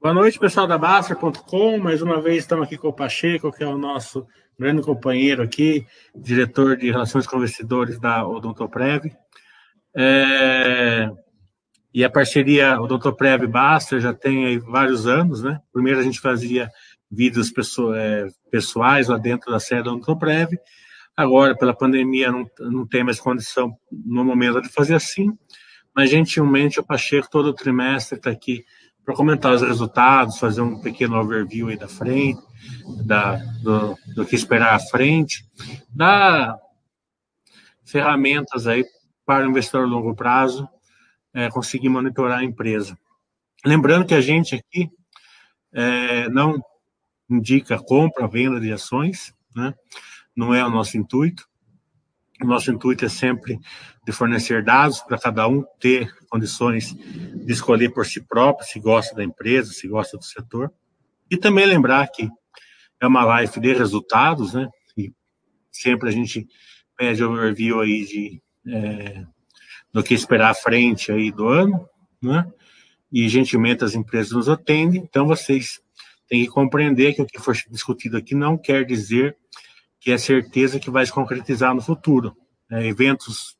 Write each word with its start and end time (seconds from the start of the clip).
Boa 0.00 0.12
noite, 0.12 0.38
pessoal 0.38 0.66
da 0.66 0.76
Baster.com. 0.76 1.78
Mais 1.78 2.02
uma 2.02 2.20
vez 2.20 2.38
estamos 2.38 2.66
aqui 2.66 2.76
com 2.76 2.88
o 2.88 2.92
Pacheco, 2.92 3.52
que 3.52 3.62
é 3.62 3.66
o 3.66 3.78
nosso 3.78 4.26
grande 4.58 4.82
companheiro 4.82 5.42
aqui, 5.42 5.86
diretor 6.14 6.76
de 6.76 6.90
Relações 6.90 7.24
com 7.24 7.36
Investidores 7.36 8.00
da 8.00 8.26
Odontoprev. 8.26 9.12
É... 9.96 11.08
E 11.94 12.04
a 12.04 12.10
parceria 12.10 12.80
Odontoprev 12.80 13.46
Baster 13.46 14.00
já 14.00 14.12
tem 14.12 14.58
vários 14.58 15.06
anos, 15.06 15.42
né? 15.42 15.60
Primeiro 15.72 16.00
a 16.00 16.02
gente 16.02 16.20
fazia 16.20 16.68
vídeos 17.08 17.52
é, 17.94 18.26
pessoais 18.50 19.06
lá 19.06 19.16
dentro 19.16 19.52
da 19.52 19.60
sede 19.60 19.84
da 19.84 19.92
Odontoprev. 19.92 20.58
Agora, 21.16 21.56
pela 21.56 21.74
pandemia, 21.74 22.32
não, 22.32 22.44
não 22.58 22.86
tem 22.86 23.04
mais 23.04 23.20
condição 23.20 23.72
no 23.90 24.24
momento 24.24 24.60
de 24.60 24.68
fazer 24.68 24.94
assim, 24.94 25.30
mas 25.94 26.10
gentilmente 26.10 26.80
o 26.80 26.84
Pacheco 26.84 27.30
todo 27.30 27.54
trimestre 27.54 28.18
está 28.18 28.30
aqui 28.30 28.64
para 29.06 29.14
comentar 29.14 29.54
os 29.54 29.62
resultados, 29.62 30.36
fazer 30.36 30.60
um 30.60 30.80
pequeno 30.80 31.16
overview 31.16 31.68
aí 31.68 31.76
da 31.76 31.86
frente, 31.86 32.42
da, 33.04 33.36
do, 33.62 33.96
do 34.16 34.26
que 34.26 34.34
esperar 34.34 34.74
à 34.74 34.80
frente, 34.80 35.48
dar 35.88 36.58
ferramentas 37.84 38.66
aí 38.66 38.84
para 39.24 39.46
o 39.46 39.50
investidor 39.50 39.84
a 39.84 39.86
longo 39.86 40.12
prazo 40.12 40.68
é, 41.32 41.48
conseguir 41.48 41.88
monitorar 41.88 42.40
a 42.40 42.44
empresa. 42.44 42.98
Lembrando 43.64 44.06
que 44.06 44.14
a 44.14 44.20
gente 44.20 44.56
aqui 44.56 44.90
é, 45.72 46.28
não 46.28 46.60
indica 47.30 47.78
compra, 47.78 48.26
venda 48.26 48.58
de 48.58 48.72
ações, 48.72 49.32
né? 49.54 49.72
não 50.34 50.52
é 50.52 50.64
o 50.64 50.70
nosso 50.70 50.98
intuito. 50.98 51.48
O 52.42 52.46
nosso 52.46 52.70
intuito 52.70 53.04
é 53.04 53.08
sempre 53.08 53.58
de 54.04 54.12
fornecer 54.12 54.62
dados 54.62 55.00
para 55.00 55.18
cada 55.18 55.48
um 55.48 55.64
ter 55.80 56.14
condições 56.28 56.94
de 56.94 57.52
escolher 57.52 57.90
por 57.90 58.04
si 58.04 58.20
próprio 58.20 58.66
se 58.66 58.78
gosta 58.78 59.14
da 59.14 59.24
empresa, 59.24 59.72
se 59.72 59.88
gosta 59.88 60.18
do 60.18 60.24
setor. 60.24 60.72
E 61.30 61.36
também 61.36 61.66
lembrar 61.66 62.06
que 62.08 62.28
é 63.00 63.06
uma 63.06 63.24
live 63.24 63.58
de 63.58 63.72
resultados, 63.72 64.52
né? 64.52 64.68
E 64.96 65.12
sempre 65.72 66.08
a 66.08 66.12
gente 66.12 66.46
pede 66.96 67.24
overview 67.24 67.80
aí 67.80 68.04
de 68.04 68.42
é, 68.68 69.24
do 69.92 70.02
que 70.02 70.14
esperar 70.14 70.50
à 70.50 70.54
frente 70.54 71.10
aí 71.10 71.30
do 71.32 71.48
ano, 71.48 71.88
né? 72.22 72.46
E 73.10 73.28
gentilmente 73.28 73.82
as 73.82 73.94
empresas 73.94 74.32
nos 74.32 74.48
atendem. 74.48 75.00
Então 75.00 75.26
vocês 75.26 75.80
têm 76.28 76.44
que 76.44 76.50
compreender 76.50 77.14
que 77.14 77.22
o 77.22 77.26
que 77.26 77.40
for 77.40 77.56
discutido 77.70 78.16
aqui 78.16 78.34
não 78.34 78.58
quer 78.58 78.84
dizer 78.84 79.36
que 80.06 80.12
é 80.12 80.18
certeza 80.18 80.78
que 80.78 80.88
vai 80.88 81.04
se 81.04 81.10
concretizar 81.10 81.74
no 81.74 81.82
futuro. 81.82 82.32
É, 82.70 82.86
eventos 82.86 83.56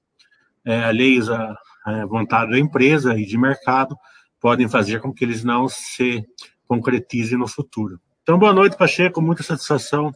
é, 0.65 0.85
alheios 0.85 1.29
à, 1.29 1.59
à 1.85 2.07
vontade 2.07 2.53
da 2.53 2.59
empresa 2.61 3.19
e 3.19 3.27
de 3.27 3.37
mercado 3.37 3.97
podem 4.41 4.69
fazer 4.69 5.01
com 5.01 5.13
que 5.13 5.25
eles 5.25 5.43
não 5.43 5.69
se 5.69 6.25
concretizem 6.69 7.37
no 7.37 7.49
futuro. 7.49 7.99
Então, 8.23 8.39
boa 8.39 8.53
noite, 8.53 8.77
Pacheco, 8.77 9.21
muita 9.21 9.43
satisfação 9.43 10.13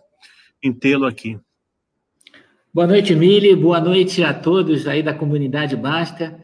em 0.62 0.72
tê-lo 0.72 1.04
aqui. 1.04 1.36
Boa 2.72 2.86
noite, 2.86 3.12
Mili, 3.16 3.56
boa 3.56 3.80
noite 3.80 4.22
a 4.22 4.32
todos 4.32 4.86
aí 4.86 5.02
da 5.02 5.12
comunidade 5.12 5.74
Basta. 5.74 6.40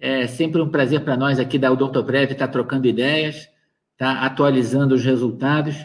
É 0.00 0.26
sempre 0.26 0.60
um 0.60 0.68
prazer 0.68 1.04
para 1.04 1.16
nós 1.16 1.38
aqui 1.38 1.60
da 1.60 1.70
Odontoprev 1.70 2.32
estar 2.32 2.48
trocando 2.48 2.88
ideias, 2.88 3.46
tá 3.96 4.22
atualizando 4.22 4.96
os 4.96 5.04
resultados 5.04 5.76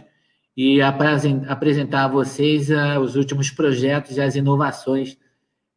e 0.56 0.82
apresentar 0.82 2.06
a 2.06 2.08
vocês 2.08 2.70
uh, 2.70 3.00
os 3.00 3.16
últimos 3.16 3.50
projetos 3.50 4.18
e 4.18 4.22
as 4.22 4.36
inovações 4.36 5.18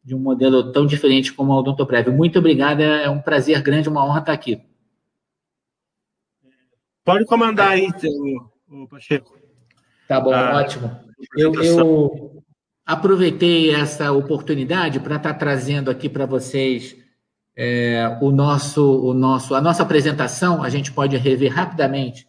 de 0.04 0.14
um 0.14 0.18
modelo 0.18 0.70
tão 0.70 0.86
diferente 0.86 1.32
como 1.32 1.52
a 1.52 1.58
Odontoprev. 1.58 2.10
Muito 2.10 2.38
obrigado, 2.38 2.80
é 2.80 3.08
um 3.10 3.20
prazer 3.20 3.60
grande, 3.62 3.88
uma 3.88 4.04
honra 4.04 4.20
estar 4.20 4.32
aqui. 4.32 4.62
Pode 7.04 7.24
comandar 7.24 7.70
aí, 7.70 7.88
o 8.68 8.86
Pacheco. 8.86 9.36
Tá 10.06 10.20
bom, 10.20 10.32
ah, 10.32 10.56
ótimo. 10.56 11.00
Eu, 11.36 11.54
eu, 11.62 12.42
aproveitei 12.84 13.74
essa 13.74 14.12
oportunidade 14.12 15.00
para 15.00 15.16
estar 15.16 15.34
trazendo 15.34 15.90
aqui 15.90 16.08
para 16.08 16.26
vocês 16.26 16.96
é, 17.56 18.18
o 18.20 18.30
nosso, 18.30 18.84
o 18.84 19.14
nosso, 19.14 19.54
a 19.54 19.60
nossa 19.60 19.82
apresentação. 19.82 20.62
A 20.62 20.68
gente 20.68 20.92
pode 20.92 21.16
rever 21.16 21.52
rapidamente 21.52 22.28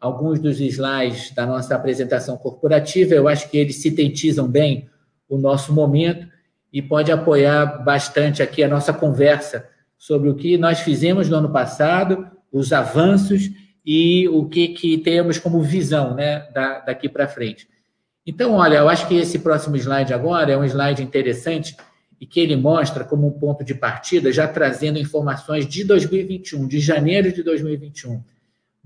alguns 0.00 0.38
dos 0.38 0.60
slides 0.60 1.32
da 1.32 1.44
nossa 1.44 1.74
apresentação 1.74 2.36
corporativa. 2.36 3.14
Eu 3.14 3.28
acho 3.28 3.50
que 3.50 3.58
eles 3.58 3.76
sintetizam 3.76 4.46
bem 4.46 4.88
o 5.28 5.36
nosso 5.36 5.72
momento 5.72 6.26
e 6.72 6.80
pode 6.80 7.10
apoiar 7.10 7.82
bastante 7.84 8.42
aqui 8.42 8.62
a 8.62 8.68
nossa 8.68 8.92
conversa 8.92 9.66
sobre 9.96 10.28
o 10.28 10.34
que 10.34 10.56
nós 10.56 10.80
fizemos 10.80 11.28
no 11.28 11.36
ano 11.36 11.50
passado, 11.50 12.26
os 12.52 12.72
avanços 12.72 13.50
e 13.84 14.28
o 14.28 14.46
que, 14.46 14.68
que 14.68 14.98
temos 14.98 15.38
como 15.38 15.62
visão 15.62 16.14
né, 16.14 16.46
da, 16.52 16.80
daqui 16.80 17.08
para 17.08 17.26
frente. 17.26 17.68
Então, 18.26 18.52
olha, 18.52 18.76
eu 18.76 18.88
acho 18.88 19.08
que 19.08 19.14
esse 19.14 19.38
próximo 19.38 19.76
slide 19.76 20.12
agora 20.12 20.52
é 20.52 20.56
um 20.56 20.64
slide 20.64 21.02
interessante 21.02 21.74
e 22.20 22.26
que 22.26 22.38
ele 22.38 22.56
mostra 22.56 23.02
como 23.04 23.26
um 23.26 23.30
ponto 23.30 23.64
de 23.64 23.74
partida, 23.74 24.30
já 24.30 24.46
trazendo 24.46 24.98
informações 24.98 25.66
de 25.66 25.82
2021, 25.84 26.68
de 26.68 26.78
janeiro 26.78 27.32
de 27.32 27.42
2021 27.42 28.22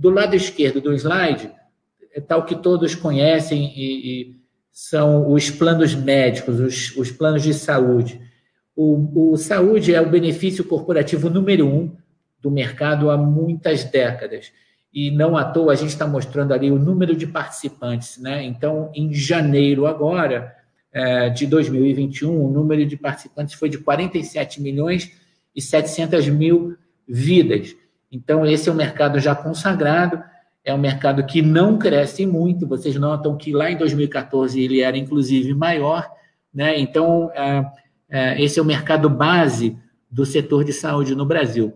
do 0.02 0.10
lado 0.10 0.34
esquerdo 0.34 0.80
do 0.80 0.92
slide, 0.92 1.48
é 2.12 2.20
tal 2.20 2.44
que 2.44 2.56
todos 2.56 2.92
conhecem 2.92 3.72
e, 3.76 4.10
e 4.10 4.36
são 4.72 5.32
os 5.32 5.48
planos 5.48 5.94
médicos, 5.94 6.58
os, 6.58 6.96
os 6.96 7.12
planos 7.12 7.40
de 7.44 7.54
saúde. 7.54 8.20
O, 8.74 9.30
o, 9.32 9.36
saúde 9.36 9.94
é 9.94 10.00
o 10.00 10.10
benefício 10.10 10.64
corporativo 10.64 11.30
número 11.30 11.68
um 11.68 11.94
do 12.40 12.50
mercado 12.50 13.12
há 13.12 13.16
muitas 13.16 13.84
décadas. 13.84 14.52
E 14.92 15.08
não 15.12 15.36
à 15.36 15.44
toa 15.44 15.72
a 15.72 15.76
gente 15.76 15.90
está 15.90 16.04
mostrando 16.04 16.52
ali 16.52 16.68
o 16.68 16.80
número 16.80 17.14
de 17.14 17.28
participantes. 17.28 18.18
Né? 18.18 18.42
Então, 18.42 18.90
em 18.96 19.14
janeiro 19.14 19.86
agora, 19.86 20.52
é, 20.92 21.30
de 21.30 21.46
2021, 21.46 22.44
o 22.44 22.50
número 22.50 22.84
de 22.84 22.96
participantes 22.96 23.54
foi 23.54 23.68
de 23.68 23.78
47 23.78 24.60
milhões 24.60 25.12
e 25.54 25.62
700 25.62 26.26
mil 26.26 26.76
vidas. 27.06 27.76
Então, 28.12 28.44
esse 28.44 28.68
é 28.68 28.72
um 28.72 28.76
mercado 28.76 29.18
já 29.18 29.34
consagrado, 29.34 30.22
é 30.62 30.74
um 30.74 30.78
mercado 30.78 31.24
que 31.24 31.40
não 31.40 31.78
cresce 31.78 32.26
muito. 32.26 32.68
Vocês 32.68 32.94
notam 32.96 33.38
que 33.38 33.52
lá 33.52 33.70
em 33.70 33.76
2014 33.78 34.60
ele 34.60 34.82
era 34.82 34.98
inclusive 34.98 35.54
maior, 35.54 36.08
né? 36.52 36.78
Então, 36.78 37.30
esse 38.36 38.58
é 38.58 38.62
o 38.62 38.66
mercado 38.66 39.08
base 39.08 39.76
do 40.10 40.26
setor 40.26 40.62
de 40.62 40.74
saúde 40.74 41.14
no 41.14 41.24
Brasil. 41.24 41.72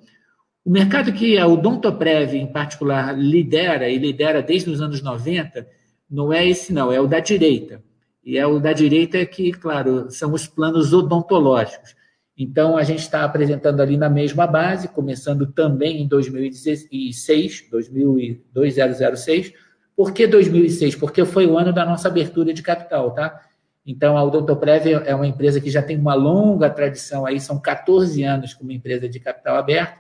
O 0.63 0.71
mercado 0.71 1.13
que 1.13 1.39
a 1.39 1.47
Odontoprev, 1.47 2.35
em 2.35 2.47
particular, 2.47 3.17
lidera, 3.17 3.89
e 3.89 3.99
lidera 3.99 4.43
desde 4.43 4.69
os 4.69 4.81
anos 4.83 5.01
90, 5.01 5.67
não 6.11 6.33
é 6.33 6.47
esse, 6.47 6.73
não, 6.73 6.93
é 6.93 7.01
o 7.01 7.07
da 7.07 7.19
direita. 7.19 7.83
E 8.23 8.37
é 8.37 8.47
o 8.47 8.61
da 8.61 8.73
direita 8.73 9.25
que, 9.25 9.53
claro, 9.53 10.11
são 10.11 10.33
os 10.33 10.47
planos 10.47 10.93
odontológicos. 10.93 11.97
Então, 12.39 12.77
a 12.77 12.83
gente 12.83 12.99
está 12.99 13.25
apresentando 13.25 13.81
ali 13.81 13.97
na 13.97 14.11
mesma 14.11 14.47
base, 14.47 14.89
começando 14.89 15.47
também 15.47 16.03
em 16.03 16.07
2006, 16.07 17.69
2006. 17.71 19.55
Por 19.97 20.13
que 20.13 20.27
2006? 20.27 20.97
Porque 20.97 21.25
foi 21.25 21.47
o 21.47 21.57
ano 21.57 21.73
da 21.73 21.87
nossa 21.87 22.09
abertura 22.09 22.53
de 22.53 22.63
capital, 22.63 23.13
tá? 23.13 23.41
Então, 23.87 24.19
a 24.19 24.23
Odontoprev 24.23 24.87
é 25.07 25.15
uma 25.15 25.27
empresa 25.27 25.61
que 25.61 25.71
já 25.71 25.81
tem 25.81 25.97
uma 25.97 26.13
longa 26.13 26.69
tradição 26.69 27.25
aí, 27.25 27.41
são 27.41 27.59
14 27.59 28.23
anos 28.23 28.53
como 28.53 28.71
empresa 28.71 29.09
de 29.09 29.19
capital 29.19 29.57
aberto. 29.57 29.99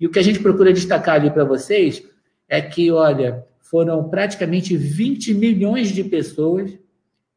E 0.00 0.06
o 0.06 0.10
que 0.10 0.18
a 0.18 0.22
gente 0.22 0.38
procura 0.38 0.72
destacar 0.72 1.16
ali 1.16 1.30
para 1.30 1.44
vocês 1.44 2.02
é 2.48 2.62
que, 2.62 2.90
olha, 2.90 3.44
foram 3.58 4.08
praticamente 4.08 4.74
20 4.74 5.34
milhões 5.34 5.88
de 5.88 6.02
pessoas, 6.02 6.78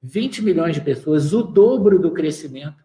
20 0.01 0.41
milhões 0.41 0.75
de 0.75 0.81
pessoas, 0.81 1.33
o 1.33 1.43
dobro 1.43 1.99
do 1.99 2.11
crescimento 2.11 2.80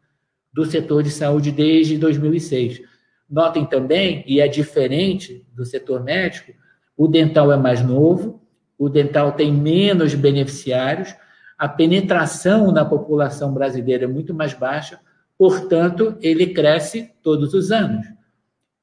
do 0.56 0.64
setor 0.64 1.02
de 1.02 1.10
saúde 1.10 1.52
desde 1.52 1.98
2006. 1.98 2.80
Notem 3.28 3.66
também, 3.66 4.24
e 4.26 4.40
é 4.40 4.48
diferente 4.48 5.44
do 5.54 5.66
setor 5.66 6.02
médico, 6.02 6.54
o 6.96 7.06
dental 7.06 7.52
é 7.52 7.58
mais 7.58 7.82
novo, 7.82 8.40
o 8.78 8.88
dental 8.88 9.32
tem 9.32 9.52
menos 9.52 10.14
beneficiários, 10.14 11.14
a 11.58 11.68
penetração 11.68 12.72
na 12.72 12.86
população 12.86 13.52
brasileira 13.52 14.04
é 14.04 14.08
muito 14.08 14.32
mais 14.32 14.54
baixa, 14.54 14.98
portanto, 15.36 16.16
ele 16.22 16.46
cresce 16.54 17.12
todos 17.22 17.52
os 17.52 17.70
anos. 17.70 18.06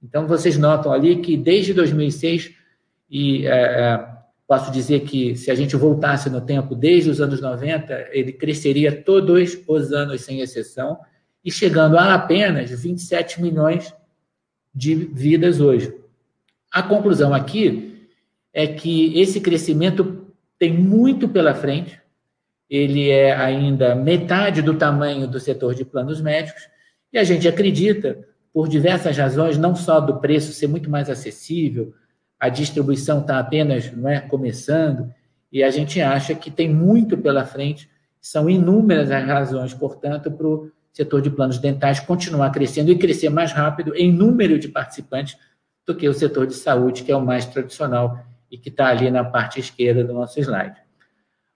Então, 0.04 0.28
vocês 0.28 0.60
notam 0.60 0.94
ali 0.94 1.22
que 1.22 1.36
desde 1.36 1.74
2006, 1.74 2.52
e 3.10 3.48
é, 3.48 3.52
é, 3.52 4.08
posso 4.48 4.72
dizer 4.72 5.00
que 5.00 5.36
se 5.36 5.50
a 5.50 5.56
gente 5.56 5.76
voltasse 5.76 6.30
no 6.30 6.42
tempo, 6.42 6.76
desde 6.76 7.10
os 7.10 7.20
anos 7.20 7.42
90, 7.42 8.10
ele 8.12 8.32
cresceria 8.32 8.92
todos 8.92 9.58
os 9.68 9.92
anos, 9.92 10.22
sem 10.22 10.40
exceção, 10.40 11.00
e 11.44 11.52
chegando 11.52 11.98
a 11.98 12.14
apenas 12.14 12.70
27 12.72 13.42
milhões 13.42 13.94
de 14.74 14.96
vidas 14.96 15.60
hoje. 15.60 15.94
A 16.72 16.82
conclusão 16.82 17.34
aqui 17.34 18.08
é 18.54 18.66
que 18.68 19.20
esse 19.20 19.42
crescimento 19.42 20.28
tem 20.58 20.74
muito 20.74 21.28
pela 21.28 21.54
frente, 21.54 22.02
ele 22.70 23.10
é 23.10 23.36
ainda 23.36 23.94
metade 23.94 24.62
do 24.62 24.76
tamanho 24.76 25.28
do 25.28 25.40
setor 25.40 25.76
de 25.76 25.84
planos 25.84 26.22
médicos, 26.22 26.68
e 27.12 27.18
a 27.18 27.24
gente 27.24 27.48
acredita, 27.48 28.28
por 28.52 28.68
diversas 28.68 29.18
razões, 29.18 29.58
não 29.58 29.76
só 29.76 30.00
do 30.00 30.20
preço 30.20 30.54
ser 30.54 30.68
muito 30.68 30.90
mais 30.90 31.10
acessível, 31.10 31.94
a 32.40 32.50
distribuição 32.50 33.20
está 33.20 33.40
apenas 33.40 33.92
não 33.92 34.10
é, 34.10 34.20
começando, 34.20 35.14
e 35.52 35.64
a 35.64 35.70
gente 35.70 36.02
acha 36.02 36.34
que 36.34 36.50
tem 36.50 36.68
muito 36.68 37.18
pela 37.18 37.46
frente, 37.46 37.90
são 38.20 38.50
inúmeras 38.50 39.12
as 39.12 39.26
razões, 39.26 39.74
portanto, 39.74 40.32
para 40.32 40.48
o 40.48 40.72
setor 40.94 41.22
de 41.22 41.30
planos 41.30 41.58
dentais 41.58 42.00
continuar 42.00 42.52
crescendo 42.52 42.92
e 42.92 42.98
crescer 42.98 43.30
mais 43.30 43.52
rápido 43.52 43.96
em 43.96 44.12
número 44.12 44.60
de 44.60 44.68
participantes 44.68 45.36
do 45.86 45.96
que 45.96 46.08
o 46.08 46.14
setor 46.14 46.46
de 46.46 46.54
saúde, 46.54 47.04
que 47.04 47.12
é 47.12 47.16
o 47.16 47.26
mais 47.26 47.46
tradicional 47.46 48.24
e 48.50 48.58
que 48.58 48.70
está 48.70 48.88
ali 48.88 49.10
na 49.10 49.24
parte 49.24 49.60
esquerda 49.60 50.04
do 50.04 50.14
nosso 50.14 50.40
slide. 50.40 50.76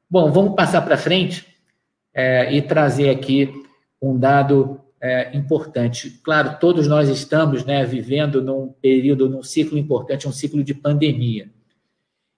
Bom, 0.10 0.31
vamos 0.31 0.56
passar 0.56 0.81
para 0.81 0.98
frente 0.98 1.45
é, 2.13 2.51
e 2.51 2.62
trazer 2.62 3.12
aqui 3.12 3.54
um 4.01 4.18
dado 4.18 4.81
é, 5.00 5.38
importante. 5.38 6.10
Claro, 6.24 6.57
todos 6.60 6.88
nós 6.88 7.07
estamos 7.07 7.63
né, 7.63 7.86
vivendo 7.86 8.42
num 8.42 8.74
período, 8.81 9.30
num 9.30 9.44
ciclo 9.44 9.78
importante, 9.78 10.28
um 10.28 10.31
ciclo 10.31 10.63
de 10.63 10.74
pandemia. 10.74 11.50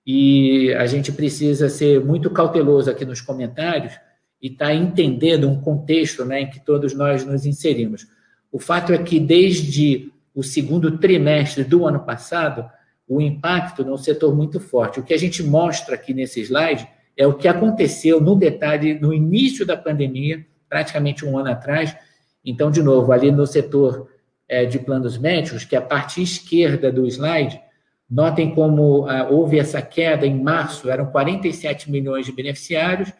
E 0.06 0.74
a 0.74 0.86
gente 0.86 1.12
precisa 1.12 1.69
ser 1.69 2.04
muito 2.04 2.30
cauteloso 2.30 2.90
aqui 2.90 3.06
nos 3.06 3.22
comentários 3.22 3.94
e 4.41 4.47
estar 4.47 4.68
tá 4.68 4.74
entendendo 4.74 5.50
um 5.50 5.59
contexto 5.59 6.25
né, 6.25 6.41
em 6.41 6.50
que 6.50 6.59
todos 6.59 6.94
nós 6.94 7.25
nos 7.25 7.45
inserimos. 7.45 8.07
O 8.51 8.59
fato 8.59 8.94
é 8.94 8.97
que 8.97 9.19
desde 9.19 10.12
o 10.33 10.44
segundo 10.44 10.97
trimestre 10.97 11.63
do 11.63 11.86
ano 11.86 12.00
passado, 12.00 12.69
o 13.07 13.19
impacto 13.19 13.83
no 13.83 13.97
setor 13.97 14.36
muito 14.36 14.59
forte. 14.59 15.00
O 15.00 15.03
que 15.03 15.13
a 15.13 15.18
gente 15.18 15.44
mostra 15.44 15.95
aqui 15.95 16.13
nesse 16.13 16.41
slide 16.41 16.88
é 17.18 17.27
o 17.27 17.33
que 17.33 17.47
aconteceu 17.47 18.21
no 18.21 18.36
detalhe 18.36 18.97
no 19.00 19.13
início 19.13 19.65
da 19.65 19.75
pandemia, 19.75 20.45
praticamente 20.69 21.25
um 21.25 21.38
ano 21.38 21.51
atrás, 21.51 21.95
então, 22.44 22.71
de 22.71 22.81
novo, 22.81 23.12
ali 23.12 23.31
no 23.31 23.45
setor 23.45 24.09
é, 24.47 24.65
de 24.65 24.80
planos 24.80 25.18
médicos, 25.18 25.65
que 25.65 25.75
é 25.75 25.80
a 25.80 25.83
parte 25.83 26.21
esquerda 26.21 26.91
do 26.91 27.06
slide, 27.06 27.62
notem 28.09 28.56
como 28.56 29.06
ah, 29.07 29.27
houve 29.30 29.59
essa 29.59 29.81
queda 29.81 30.25
em 30.25 30.41
março, 30.41 30.89
eram 30.89 31.07
47 31.07 31.91
milhões 31.91 32.25
de 32.25 32.31
beneficiários, 32.31 33.12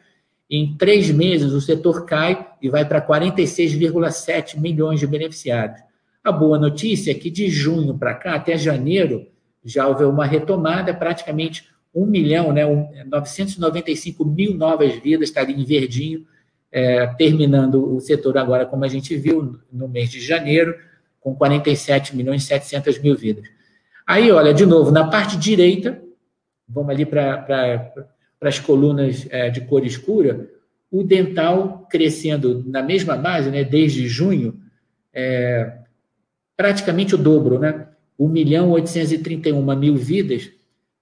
em 0.50 0.76
três 0.76 1.12
meses 1.12 1.54
o 1.54 1.62
setor 1.62 2.06
cai 2.06 2.48
e 2.62 2.70
vai 2.70 2.84
para 2.84 3.02
46,7 3.02 4.60
milhões 4.60 5.00
de 5.00 5.06
beneficiários. 5.06 5.80
A 6.24 6.32
boa 6.32 6.58
notícia 6.58 7.12
é 7.12 7.14
que 7.14 7.30
de 7.30 7.50
junho 7.50 7.98
para 7.98 8.16
cá, 8.16 8.36
até 8.36 8.58
janeiro, 8.58 9.28
já 9.64 9.88
houve 9.88 10.04
uma 10.06 10.26
retomada, 10.26 10.94
praticamente 10.94 11.70
1 11.94 12.06
milhão, 12.06 12.52
né, 12.52 12.64
995 13.06 14.26
mil 14.26 14.54
novas 14.54 14.96
vidas, 14.96 15.30
está 15.30 15.42
ali 15.42 15.54
em 15.54 15.64
verdinho, 15.64 16.26
é, 16.72 17.08
terminando 17.08 17.96
o 17.96 18.00
setor 18.00 18.38
agora, 18.38 18.66
como 18.66 18.86
a 18.86 18.88
gente 18.88 19.16
viu, 19.16 19.60
no 19.72 19.88
mês 19.88 20.10
de 20.10 20.20
janeiro, 20.20 20.76
com 21.20 21.36
47 21.36 22.16
milhões 22.16 22.44
e 22.44 22.48
700 22.48 23.00
mil 23.00 23.16
vidas. 23.16 23.46
Aí, 24.06 24.32
olha, 24.32 24.54
de 24.54 24.66
novo, 24.66 24.92
na 24.92 25.08
parte 25.08 25.38
direita, 25.38 26.02
vamos 26.68 26.90
ali 26.92 27.06
para 27.06 27.46
as 28.48 28.60
colunas 28.60 29.28
é, 29.30 29.50
de 29.50 29.62
cor 29.62 29.86
escura, 29.86 30.50
o 30.92 31.04
dental 31.04 31.88
crescendo 31.90 32.64
na 32.66 32.82
mesma 32.82 33.16
base, 33.16 33.50
né, 33.50 33.64
desde 33.64 34.08
junho, 34.08 34.60
é, 35.14 35.78
praticamente 36.56 37.16
o 37.16 37.18
dobro, 37.18 37.60
né? 37.60 37.88
1 38.18 38.28
milhão 38.28 38.72
831 38.72 39.76
mil 39.76 39.96
vidas, 39.96 40.52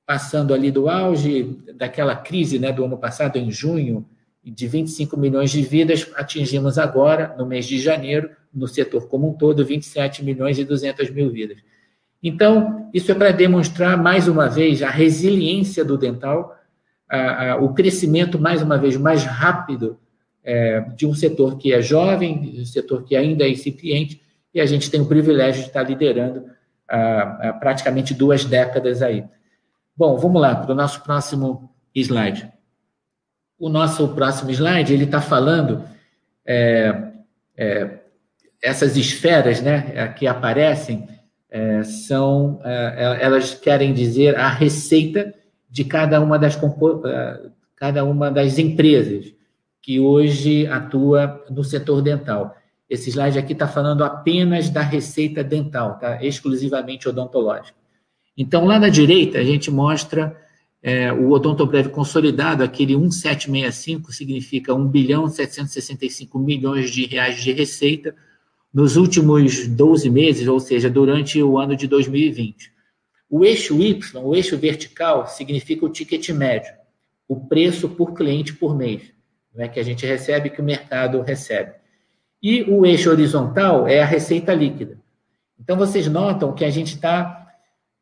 passando 0.06 0.54
ali 0.54 0.70
do 0.72 0.88
auge 0.88 1.58
daquela 1.76 2.16
crise 2.16 2.60
né, 2.60 2.72
do 2.72 2.86
ano 2.86 2.98
passado, 2.98 3.38
em 3.38 3.52
junho, 3.52 4.06
de 4.44 4.68
25 4.68 5.18
milhões 5.18 5.52
de 5.52 5.62
vidas, 5.62 6.10
atingimos 6.16 6.78
agora, 6.78 7.36
no 7.38 7.46
mês 7.46 7.66
de 7.66 7.80
janeiro, 7.80 8.30
no 8.54 8.68
setor 8.68 9.08
como 9.08 9.30
um 9.30 9.34
todo, 9.34 9.66
27 9.66 10.24
milhões 10.24 10.58
e 10.58 10.64
200 10.64 11.10
mil 11.10 11.30
vidas. 11.30 11.58
Então, 12.22 12.90
isso 12.94 13.12
é 13.12 13.16
para 13.16 13.32
demonstrar, 13.32 14.02
mais 14.02 14.28
uma 14.28 14.48
vez, 14.48 14.82
a 14.82 14.90
resiliência 14.90 15.84
do 15.84 15.98
dental, 15.98 16.57
a, 17.10 17.52
a, 17.52 17.56
o 17.58 17.74
crescimento, 17.74 18.40
mais 18.40 18.62
uma 18.62 18.78
vez, 18.78 18.98
mais 18.98 19.24
rápido 19.24 20.00
é, 20.44 20.82
de 20.96 21.06
um 21.06 21.14
setor 21.14 21.58
que 21.58 21.74
é 21.74 21.82
jovem, 21.82 22.56
um 22.60 22.66
setor 22.66 23.04
que 23.04 23.16
ainda 23.16 23.44
é 23.44 23.50
incipiente, 23.50 24.22
e 24.54 24.62
a 24.62 24.66
gente 24.66 24.90
tem 24.90 25.02
o 25.02 25.06
privilégio 25.06 25.62
de 25.62 25.68
estar 25.68 25.84
liderando 25.84 26.46
a, 26.88 27.54
praticamente 27.60 28.14
duas 28.14 28.46
décadas 28.46 29.02
aí. 29.02 29.26
Bom, 29.96 30.18
vamos 30.18 30.42
lá 30.42 30.56
para 30.56 30.72
o 30.72 30.76
nosso 30.76 31.02
próximo 31.04 31.70
slide. 31.94 32.52
O 33.60 33.70
nosso 33.70 34.08
próximo 34.10 34.52
slide, 34.52 34.94
ele 34.94 35.06
está 35.06 35.20
falando 35.20 35.84
é, 36.46 37.12
é, 37.58 38.00
essas 38.62 38.96
esferas 38.96 39.62
né, 39.62 40.14
que 40.18 40.28
aparecem, 40.28 41.08
é, 41.50 41.84
são, 41.84 42.62
é, 42.64 43.18
elas 43.22 43.54
querem 43.54 43.94
dizer 43.94 44.38
a 44.38 44.50
receita 44.50 45.34
de 45.70 45.84
cada 45.84 46.22
uma 46.22 46.38
das, 46.38 46.58
é, 46.58 47.42
cada 47.76 48.04
uma 48.04 48.32
das 48.32 48.58
empresas 48.58 49.34
que 49.82 50.00
hoje 50.00 50.68
atua 50.68 51.44
no 51.50 51.64
setor 51.64 52.02
dental. 52.02 52.56
Esse 52.90 53.10
slide 53.10 53.38
aqui 53.38 53.54
está 53.54 53.68
falando 53.68 54.04
apenas 54.04 54.70
da 54.70 54.82
receita 54.82 55.44
dental, 55.44 55.98
tá? 56.00 56.24
exclusivamente 56.24 57.08
odontológica. 57.08 57.78
Então, 58.38 58.66
lá 58.66 58.80
na 58.80 58.90
direita, 58.90 59.40
a 59.40 59.44
gente 59.44 59.72
mostra 59.72 60.36
é, 60.82 61.12
o 61.12 61.32
odontoprev 61.32 61.90
consolidado, 61.90 62.64
aquele 62.64 62.96
1765, 62.96 64.12
significa 64.14 64.74
1 64.74 64.88
bilhão 64.88 65.28
765 65.28 66.38
milhões 66.38 66.92
de 66.92 67.06
reais 67.06 67.42
de 67.42 67.52
receita 67.52 68.16
nos 68.74 68.96
últimos 68.96 69.68
12 69.68 70.10
meses, 70.10 70.48
ou 70.48 70.60
seja, 70.60 70.90
durante 70.90 71.42
o 71.42 71.58
ano 71.58 71.76
de 71.76 71.88
2020. 71.88 72.72
O 73.30 73.44
eixo 73.44 73.82
Y, 73.82 74.24
o 74.24 74.36
eixo 74.36 74.58
vertical, 74.58 75.28
significa 75.28 75.86
o 75.86 75.90
ticket 75.90 76.30
médio, 76.30 76.74
o 77.28 77.36
preço 77.36 77.90
por 77.90 78.14
cliente 78.14 78.54
por 78.54 78.76
mês, 78.76 79.14
é 79.56 79.68
que 79.68 79.80
a 79.80 79.84
gente 79.84 80.06
recebe, 80.06 80.50
que 80.50 80.62
o 80.62 80.64
mercado 80.64 81.22
recebe. 81.22 81.74
E 82.42 82.64
o 82.64 82.86
eixo 82.86 83.10
horizontal 83.10 83.88
é 83.88 84.02
a 84.02 84.06
receita 84.06 84.54
líquida. 84.54 85.00
Então, 85.60 85.76
vocês 85.76 86.08
notam 86.08 86.54
que 86.54 86.64
a 86.64 86.70
gente 86.70 86.94
está 86.94 87.48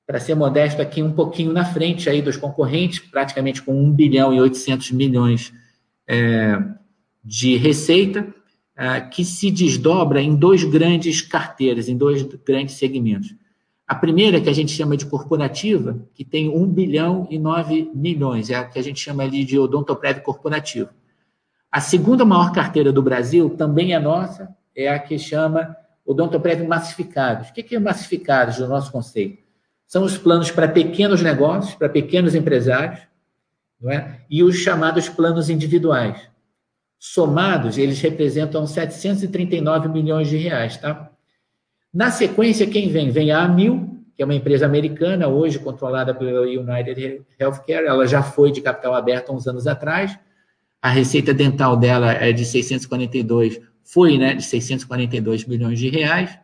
para 0.06 0.20
ser 0.20 0.36
modesto 0.36 0.82
aqui, 0.82 1.02
um 1.02 1.14
pouquinho 1.14 1.52
na 1.52 1.66
frente 1.66 2.10
aí 2.10 2.22
dos 2.22 2.38
concorrentes, 2.38 3.00
praticamente 3.00 3.62
com 3.62 3.74
1 3.74 3.92
bilhão 3.92 4.34
e 4.34 4.40
800 4.40 4.92
milhões 4.92 5.52
é, 6.08 6.62
de 7.24 7.58
receita, 7.58 8.28
é, 8.76 9.02
que 9.02 9.26
se 9.26 9.50
desdobra 9.50 10.22
em 10.22 10.36
dois 10.36 10.64
grandes 10.64 11.22
carteiras, 11.22 11.90
em 11.90 11.98
dois 11.98 12.22
grandes 12.46 12.76
segmentos. 12.76 13.34
A 13.88 13.94
primeira, 13.94 14.42
que 14.42 14.50
a 14.50 14.54
gente 14.54 14.72
chama 14.72 14.98
de 14.98 15.06
corporativa, 15.06 16.00
que 16.14 16.26
tem 16.26 16.50
1 16.50 16.68
bilhão 16.68 17.28
e 17.30 17.38
9 17.38 17.92
milhões, 17.94 18.50
é 18.50 18.56
a 18.56 18.66
que 18.66 18.80
a 18.80 18.82
gente 18.82 19.00
chama 19.00 19.24
ali 19.24 19.46
de 19.46 19.60
odontoprev 19.60 20.22
corporativo. 20.22 20.90
A 21.72 21.80
segunda 21.80 22.26
maior 22.26 22.52
carteira 22.52 22.92
do 22.92 23.02
Brasil, 23.02 23.50
também 23.52 23.94
é 23.94 24.00
nossa, 24.00 24.56
é 24.76 24.90
a 24.90 24.98
que 24.98 25.20
chama 25.20 25.76
odontoprev 26.04 26.66
massificados. 26.66 27.50
O 27.50 27.54
que 27.54 27.76
é 27.76 27.80
massificados 27.80 28.58
no 28.60 28.68
nosso 28.68 28.92
conceito? 28.92 29.44
São 29.88 30.04
os 30.04 30.18
planos 30.18 30.50
para 30.50 30.68
pequenos 30.68 31.22
negócios, 31.22 31.76
para 31.76 31.88
pequenos 31.88 32.34
empresários, 32.34 33.02
não 33.80 33.92
é? 33.92 34.22
e 34.30 34.42
os 34.42 34.56
chamados 34.56 35.08
planos 35.08 35.50
individuais. 35.50 36.20
Somados, 36.98 37.78
eles 37.78 38.02
representam 38.02 38.66
739 38.66 39.90
milhões 39.90 40.28
de 40.28 40.38
reais. 40.38 40.78
Tá? 40.78 41.12
Na 41.96 42.12
sequência, 42.12 42.68
quem 42.68 42.90
vem? 42.90 43.10
Vem 43.10 43.32
a 43.32 43.42
Amil, 43.42 44.02
que 44.18 44.22
é 44.22 44.26
uma 44.26 44.36
empresa 44.36 44.66
americana, 44.66 45.30
hoje 45.30 45.58
controlada 45.58 46.14
pela 46.14 46.42
United 46.42 47.22
Healthcare. 47.40 47.86
Ela 47.86 48.06
já 48.06 48.22
foi 48.22 48.52
de 48.52 48.60
capital 48.60 48.94
aberto 48.94 49.32
uns 49.32 49.48
anos 49.48 49.66
atrás. 49.66 50.20
A 50.82 50.90
receita 50.90 51.34
dental 51.34 51.78
dela 51.78 52.12
é 52.12 52.34
de 52.34 52.44
642, 52.44 53.62
foi 53.82 54.18
né, 54.18 54.34
de 54.36 54.44
642 54.44 55.46
milhões 55.46 55.80
de 55.80 55.88
reais 55.88 56.38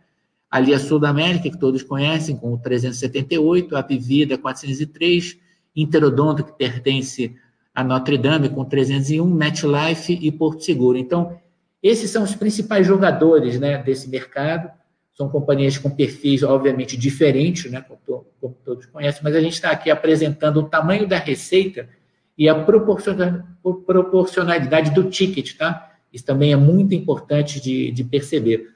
ali 0.50 0.74
a 0.74 0.79
Sudamérica, 0.79 1.50
que 1.50 1.58
todos 1.58 1.84
conhecem, 1.84 2.38
com 2.38 2.58
378, 2.58 3.75
a 3.75 3.81
Vivida 3.81 4.38
403, 4.38 5.38
Interodonto, 5.75 6.46
que 6.46 6.53
pertence 6.53 7.36
a 7.75 7.84
Notre 7.84 8.17
Dame, 8.17 8.48
com 8.48 8.63
301, 8.63 9.25
MetLife 9.25 10.17
e 10.22 10.31
Porto 10.31 10.63
Seguro. 10.63 10.98
Então, 10.98 11.38
esses 11.84 12.10
são 12.10 12.24
os 12.24 12.36
principais 12.36 12.88
jogadores 12.88 13.60
né, 13.60 13.77
desse 13.81 14.10
mercado. 14.10 14.81
São 15.22 15.30
companhias 15.30 15.78
com 15.78 15.88
perfis, 15.88 16.42
obviamente, 16.42 16.98
diferentes, 16.98 17.72
né, 17.72 17.86
como, 17.88 18.25
como 18.42 18.58
todos 18.66 18.88
conhecem, 18.88 19.22
mas 19.24 19.36
a 19.36 19.40
gente 19.40 19.54
está 19.54 19.70
aqui 19.70 19.92
apresentando 19.92 20.58
o 20.58 20.63
tamanho 20.63 21.08
da 21.08 21.20
receita 21.20 21.88
e 22.36 22.50
a 22.50 22.56
proporcionalidade 22.56 24.90
do 24.90 25.12
ticket, 25.12 25.56
tá? 25.56 25.92
Isso 26.12 26.25
também 26.25 26.51
é 26.51 26.56
muito 26.56 26.96
importante 26.96 27.62
de, 27.62 27.92
de 27.92 28.04
perceber. 28.04 28.68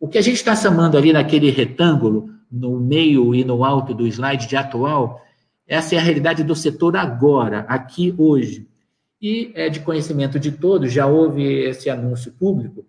O 0.00 0.08
que 0.08 0.16
a 0.16 0.22
gente 0.22 0.36
está 0.36 0.56
chamando 0.56 0.96
ali 0.96 1.12
naquele 1.12 1.50
retângulo, 1.50 2.30
no 2.50 2.80
meio 2.80 3.34
e 3.34 3.44
no 3.44 3.62
alto 3.62 3.92
do 3.92 4.06
slide 4.06 4.48
de 4.48 4.56
atual, 4.56 5.20
essa 5.68 5.96
é 5.96 5.98
a 5.98 6.02
realidade 6.02 6.42
do 6.42 6.56
setor 6.56 6.96
agora, 6.96 7.66
aqui, 7.68 8.14
hoje. 8.16 8.66
E 9.20 9.52
é 9.54 9.68
de 9.68 9.80
conhecimento 9.80 10.40
de 10.40 10.50
todos, 10.50 10.90
já 10.90 11.06
houve 11.06 11.44
esse 11.44 11.90
anúncio 11.90 12.32
público 12.32 12.86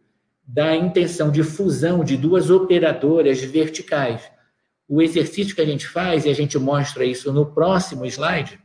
da 0.53 0.75
intenção 0.75 1.31
de 1.31 1.43
fusão 1.43 2.03
de 2.03 2.17
duas 2.17 2.50
operadoras 2.50 3.41
verticais. 3.41 4.29
o 4.88 5.01
exercício 5.01 5.55
que 5.55 5.62
a 5.62 5.65
gente 5.65 5.88
faz, 5.88 6.25
e 6.25 6.29
a 6.29 6.34
gente 6.34 6.60
mostra 6.60 7.05
isso 7.05 7.31
no 7.31 7.46
próximo 7.46 8.05
slide, 8.05 8.60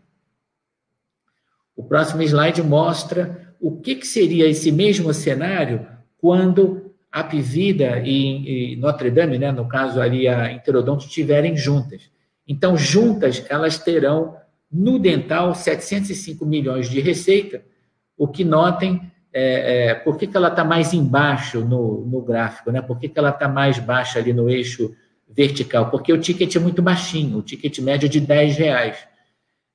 o 1.77 1.85
próximo 1.85 2.21
slide 2.23 2.61
mostra 2.65 3.55
o 3.61 3.81
que, 3.81 3.95
que 3.95 4.07
seria 4.07 4.49
esse 4.49 4.73
mesmo 4.73 5.15
cenário 5.15 5.87
quando 6.19 6.93
a 7.13 7.23
Pivida 7.23 8.01
e, 8.05 8.73
e 8.73 8.77
Notre 8.77 9.09
Dame, 9.09 9.39
né, 9.39 9.53
no 9.53 9.69
caso 9.69 10.01
ali 10.01 10.27
a 10.27 10.51
Interodonto, 10.51 11.05
estiverem 11.05 11.57
juntas. 11.57 12.11
Então, 12.49 12.77
juntas, 12.77 13.45
elas 13.49 13.79
terão 13.79 14.37
no 14.71 14.99
dental 14.99 15.55
705 15.55 16.45
milhões 16.45 16.91
de 16.91 16.99
receita, 17.01 17.65
o 18.19 18.27
que 18.27 18.45
notem 18.45 19.13
é, 19.39 19.89
é, 19.89 19.95
por 19.95 20.17
que, 20.17 20.27
que 20.27 20.35
ela 20.35 20.49
está 20.49 20.65
mais 20.65 20.95
embaixo 20.95 21.61
no, 21.61 22.07
no 22.07 22.23
gráfico, 22.23 22.73
né? 22.73 22.81
por 22.81 22.99
que, 22.99 23.07
que 23.07 23.19
ela 23.19 23.29
está 23.29 23.47
mais 23.47 23.79
baixa 23.79 24.19
ali 24.19 24.33
no 24.33 24.49
eixo 24.49 24.97
vertical? 25.29 25.91
Porque 25.91 26.11
o 26.11 26.19
ticket 26.19 26.57
é 26.57 26.59
muito 26.59 26.81
baixinho, 26.81 27.37
o 27.37 27.43
ticket 27.43 27.79
médio 27.81 28.07
é 28.07 28.09
de 28.09 28.19
10 28.19 28.57
reais. 28.57 28.97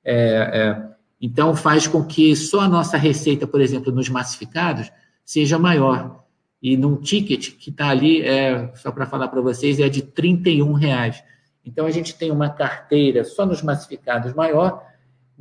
É, 0.04 0.16
é, 0.16 0.82
então, 1.20 1.54
faz 1.54 1.86
com 1.86 2.04
que 2.04 2.34
só 2.34 2.62
a 2.62 2.68
nossa 2.68 2.96
receita, 2.96 3.46
por 3.46 3.60
exemplo, 3.60 3.92
nos 3.92 4.08
massificados, 4.08 4.90
seja 5.24 5.60
maior. 5.60 6.24
E 6.60 6.76
num 6.76 6.96
ticket 6.96 7.52
que 7.56 7.70
está 7.70 7.88
ali, 7.88 8.20
é, 8.20 8.68
só 8.74 8.90
para 8.90 9.06
falar 9.06 9.28
para 9.28 9.40
vocês, 9.40 9.78
é 9.78 9.88
de 9.88 10.02
31 10.02 10.72
reais. 10.72 11.22
Então, 11.64 11.86
a 11.86 11.90
gente 11.92 12.16
tem 12.16 12.32
uma 12.32 12.50
carteira 12.50 13.22
só 13.22 13.46
nos 13.46 13.62
massificados 13.62 14.34
maior, 14.34 14.84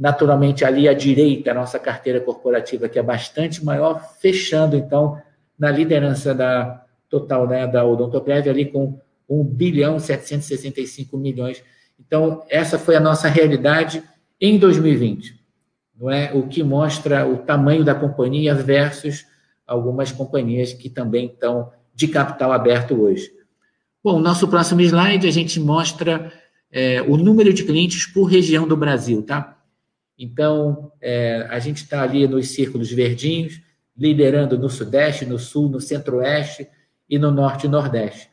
naturalmente 0.02 0.66
ali 0.66 0.90
à 0.90 0.96
direita, 0.96 1.52
a 1.52 1.54
nossa 1.54 1.78
carteira 1.78 2.20
corporativa, 2.20 2.90
que 2.90 2.98
é 2.98 3.04
bastante 3.04 3.64
maior, 3.64 4.02
fechando, 4.20 4.76
então, 4.76 5.22
na 5.60 5.70
liderança 5.70 6.34
da 6.34 6.84
total 7.08 7.48
né, 7.48 7.68
da 7.68 7.86
Odontoprev, 7.86 8.50
ali 8.50 8.66
com 8.66 9.00
1 9.30 9.44
bilhão 9.44 10.00
765 10.00 11.16
milhões. 11.16 11.64
Então, 12.00 12.44
essa 12.50 12.80
foi 12.80 12.96
a 12.96 13.00
nossa 13.00 13.28
realidade 13.28 14.02
em 14.40 14.58
2020, 14.58 15.40
não 15.96 16.10
é? 16.10 16.32
o 16.34 16.48
que 16.48 16.64
mostra 16.64 17.28
o 17.28 17.38
tamanho 17.38 17.84
da 17.84 17.94
companhia 17.94 18.56
versus 18.56 19.28
algumas 19.68 20.12
companhias 20.12 20.74
que 20.74 20.90
também 20.90 21.28
estão 21.28 21.72
de 21.94 22.08
capital 22.08 22.52
aberto 22.52 23.00
hoje. 23.00 23.32
Bom, 24.04 24.20
nosso 24.20 24.48
próximo 24.48 24.82
slide 24.82 25.28
a 25.28 25.32
gente 25.32 25.60
mostra 25.60 26.34
é, 26.72 27.04
o 27.04 27.18
número 27.18 27.54
de 27.54 27.64
clientes 27.64 28.08
por 28.08 28.24
região 28.24 28.68
do 28.68 28.76
Brasil, 28.76 29.22
tá? 29.22 29.61
Então, 30.24 30.92
é, 31.02 31.48
a 31.50 31.58
gente 31.58 31.78
está 31.78 32.04
ali 32.04 32.28
nos 32.28 32.50
círculos 32.50 32.92
verdinhos, 32.92 33.60
liderando 33.98 34.56
no 34.56 34.70
Sudeste, 34.70 35.26
no 35.26 35.40
Sul, 35.40 35.68
no 35.68 35.82
Centro-Oeste 35.82 36.68
e 37.10 37.18
no 37.18 37.32
Norte 37.32 37.66
e 37.66 37.70
Nordeste. 37.70 38.30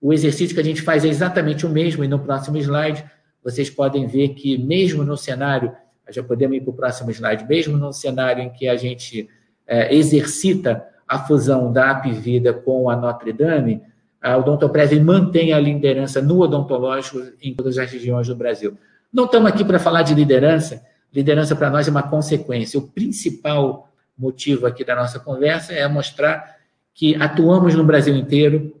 O 0.00 0.12
exercício 0.12 0.54
que 0.54 0.60
a 0.60 0.64
gente 0.64 0.82
faz 0.82 1.04
é 1.04 1.08
exatamente 1.08 1.66
o 1.66 1.68
mesmo, 1.68 2.04
e 2.04 2.08
no 2.08 2.20
próximo 2.20 2.56
slide 2.58 3.04
vocês 3.42 3.68
podem 3.68 4.06
ver 4.06 4.28
que, 4.34 4.56
mesmo 4.56 5.02
no 5.02 5.16
cenário, 5.16 5.72
já 6.10 6.22
podemos 6.22 6.56
ir 6.56 6.60
para 6.60 6.70
o 6.70 6.74
próximo 6.74 7.10
slide, 7.10 7.44
mesmo 7.44 7.76
no 7.76 7.92
cenário 7.92 8.44
em 8.44 8.50
que 8.50 8.68
a 8.68 8.76
gente 8.76 9.28
é, 9.66 9.92
exercita 9.92 10.86
a 11.08 11.18
fusão 11.18 11.72
da 11.72 11.90
Apivida 11.90 12.52
com 12.52 12.88
a 12.88 12.94
Notre 12.94 13.32
Dame, 13.32 13.82
a 14.20 14.36
Odontoprev 14.36 15.00
mantém 15.00 15.52
a 15.52 15.58
liderança 15.58 16.22
no 16.22 16.38
odontológico 16.38 17.20
em 17.42 17.52
todas 17.52 17.76
as 17.78 17.90
regiões 17.90 18.28
do 18.28 18.36
Brasil. 18.36 18.78
Não 19.12 19.24
estamos 19.24 19.50
aqui 19.50 19.64
para 19.64 19.80
falar 19.80 20.02
de 20.02 20.14
liderança, 20.14 20.80
liderança 21.12 21.54
para 21.54 21.70
nós 21.70 21.86
é 21.86 21.90
uma 21.90 22.02
consequência. 22.02 22.78
O 22.78 22.88
principal 22.88 23.88
motivo 24.16 24.66
aqui 24.66 24.84
da 24.84 24.94
nossa 24.94 25.18
conversa 25.18 25.72
é 25.72 25.86
mostrar 25.88 26.56
que 26.94 27.14
atuamos 27.16 27.74
no 27.74 27.84
Brasil 27.84 28.14
inteiro, 28.14 28.74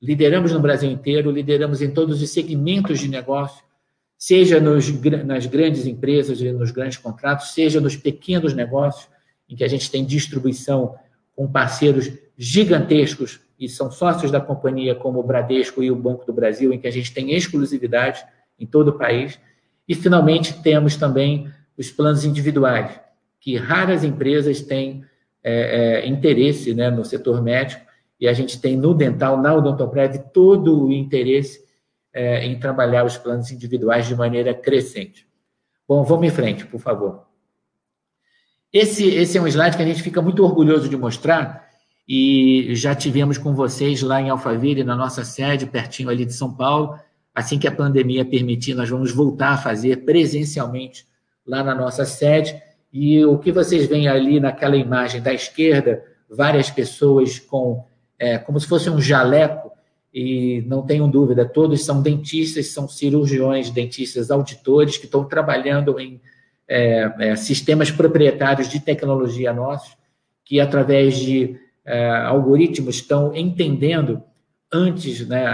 lideramos 0.00 0.52
no 0.52 0.60
Brasil 0.60 0.90
inteiro, 0.90 1.30
lideramos 1.30 1.80
em 1.80 1.90
todos 1.90 2.20
os 2.20 2.30
segmentos 2.30 2.98
de 2.98 3.08
negócio, 3.08 3.64
seja 4.18 4.60
nos, 4.60 4.90
nas 5.24 5.46
grandes 5.46 5.86
empresas 5.86 6.40
e 6.40 6.52
nos 6.52 6.70
grandes 6.70 6.98
contratos, 6.98 7.52
seja 7.52 7.80
nos 7.80 7.96
pequenos 7.96 8.54
negócios, 8.54 9.08
em 9.48 9.56
que 9.56 9.64
a 9.64 9.68
gente 9.68 9.90
tem 9.90 10.04
distribuição 10.04 10.94
com 11.34 11.50
parceiros 11.50 12.10
gigantescos 12.36 13.40
e 13.58 13.68
são 13.68 13.90
sócios 13.90 14.30
da 14.30 14.40
companhia, 14.40 14.94
como 14.94 15.20
o 15.20 15.22
Bradesco 15.22 15.82
e 15.82 15.90
o 15.90 15.96
Banco 15.96 16.26
do 16.26 16.32
Brasil, 16.32 16.72
em 16.72 16.78
que 16.78 16.86
a 16.86 16.90
gente 16.90 17.12
tem 17.12 17.32
exclusividade 17.32 18.24
em 18.58 18.66
todo 18.66 18.88
o 18.88 18.98
país. 18.98 19.38
E, 19.88 19.94
finalmente, 19.94 20.62
temos 20.62 20.96
também 20.96 21.50
os 21.76 21.90
planos 21.90 22.24
individuais, 22.24 23.00
que 23.40 23.56
raras 23.56 24.04
empresas 24.04 24.60
têm 24.62 25.04
é, 25.42 26.02
é, 26.02 26.08
interesse 26.08 26.74
né, 26.74 26.90
no 26.90 27.04
setor 27.04 27.42
médico, 27.42 27.84
e 28.20 28.28
a 28.28 28.32
gente 28.32 28.60
tem 28.60 28.76
no 28.76 28.94
dental, 28.94 29.36
na 29.36 29.54
Odontoprev, 29.54 30.18
todo 30.32 30.86
o 30.86 30.92
interesse 30.92 31.62
é, 32.12 32.46
em 32.46 32.58
trabalhar 32.58 33.04
os 33.04 33.18
planos 33.18 33.50
individuais 33.50 34.06
de 34.06 34.14
maneira 34.14 34.54
crescente. 34.54 35.26
Bom, 35.86 36.02
vamos 36.04 36.26
em 36.26 36.30
frente, 36.30 36.64
por 36.64 36.80
favor. 36.80 37.26
Esse, 38.72 39.06
esse 39.06 39.36
é 39.36 39.40
um 39.40 39.46
slide 39.46 39.76
que 39.76 39.82
a 39.82 39.86
gente 39.86 40.02
fica 40.02 40.22
muito 40.22 40.42
orgulhoso 40.42 40.88
de 40.88 40.96
mostrar, 40.96 41.64
e 42.06 42.74
já 42.74 42.94
tivemos 42.94 43.38
com 43.38 43.54
vocês 43.54 44.02
lá 44.02 44.20
em 44.20 44.28
Alphaville, 44.28 44.84
na 44.84 44.94
nossa 44.94 45.24
sede, 45.24 45.66
pertinho 45.66 46.10
ali 46.10 46.24
de 46.24 46.34
São 46.34 46.52
Paulo. 46.52 46.98
Assim 47.34 47.58
que 47.58 47.66
a 47.66 47.72
pandemia 47.72 48.24
permitir, 48.24 48.74
nós 48.74 48.90
vamos 48.90 49.10
voltar 49.10 49.54
a 49.54 49.56
fazer 49.56 50.04
presencialmente 50.04 51.06
lá 51.46 51.62
na 51.62 51.74
nossa 51.74 52.04
sede. 52.04 52.60
E 52.92 53.24
o 53.24 53.38
que 53.38 53.52
vocês 53.52 53.86
veem 53.86 54.08
ali 54.08 54.38
naquela 54.40 54.76
imagem 54.76 55.20
da 55.20 55.32
esquerda, 55.32 56.02
várias 56.28 56.70
pessoas 56.70 57.38
com 57.38 57.84
é, 58.18 58.38
como 58.38 58.58
se 58.60 58.66
fosse 58.66 58.88
um 58.88 59.00
jaleco, 59.00 59.72
e 60.14 60.62
não 60.68 60.82
tenham 60.86 61.10
dúvida, 61.10 61.44
todos 61.44 61.84
são 61.84 62.00
dentistas, 62.00 62.68
são 62.68 62.88
cirurgiões, 62.88 63.70
dentistas, 63.70 64.30
auditores 64.30 64.96
que 64.96 65.06
estão 65.06 65.24
trabalhando 65.24 65.98
em 65.98 66.20
é, 66.68 67.12
é, 67.18 67.36
sistemas 67.36 67.90
proprietários 67.90 68.68
de 68.68 68.78
tecnologia 68.78 69.52
nossos, 69.52 69.96
que 70.44 70.60
através 70.60 71.16
de 71.16 71.58
é, 71.84 72.08
algoritmos 72.10 72.96
estão 72.96 73.34
entendendo 73.34 74.22
antes, 74.72 75.26
né, 75.26 75.44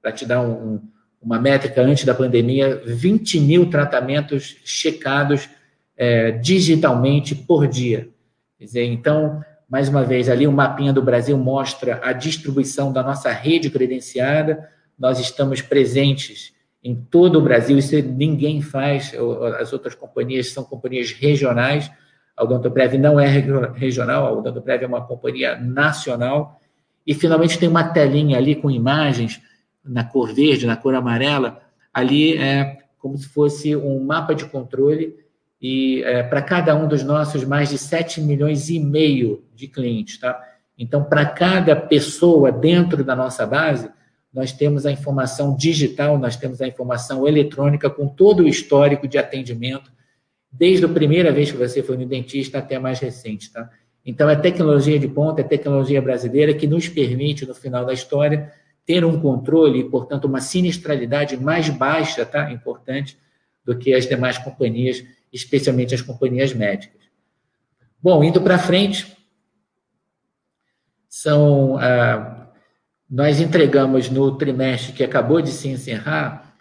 para 0.00 0.12
te 0.12 0.24
dar 0.24 0.40
um, 0.40 0.80
uma 1.24 1.40
métrica 1.40 1.80
antes 1.80 2.04
da 2.04 2.14
pandemia, 2.14 2.82
20 2.84 3.40
mil 3.40 3.70
tratamentos 3.70 4.56
checados 4.64 5.48
é, 5.96 6.32
digitalmente 6.32 7.34
por 7.34 7.66
dia. 7.66 8.08
Quer 8.58 8.64
dizer, 8.64 8.84
então, 8.84 9.42
mais 9.68 9.88
uma 9.88 10.04
vez, 10.04 10.28
ali 10.28 10.46
o 10.46 10.52
mapinha 10.52 10.92
do 10.92 11.02
Brasil 11.02 11.36
mostra 11.38 11.98
a 12.02 12.12
distribuição 12.12 12.92
da 12.92 13.02
nossa 13.02 13.32
rede 13.32 13.70
credenciada. 13.70 14.68
Nós 14.98 15.18
estamos 15.18 15.62
presentes 15.62 16.52
em 16.82 16.94
todo 16.94 17.38
o 17.38 17.42
Brasil, 17.42 17.78
isso 17.78 17.96
ninguém 17.96 18.60
faz, 18.60 19.14
as 19.58 19.72
outras 19.72 19.94
companhias 19.94 20.50
são 20.50 20.62
companhias 20.62 21.12
regionais. 21.12 21.90
A 22.36 22.44
Odontoprev 22.44 22.98
não 22.98 23.18
é 23.18 23.26
regional, 23.74 24.26
a 24.26 24.32
Odontoprev 24.32 24.84
é 24.84 24.86
uma 24.86 25.06
companhia 25.06 25.56
nacional. 25.56 26.60
E, 27.06 27.14
finalmente, 27.14 27.58
tem 27.58 27.68
uma 27.68 27.84
telinha 27.84 28.36
ali 28.36 28.54
com 28.54 28.70
imagens 28.70 29.40
na 29.84 30.04
cor 30.04 30.32
verde, 30.32 30.66
na 30.66 30.76
cor 30.76 30.94
amarela. 30.94 31.62
Ali 31.92 32.36
é 32.36 32.78
como 32.98 33.16
se 33.18 33.28
fosse 33.28 33.76
um 33.76 34.02
mapa 34.02 34.34
de 34.34 34.46
controle 34.46 35.14
e 35.60 36.02
é, 36.04 36.22
para 36.22 36.42
cada 36.42 36.74
um 36.74 36.88
dos 36.88 37.02
nossos 37.02 37.44
mais 37.44 37.70
de 37.70 37.78
7 37.78 38.20
milhões 38.20 38.68
e 38.70 38.78
meio 38.78 39.44
de 39.54 39.68
clientes, 39.68 40.18
tá? 40.18 40.42
Então, 40.76 41.04
para 41.04 41.24
cada 41.24 41.76
pessoa 41.76 42.50
dentro 42.50 43.04
da 43.04 43.14
nossa 43.14 43.46
base, 43.46 43.88
nós 44.32 44.52
temos 44.52 44.84
a 44.84 44.90
informação 44.90 45.56
digital, 45.56 46.18
nós 46.18 46.36
temos 46.36 46.60
a 46.60 46.66
informação 46.66 47.26
eletrônica 47.26 47.88
com 47.88 48.08
todo 48.08 48.42
o 48.42 48.48
histórico 48.48 49.06
de 49.06 49.16
atendimento 49.16 49.92
desde 50.50 50.84
a 50.84 50.88
primeira 50.88 51.32
vez 51.32 51.50
que 51.50 51.56
você 51.56 51.82
foi 51.82 51.96
no 51.96 52.06
dentista 52.06 52.58
até 52.58 52.78
mais 52.78 53.00
recente, 53.00 53.52
tá? 53.52 53.68
Então, 54.06 54.28
é 54.28 54.36
tecnologia 54.36 54.98
de 54.98 55.08
ponta, 55.08 55.40
é 55.40 55.44
tecnologia 55.44 56.00
brasileira 56.02 56.52
que 56.52 56.66
nos 56.66 56.88
permite, 56.88 57.46
no 57.46 57.54
final 57.54 57.86
da 57.86 57.92
história, 57.92 58.52
ter 58.86 59.04
um 59.04 59.20
controle 59.20 59.80
e, 59.80 59.84
portanto, 59.84 60.26
uma 60.26 60.40
sinistralidade 60.40 61.36
mais 61.36 61.68
baixa, 61.68 62.24
tá? 62.24 62.50
Importante, 62.50 63.18
do 63.64 63.76
que 63.76 63.94
as 63.94 64.06
demais 64.06 64.36
companhias, 64.36 65.02
especialmente 65.32 65.94
as 65.94 66.02
companhias 66.02 66.52
médicas. 66.52 67.00
Bom, 68.02 68.22
indo 68.22 68.40
para 68.40 68.58
frente, 68.58 69.16
são. 71.08 71.78
Ah, 71.78 72.50
nós 73.08 73.40
entregamos 73.40 74.10
no 74.10 74.36
trimestre 74.36 74.92
que 74.92 75.04
acabou 75.04 75.40
de 75.40 75.50
se 75.50 75.68
encerrar 75.68 76.54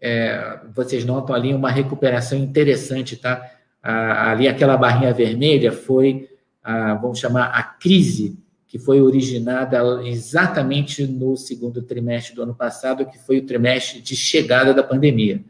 é, 0.00 0.60
vocês 0.74 1.04
notam 1.04 1.34
ali 1.34 1.54
uma 1.54 1.70
recuperação 1.70 2.38
interessante, 2.38 3.16
tá? 3.16 3.50
ali 3.82 4.48
aquela 4.48 4.76
barrinha 4.76 5.14
vermelha 5.14 5.70
foi, 5.70 6.28
a, 6.62 6.94
vamos 6.94 7.20
chamar, 7.20 7.46
a 7.46 7.62
crise 7.62 8.36
que 8.68 8.78
foi 8.78 9.00
originada 9.00 9.78
exatamente 10.04 11.06
no 11.06 11.36
segundo 11.36 11.82
trimestre 11.82 12.34
do 12.34 12.42
ano 12.42 12.54
passado, 12.54 13.06
que 13.06 13.18
foi 13.18 13.38
o 13.38 13.46
trimestre 13.46 14.00
de 14.00 14.16
chegada 14.16 14.74
da 14.74 14.82
pandemia. 14.82 15.40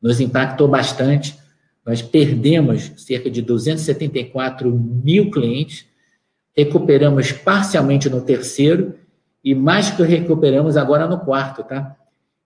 Nos 0.00 0.20
impactou 0.20 0.68
bastante, 0.68 1.36
nós 1.84 2.00
perdemos 2.00 2.92
cerca 2.96 3.28
de 3.30 3.42
274 3.42 4.70
mil 4.70 5.30
clientes, 5.30 5.86
recuperamos 6.56 7.32
parcialmente 7.32 8.08
no 8.08 8.20
terceiro 8.20 8.94
e 9.42 9.54
mais 9.54 9.90
que 9.90 10.02
recuperamos 10.02 10.76
agora 10.76 11.06
no 11.08 11.18
quarto, 11.18 11.64
tá? 11.64 11.96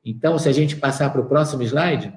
Então, 0.04 0.38
se 0.38 0.48
a 0.48 0.52
gente 0.52 0.76
passar 0.76 1.10
para 1.10 1.20
o 1.20 1.26
próximo 1.26 1.62
slide, 1.62 2.12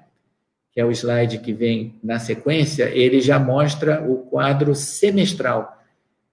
que 0.71 0.79
é 0.79 0.85
o 0.85 0.91
slide 0.91 1.39
que 1.39 1.51
vem 1.51 1.95
na 2.03 2.19
sequência, 2.19 2.85
ele 2.85 3.19
já 3.19 3.39
mostra 3.39 4.07
o 4.07 4.17
quadro 4.17 4.75
semestral. 4.75 5.78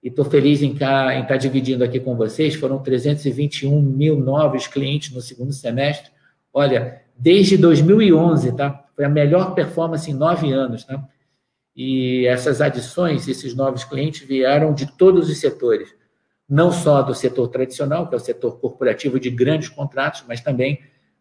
E 0.07 0.09
estou 0.09 0.25
feliz 0.25 0.63
em 0.63 0.73
estar, 0.73 1.17
em 1.17 1.23
estar 1.23 1.37
dividindo 1.37 1.83
aqui 1.83 1.99
com 1.99 2.15
vocês. 2.15 2.55
Foram 2.55 2.79
321 2.79 3.83
mil 3.83 4.17
novos 4.17 4.69
clientes 4.69 5.13
no 5.13 5.21
segundo 5.21 5.53
semestre. 5.53 6.13
Olha, 6.55 7.03
desde 7.19 7.57
2011, 7.57 8.53
tá? 8.53 8.85
Foi 8.95 9.05
a 9.05 9.09
melhor 9.09 9.53
performance 9.53 10.09
em 10.09 10.15
nove 10.15 10.53
anos, 10.53 10.85
tá? 10.85 11.05
E 11.75 12.25
essas 12.25 12.61
adições, 12.61 13.27
esses 13.27 13.53
novos 13.53 13.83
clientes 13.83 14.25
vieram 14.25 14.73
de 14.73 14.87
todos 14.97 15.29
os 15.29 15.39
setores, 15.39 15.93
não 16.49 16.71
só 16.71 17.03
do 17.03 17.13
setor 17.13 17.49
tradicional, 17.49 18.07
que 18.07 18.15
é 18.15 18.17
o 18.17 18.21
setor 18.21 18.61
corporativo 18.61 19.19
de 19.19 19.29
grandes 19.29 19.69
contratos, 19.71 20.23
mas 20.29 20.41
também 20.41 20.79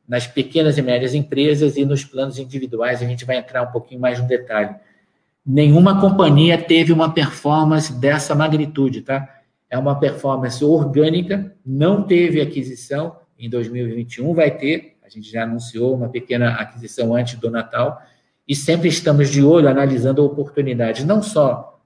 nas 0.08 0.28
pequenas 0.28 0.78
e 0.78 0.84
médias 0.84 1.16
empresas 1.16 1.76
e 1.76 1.84
nos 1.84 2.06
planos 2.06 2.38
individuais. 2.38 3.02
A 3.02 3.06
gente 3.08 3.26
vai 3.26 3.38
entrar 3.38 3.64
um 3.64 3.72
pouquinho 3.72 4.00
mais 4.00 4.22
no 4.22 4.28
detalhe. 4.28 4.76
Nenhuma 5.46 6.02
companhia 6.02 6.58
teve 6.58 6.92
uma 6.92 7.14
performance 7.14 7.94
dessa 7.94 8.34
magnitude, 8.34 9.02
tá? 9.02 9.30
É 9.70 9.78
uma 9.78 10.00
performance 10.00 10.64
orgânica, 10.66 11.56
não 11.64 12.02
teve 12.02 12.42
aquisição. 12.42 13.18
Em 13.38 13.50
2021, 13.50 14.34
vai 14.34 14.50
ter, 14.50 14.98
a 15.04 15.10
gente 15.10 15.30
já 15.30 15.44
anunciou 15.44 15.94
uma 15.94 16.10
pequena 16.10 16.56
aquisição 16.56 17.14
antes 17.14 17.38
do 17.38 17.52
Natal, 17.52 18.02
e 18.48 18.56
sempre 18.56 18.88
estamos 18.88 19.30
de 19.30 19.44
olho 19.44 19.68
analisando 19.68 20.24
oportunidades, 20.24 21.04
não 21.04 21.22
só 21.22 21.80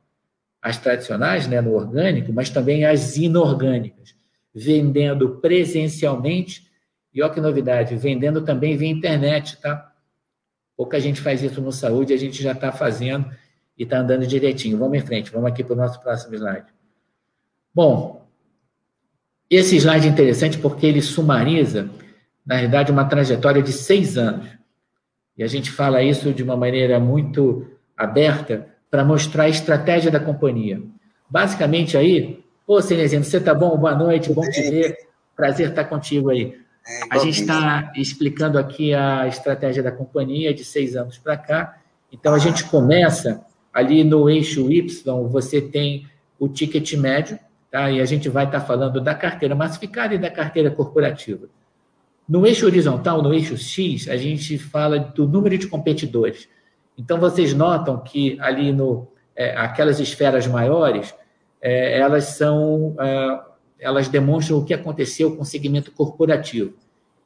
as 0.62 0.78
tradicionais, 0.78 1.48
né, 1.48 1.60
no 1.60 1.74
orgânico, 1.74 2.32
mas 2.32 2.50
também 2.50 2.86
as 2.86 3.18
inorgânicas, 3.18 4.14
vendendo 4.54 5.38
presencialmente. 5.42 6.68
E 7.14 7.22
olha 7.22 7.34
que 7.34 7.42
novidade, 7.42 7.96
vendendo 7.96 8.42
também 8.42 8.78
via 8.78 8.90
internet, 8.90 9.60
tá? 9.60 9.92
Pouca 10.78 11.00
gente 11.00 11.20
faz 11.20 11.42
isso 11.42 11.60
no 11.60 11.72
saúde, 11.72 12.14
a 12.14 12.18
gente 12.18 12.42
já 12.42 12.52
está 12.52 12.72
fazendo 12.72 13.26
e 13.80 13.84
está 13.84 14.00
andando 14.00 14.28
direitinho. 14.28 14.78
Vamos 14.78 14.98
em 14.98 15.02
frente, 15.02 15.32
vamos 15.32 15.50
aqui 15.50 15.64
para 15.64 15.74
o 15.74 15.78
nosso 15.78 16.02
próximo 16.02 16.36
slide. 16.36 16.68
Bom, 17.74 18.28
esse 19.50 19.78
slide 19.78 20.06
é 20.06 20.12
interessante 20.12 20.58
porque 20.58 20.86
ele 20.86 21.02
sumariza, 21.02 21.90
na 22.46 22.58
verdade, 22.58 22.92
uma 22.92 23.06
trajetória 23.06 23.64
de 23.64 23.72
seis 23.72 24.18
anos. 24.18 24.48
E 25.38 25.44
a 25.44 25.48
gente 25.48 25.72
fala 25.72 26.04
isso 26.04 26.34
de 26.34 26.44
uma 26.44 26.58
maneira 26.58 27.00
muito 27.00 27.66
aberta 27.96 28.68
para 28.92 29.06
mostrar 29.06 29.44
a 29.44 29.50
estratégia 29.50 30.12
da 30.12 30.20
companhia. 30.20 30.82
Basicamente 31.30 31.96
aí, 31.96 32.44
ô 32.68 32.82
Cenezino, 32.82 33.24
você 33.24 33.40
tá 33.40 33.54
bom? 33.54 33.78
Boa 33.78 33.96
noite, 33.96 34.34
bom 34.34 34.42
te 34.42 34.62
ver. 34.70 34.98
Prazer 35.36 35.70
estar 35.70 35.86
contigo 35.86 36.30
aí. 36.30 36.60
É, 36.86 37.16
a 37.16 37.18
gente 37.20 37.40
está 37.40 37.94
explicando 37.96 38.58
aqui 38.58 38.94
a 38.94 39.26
estratégia 39.28 39.82
da 39.82 39.92
companhia 39.92 40.54
de 40.54 40.66
seis 40.66 40.98
anos 40.98 41.18
para 41.18 41.38
cá. 41.38 41.78
Então, 42.12 42.34
a 42.34 42.40
gente 42.40 42.66
começa 42.66 43.46
ali 43.74 44.04
no 44.04 44.30
eixo 44.30 44.72
Y, 44.72 45.28
você 45.28 45.62
tem 45.62 46.08
o 46.40 46.48
ticket 46.48 46.94
médio, 46.94 47.38
tá? 47.70 47.92
e 47.92 48.02
a 48.02 48.06
gente 48.06 48.30
vai 48.30 48.46
estar 48.46 48.62
tá 48.62 48.66
falando 48.66 49.02
da 49.02 49.14
carteira 49.14 49.56
massificada 49.56 50.16
e 50.16 50.18
da 50.18 50.30
carteira 50.30 50.72
corporativa. 50.72 51.48
No 52.28 52.46
eixo 52.46 52.66
horizontal, 52.66 53.22
no 53.22 53.34
eixo 53.34 53.58
X, 53.58 54.08
a 54.08 54.16
gente 54.16 54.58
fala 54.58 55.00
do 55.00 55.28
número 55.28 55.58
de 55.58 55.68
competidores. 55.68 56.48
Então, 56.98 57.20
vocês 57.20 57.54
notam 57.54 57.98
que 57.98 58.38
ali 58.40 58.72
no 58.72 59.08
é, 59.36 59.56
aquelas 59.56 60.00
esferas 60.00 60.46
maiores, 60.46 61.16
é, 61.62 61.98
elas 61.98 62.26
são 62.26 62.96
é, 63.00 63.42
elas 63.80 64.10
demonstram 64.10 64.58
o 64.58 64.66
que 64.66 64.74
aconteceu 64.74 65.36
com 65.36 65.42
o 65.42 65.46
segmento 65.46 65.92
corporativo. 65.92 66.74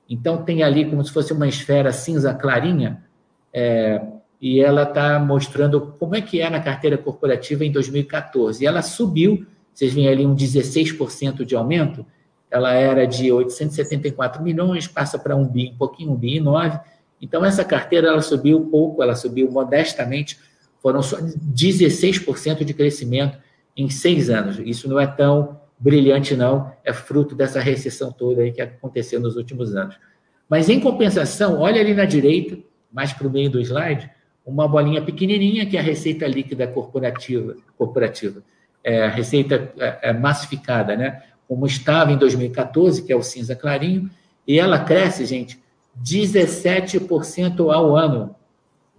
Então, 0.07 0.43
tem 0.43 0.61
ali 0.61 0.85
como 0.87 1.03
se 1.03 1.11
fosse 1.11 1.33
uma 1.33 1.47
esfera 1.47 1.91
cinza 1.91 2.33
clarinha, 2.33 3.03
é, 3.51 3.99
e 4.43 4.59
ela 4.59 4.83
está 4.83 5.17
mostrando 5.19 5.95
como 5.97 6.17
é 6.17 6.21
que 6.21 6.41
é 6.41 6.49
na 6.49 6.59
carteira 6.59 6.97
corporativa 6.97 7.63
em 7.63 7.71
2014. 7.71 8.61
E 8.61 8.67
ela 8.67 8.81
subiu, 8.81 9.45
vocês 9.73 9.93
veem 9.93 10.09
ali 10.09 10.25
um 10.25 10.35
16% 10.35 11.45
de 11.45 11.55
aumento, 11.55 12.05
ela 12.51 12.73
era 12.73 13.07
de 13.07 13.31
874 13.31 14.43
milhões, 14.43 14.85
passa 14.85 15.17
para 15.17 15.33
um 15.33 15.47
bi, 15.47 15.71
um 15.73 15.77
pouquinho, 15.77 16.11
um 16.11 16.15
bi 16.17 16.35
e 16.35 16.39
nove. 16.41 16.77
Então, 17.21 17.45
essa 17.45 17.63
carteira 17.63 18.09
ela 18.09 18.21
subiu 18.21 18.59
pouco, 18.65 19.01
ela 19.01 19.15
subiu 19.15 19.49
modestamente, 19.49 20.37
foram 20.81 21.01
só 21.01 21.21
16% 21.21 22.65
de 22.65 22.73
crescimento 22.73 23.37
em 23.77 23.89
seis 23.89 24.29
anos. 24.29 24.59
Isso 24.59 24.89
não 24.89 24.99
é 24.99 25.07
tão 25.07 25.57
brilhante, 25.79 26.35
não, 26.35 26.69
é 26.83 26.91
fruto 26.91 27.33
dessa 27.33 27.61
recessão 27.61 28.11
toda 28.11 28.41
aí 28.41 28.51
que 28.51 28.61
aconteceu 28.61 29.21
nos 29.21 29.37
últimos 29.37 29.73
anos. 29.73 29.97
Mas, 30.49 30.67
em 30.67 30.81
compensação, 30.81 31.61
olha 31.61 31.79
ali 31.79 31.93
na 31.93 32.03
direita, 32.03 32.57
mais 32.91 33.13
para 33.13 33.25
o 33.25 33.31
meio 33.31 33.49
do 33.49 33.61
slide, 33.61 34.11
uma 34.45 34.67
bolinha 34.67 35.01
pequenininha 35.01 35.65
que 35.65 35.77
é 35.77 35.79
a 35.79 35.83
receita 35.83 36.27
líquida 36.27 36.67
corporativa, 36.67 37.55
corporativa 37.77 38.43
é 38.83 39.05
a 39.05 39.09
receita 39.09 39.71
é, 39.79 40.09
é 40.09 40.13
massificada, 40.13 40.95
né? 40.95 41.23
Como 41.47 41.65
estava 41.65 42.11
em 42.11 42.17
2014, 42.17 43.03
que 43.03 43.13
é 43.13 43.15
o 43.15 43.23
cinza 43.23 43.55
clarinho, 43.55 44.09
e 44.45 44.59
ela 44.59 44.79
cresce, 44.79 45.25
gente, 45.25 45.59
17% 46.03 47.73
ao 47.73 47.95
ano, 47.95 48.35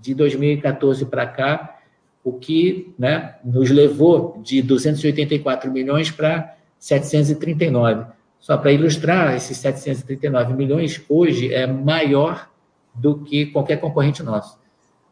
de 0.01 0.15
2014 0.15 1.07
para 1.07 1.27
cá, 1.27 1.79
o 2.23 2.33
que 2.33 2.95
né, 2.99 3.37
nos 3.45 3.71
levou 3.71 4.41
de 4.43 4.63
284 4.63 5.71
milhões 5.71 6.11
para 6.11 6.57
739. 6.79 8.07
Só 8.39 8.57
para 8.57 8.73
ilustrar, 8.73 9.35
esses 9.35 9.57
739 9.59 10.55
milhões 10.55 11.03
hoje 11.09 11.53
é 11.53 11.67
maior 11.67 12.51
do 12.95 13.19
que 13.19 13.47
qualquer 13.47 13.79
concorrente 13.79 14.23
nosso. 14.23 14.59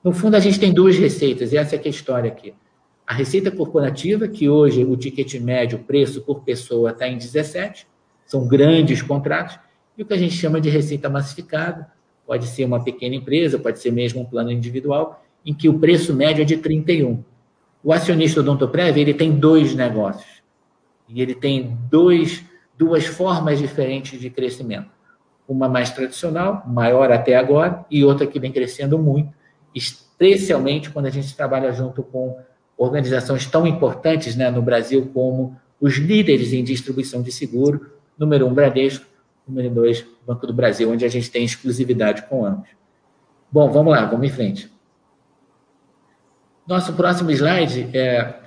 No 0.03 0.13
fundo, 0.13 0.37
a 0.37 0.41
gente 0.41 0.59
tem 0.59 0.73
duas 0.73 0.99
receitas, 0.99 1.53
e 1.53 1.57
essa 1.57 1.77
é, 1.77 1.81
a 1.85 1.89
história 1.89 2.31
aqui. 2.31 2.53
A 3.07 3.15
receita 3.15 3.51
corporativa, 3.51 4.27
que 4.27 4.49
hoje 4.49 4.85
o 4.85 4.97
ticket 4.97 5.35
médio, 5.41 5.79
o 5.79 5.85
preço 5.85 6.23
por 6.23 6.41
pessoa, 6.41 6.91
está 6.91 7.07
em 7.07 7.17
17, 7.17 7.87
são 8.27 8.49
grandes 8.49 9.01
contratos, 9.01 9.59
e 9.97 10.03
o 10.03 10.07
que 10.07 10.15
a 10.15 10.19
gente 10.19 10.35
chama 10.35 10.61
de 10.61 10.69
receita 10.69 11.09
massificada, 11.09 11.89
pode 12.27 12.47
ser 12.47 12.65
uma 12.65 12.83
pequena 12.83 13.15
empresa, 13.15 13.59
pode 13.59 13.79
ser 13.79 13.93
mesmo 13.93 14.23
um 14.23 14.25
plano 14.25 14.51
individual, 14.51 15.25
em 15.47 15.55
que 15.55 15.69
o 15.69 15.79
preço 15.79 16.15
médio 16.15 16.43
é 16.43 16.45
de 16.45 16.57
31. 16.57 17.23
O 17.85 17.93
acionista 17.93 18.41
Odontoprev, 18.41 18.99
ele 18.99 19.15
tem 19.15 19.33
dois 19.33 19.75
negócios. 19.75 20.43
E 21.09 21.21
ele 21.21 21.35
tem 21.35 21.77
dois, 21.91 22.45
duas 22.77 23.07
formas 23.07 23.59
diferentes 23.59 24.21
de 24.21 24.31
crescimento. 24.31 24.91
Uma 25.47 25.69
mais 25.69 25.91
tradicional, 25.91 26.63
maior 26.67 27.13
até 27.13 27.37
agora, 27.37 27.85
e 27.91 28.05
outra 28.05 28.27
que 28.27 28.41
vem 28.41 28.53
crescendo 28.53 28.99
muito, 28.99 29.33
especialmente 29.75 30.91
quando 30.91 31.07
a 31.07 31.11
gente 31.11 31.35
trabalha 31.37 31.73
junto 31.73 32.03
com 32.03 32.39
organizações 32.77 33.47
tão 33.47 33.67
importantes 33.67 34.37
né, 34.37 34.51
no 34.51 34.63
Brasil 34.63 35.11
como 35.13 35.57
os 35.81 35.97
líderes 35.97 36.53
em 36.53 36.63
distribuição 36.63 37.23
de 37.23 37.33
seguro, 37.33 37.93
número 38.19 38.47
um, 38.47 38.55
Bradesco, 38.55 39.05
número 39.47 39.71
dois, 39.71 40.07
Banco 40.27 40.47
do 40.47 40.53
Brasil, 40.53 40.91
onde 40.91 41.05
a 41.05 41.09
gente 41.09 41.31
tem 41.31 41.45
exclusividade 41.45 42.23
com 42.23 42.45
ambos. 42.45 42.69
Bom, 43.51 43.71
vamos 43.71 43.93
lá, 43.93 44.07
vamos 44.07 44.27
em 44.27 44.31
frente. 44.31 44.71
Nosso 46.67 46.93
próximo 46.93 47.31
slide 47.31 47.89
é 47.93 48.43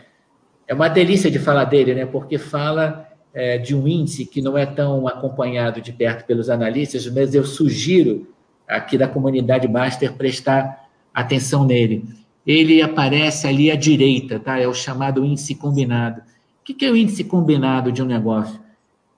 é 0.67 0.73
uma 0.73 0.87
delícia 0.87 1.29
de 1.29 1.39
falar 1.39 1.65
dele, 1.65 1.93
né? 1.93 2.05
Porque 2.05 2.37
fala 2.37 3.07
é, 3.33 3.57
de 3.57 3.75
um 3.75 3.87
índice 3.87 4.25
que 4.25 4.41
não 4.41 4.57
é 4.57 4.65
tão 4.65 5.07
acompanhado 5.07 5.81
de 5.81 5.91
perto 5.91 6.25
pelos 6.25 6.49
analistas, 6.49 7.05
mas 7.07 7.35
eu 7.35 7.43
sugiro 7.43 8.33
aqui 8.67 8.97
da 8.97 9.07
comunidade 9.07 9.67
Master 9.67 10.13
prestar 10.13 10.84
atenção 11.15 11.65
nele. 11.65 12.05
Ele 12.45 12.81
aparece 12.81 13.47
ali 13.47 13.71
à 13.71 13.75
direita, 13.75 14.39
tá? 14.39 14.59
É 14.59 14.67
o 14.67 14.73
chamado 14.73 15.23
índice 15.25 15.55
combinado. 15.55 16.21
O 16.61 16.63
que 16.65 16.85
é 16.85 16.91
o 16.91 16.95
índice 16.95 17.23
combinado 17.23 17.91
de 17.91 18.03
um 18.03 18.05
negócio? 18.05 18.59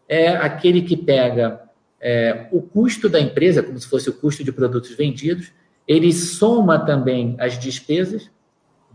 É 0.07 0.29
aquele 0.29 0.81
que 0.83 0.95
pega 0.95 1.61
é, 1.99 2.47
o 2.51 2.61
custo 2.61 3.09
da 3.09 3.19
empresa, 3.19 3.63
como 3.63 3.77
se 3.79 3.87
fosse 3.87 4.09
o 4.09 4.13
custo 4.13 4.43
de 4.43 4.51
produtos 4.51 4.95
vendidos, 4.95 5.51
ele 5.87 6.13
soma 6.13 6.79
também 6.79 7.35
as 7.39 7.57
despesas 7.57 8.29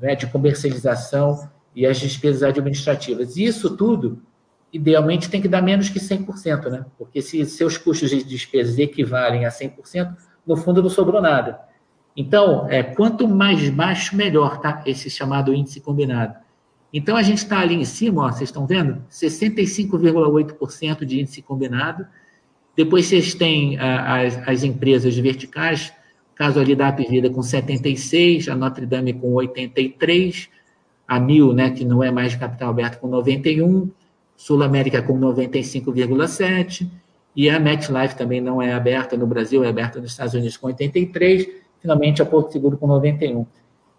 né, 0.00 0.14
de 0.14 0.26
comercialização 0.26 1.50
e 1.74 1.86
as 1.86 1.98
despesas 1.98 2.42
administrativas. 2.42 3.36
Isso 3.36 3.76
tudo, 3.76 4.22
idealmente, 4.72 5.28
tem 5.28 5.40
que 5.40 5.48
dar 5.48 5.62
menos 5.62 5.88
que 5.88 5.98
100%, 5.98 6.70
né? 6.70 6.84
Porque 6.98 7.20
se 7.20 7.44
seus 7.46 7.76
custos 7.78 8.10
de 8.10 8.22
despesas 8.22 8.78
equivalem 8.78 9.44
a 9.44 9.50
100%, 9.50 10.14
no 10.46 10.56
fundo 10.56 10.82
não 10.82 10.90
sobrou 10.90 11.20
nada. 11.20 11.71
Então, 12.16 12.68
é, 12.68 12.82
quanto 12.82 13.26
mais 13.26 13.70
baixo, 13.70 14.14
melhor, 14.16 14.60
tá? 14.60 14.82
Esse 14.86 15.08
chamado 15.08 15.54
índice 15.54 15.80
combinado. 15.80 16.34
Então, 16.92 17.16
a 17.16 17.22
gente 17.22 17.38
está 17.38 17.60
ali 17.60 17.74
em 17.74 17.84
cima, 17.84 18.26
ó, 18.26 18.28
vocês 18.30 18.50
estão 18.50 18.66
vendo? 18.66 19.02
65,8% 19.10 21.04
de 21.06 21.20
índice 21.20 21.40
combinado. 21.40 22.06
Depois 22.76 23.06
vocês 23.06 23.34
têm 23.34 23.78
as, 23.78 24.36
as 24.46 24.62
empresas 24.62 25.16
verticais, 25.16 25.92
caso 26.34 26.58
ali 26.60 26.74
da 26.74 26.88
Apivida 26.88 27.30
com 27.30 27.42
76, 27.42 28.48
a 28.48 28.54
Notre 28.54 28.86
Dame 28.86 29.12
com 29.12 29.32
83, 29.32 30.48
a 31.06 31.20
Mil, 31.20 31.52
né, 31.52 31.70
que 31.70 31.84
não 31.84 32.02
é 32.02 32.10
mais 32.10 32.34
capital 32.34 32.70
aberto, 32.70 32.98
com 32.98 33.08
91, 33.08 33.90
Sul 34.36 34.62
América 34.62 35.02
com 35.02 35.18
95,7, 35.18 36.88
E 37.36 37.48
a 37.48 37.58
MetLife 37.58 38.16
também 38.16 38.40
não 38.40 38.60
é 38.60 38.72
aberta 38.72 39.16
no 39.16 39.26
Brasil, 39.26 39.64
é 39.64 39.68
aberta 39.68 40.00
nos 40.00 40.10
Estados 40.10 40.34
Unidos 40.34 40.56
com 40.56 40.66
83, 40.66 41.61
finalmente 41.82 42.22
a 42.22 42.24
Porto 42.24 42.52
Seguro 42.52 42.78
com 42.78 42.86
91. 42.86 43.44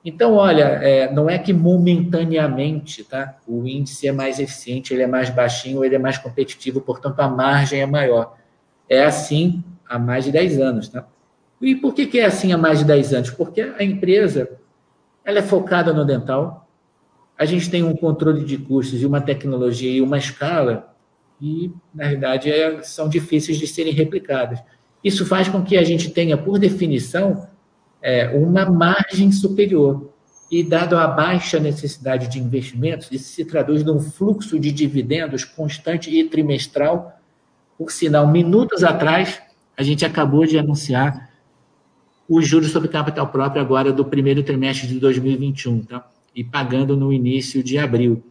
Então, 0.06 0.34
olha, 0.34 0.64
é, 0.64 1.12
não 1.12 1.30
é 1.30 1.38
que 1.38 1.54
momentaneamente 1.54 3.04
tá, 3.04 3.38
o 3.48 3.68
índice 3.68 4.08
é 4.08 4.12
mais 4.12 4.40
eficiente, 4.40 4.94
ele 4.94 5.04
é 5.04 5.08
mais 5.08 5.30
baixinho, 5.30 5.84
ele 5.84 5.96
é 5.96 6.00
mais 6.00 6.18
competitivo, 6.18 6.82
portanto 6.82 7.20
a 7.20 7.28
margem 7.28 7.82
é 7.82 7.86
maior. 7.86 8.36
É 8.90 9.04
assim 9.04 9.64
há 9.88 10.00
mais 10.00 10.26
de 10.26 10.32
10 10.32 10.60
anos. 10.60 10.90
Tá? 10.90 11.06
E 11.62 11.76
por 11.76 11.94
que, 11.94 12.06
que 12.06 12.20
é 12.20 12.26
assim 12.26 12.52
há 12.52 12.58
mais 12.58 12.80
de 12.80 12.86
10 12.86 13.14
anos? 13.14 13.30
Porque 13.30 13.62
a 13.62 13.84
empresa 13.84 14.50
ela 15.24 15.40
é 15.40 15.44
focada 15.44 15.94
no 15.94 16.04
dental, 16.04 16.68
a 17.38 17.46
gente 17.46 17.70
tem 17.70 17.84
um 17.84 17.96
controle 17.96 18.44
de 18.44 18.58
custos 18.58 19.02
e 19.02 19.06
uma 19.06 19.22
tecnologia 19.22 19.92
e 19.92 20.02
uma 20.02 20.18
escala 20.18 20.94
e, 21.42 21.72
na 21.94 22.08
verdade, 22.10 22.52
é, 22.52 22.82
são 22.82 23.08
difíceis 23.10 23.58
de 23.58 23.68
serem 23.68 23.94
replicadas. 23.94 24.60
Isso 25.04 25.26
faz 25.26 25.50
com 25.50 25.64
que 25.64 25.78
a 25.78 25.84
gente 25.84 26.10
tenha, 26.10 26.38
por 26.38 26.60
definição, 26.60 27.48
é, 28.04 28.28
uma 28.30 28.70
margem 28.70 29.32
superior. 29.32 30.12
E, 30.52 30.62
dado 30.62 30.98
a 30.98 31.08
baixa 31.08 31.60
necessidade 31.60 32.28
de 32.28 32.38
investimentos, 32.38 33.08
isso 33.12 33.32
se 33.34 33.46
traduz 33.46 33.84
num 33.84 34.00
fluxo 34.00 34.60
de 34.60 34.72
dividendos 34.72 35.46
constante 35.46 36.16
e 36.16 36.24
trimestral. 36.26 37.20
Por 37.76 37.92
sinal, 37.92 38.28
minutos 38.28 38.84
atrás, 38.84 39.42
a 39.76 39.82
gente 39.82 40.06
acabou 40.06 40.46
de 40.46 40.60
anunciar 40.60 41.32
os 42.30 42.48
juros 42.48 42.72
sobre 42.72 42.90
capital 42.90 43.28
próprio 43.30 43.62
agora 43.62 43.92
do 43.92 44.06
primeiro 44.06 44.44
trimestre 44.44 44.88
de 44.88 45.00
2021, 45.00 45.84
tá? 45.86 46.08
E 46.36 46.44
pagando 46.44 46.96
no 46.96 47.12
início 47.12 47.64
de 47.64 47.78
abril. 47.78 48.24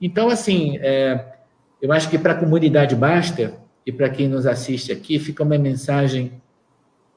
Então, 0.00 0.28
assim, 0.28 0.76
é, 0.78 1.36
eu 1.80 1.92
acho 1.92 2.10
que 2.10 2.18
para 2.18 2.32
a 2.32 2.36
comunidade 2.36 2.94
basta, 2.94 3.54
e 3.86 3.92
para 3.92 4.10
quem 4.10 4.28
nos 4.28 4.46
assiste 4.46 4.92
aqui, 4.92 5.18
fica 5.18 5.42
uma 5.42 5.56
mensagem 5.56 6.39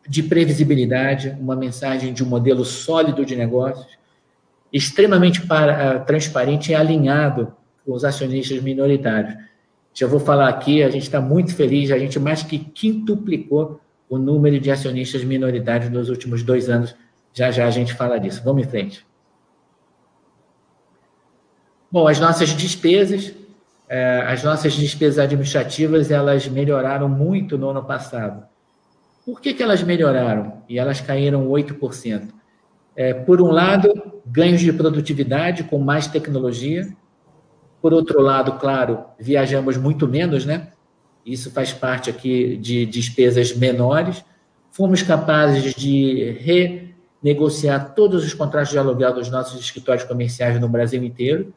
de 0.08 0.24
previsibilidade, 0.24 1.36
uma 1.40 1.56
mensagem 1.56 2.14
de 2.14 2.24
um 2.24 2.28
modelo 2.28 2.66
sólido 2.66 3.26
de 3.26 3.36
negócios, 3.36 3.88
extremamente 4.72 5.46
para, 5.46 5.98
uh, 5.98 6.06
transparente 6.06 6.72
e 6.72 6.76
alinhado 6.76 7.54
com 7.86 7.94
os 7.94 8.04
acionistas 8.04 8.62
minoritários. 8.62 9.36
Já 9.94 10.08
vou 10.08 10.20
falar 10.20 10.50
aqui, 10.50 10.82
a 10.82 10.90
gente 10.90 11.04
está 11.04 11.22
muito 11.22 11.56
feliz, 11.56 11.92
a 11.92 12.00
gente 12.00 12.20
mais 12.20 12.42
que 12.42 12.58
quintuplicou 12.58 13.80
o 14.10 14.18
número 14.18 14.60
de 14.60 14.72
acionistas 14.72 15.24
minoritários 15.24 15.90
nos 15.92 16.10
últimos 16.10 16.44
dois 16.44 16.70
anos. 16.70 16.96
Já 17.34 17.52
já 17.52 17.66
a 17.66 17.72
gente 17.72 17.94
fala 17.94 18.20
disso. 18.20 18.42
Vamos 18.44 18.64
em 18.66 18.70
frente. 18.70 19.06
Bom, 21.92 22.08
as 22.08 22.20
nossas 22.20 22.50
despesas, 22.50 23.34
eh, 23.88 24.24
as 24.28 24.44
nossas 24.44 24.74
despesas 24.74 25.20
administrativas, 25.20 26.10
elas 26.10 26.48
melhoraram 26.48 27.08
muito 27.08 27.56
no 27.58 27.70
ano 27.70 27.84
passado. 27.84 28.48
Por 29.26 29.40
que, 29.40 29.54
que 29.54 29.64
elas 29.64 29.82
melhoraram? 29.82 30.64
E 30.68 30.78
elas 30.78 31.00
caíram 31.00 31.48
8%. 31.48 32.30
É, 32.96 33.14
por 33.14 33.42
um 33.42 33.48
lado, 33.48 34.22
ganhos 34.26 34.62
de 34.62 34.72
produtividade 34.72 35.64
com 35.64 35.80
mais 35.80 36.08
tecnologia. 36.08 36.94
Por 37.82 37.94
outro 37.94 38.22
lado, 38.22 38.60
claro, 38.60 39.04
viajamos 39.20 39.78
muito 39.78 40.08
menos, 40.08 40.46
né? 40.46 40.70
Isso 41.26 41.52
faz 41.52 41.72
parte 41.72 42.10
aqui 42.10 42.58
de 42.58 42.86
despesas 42.86 43.56
menores. 43.56 44.24
Fomos 44.72 45.02
capazes 45.02 45.74
de 45.74 46.38
renegociar 47.22 47.94
todos 47.94 48.26
os 48.26 48.34
contratos 48.34 48.72
de 48.72 48.78
aluguel 48.78 49.14
dos 49.14 49.30
nossos 49.30 49.60
escritórios 49.60 50.04
comerciais 50.04 50.60
no 50.60 50.68
Brasil 50.68 51.04
inteiro. 51.04 51.54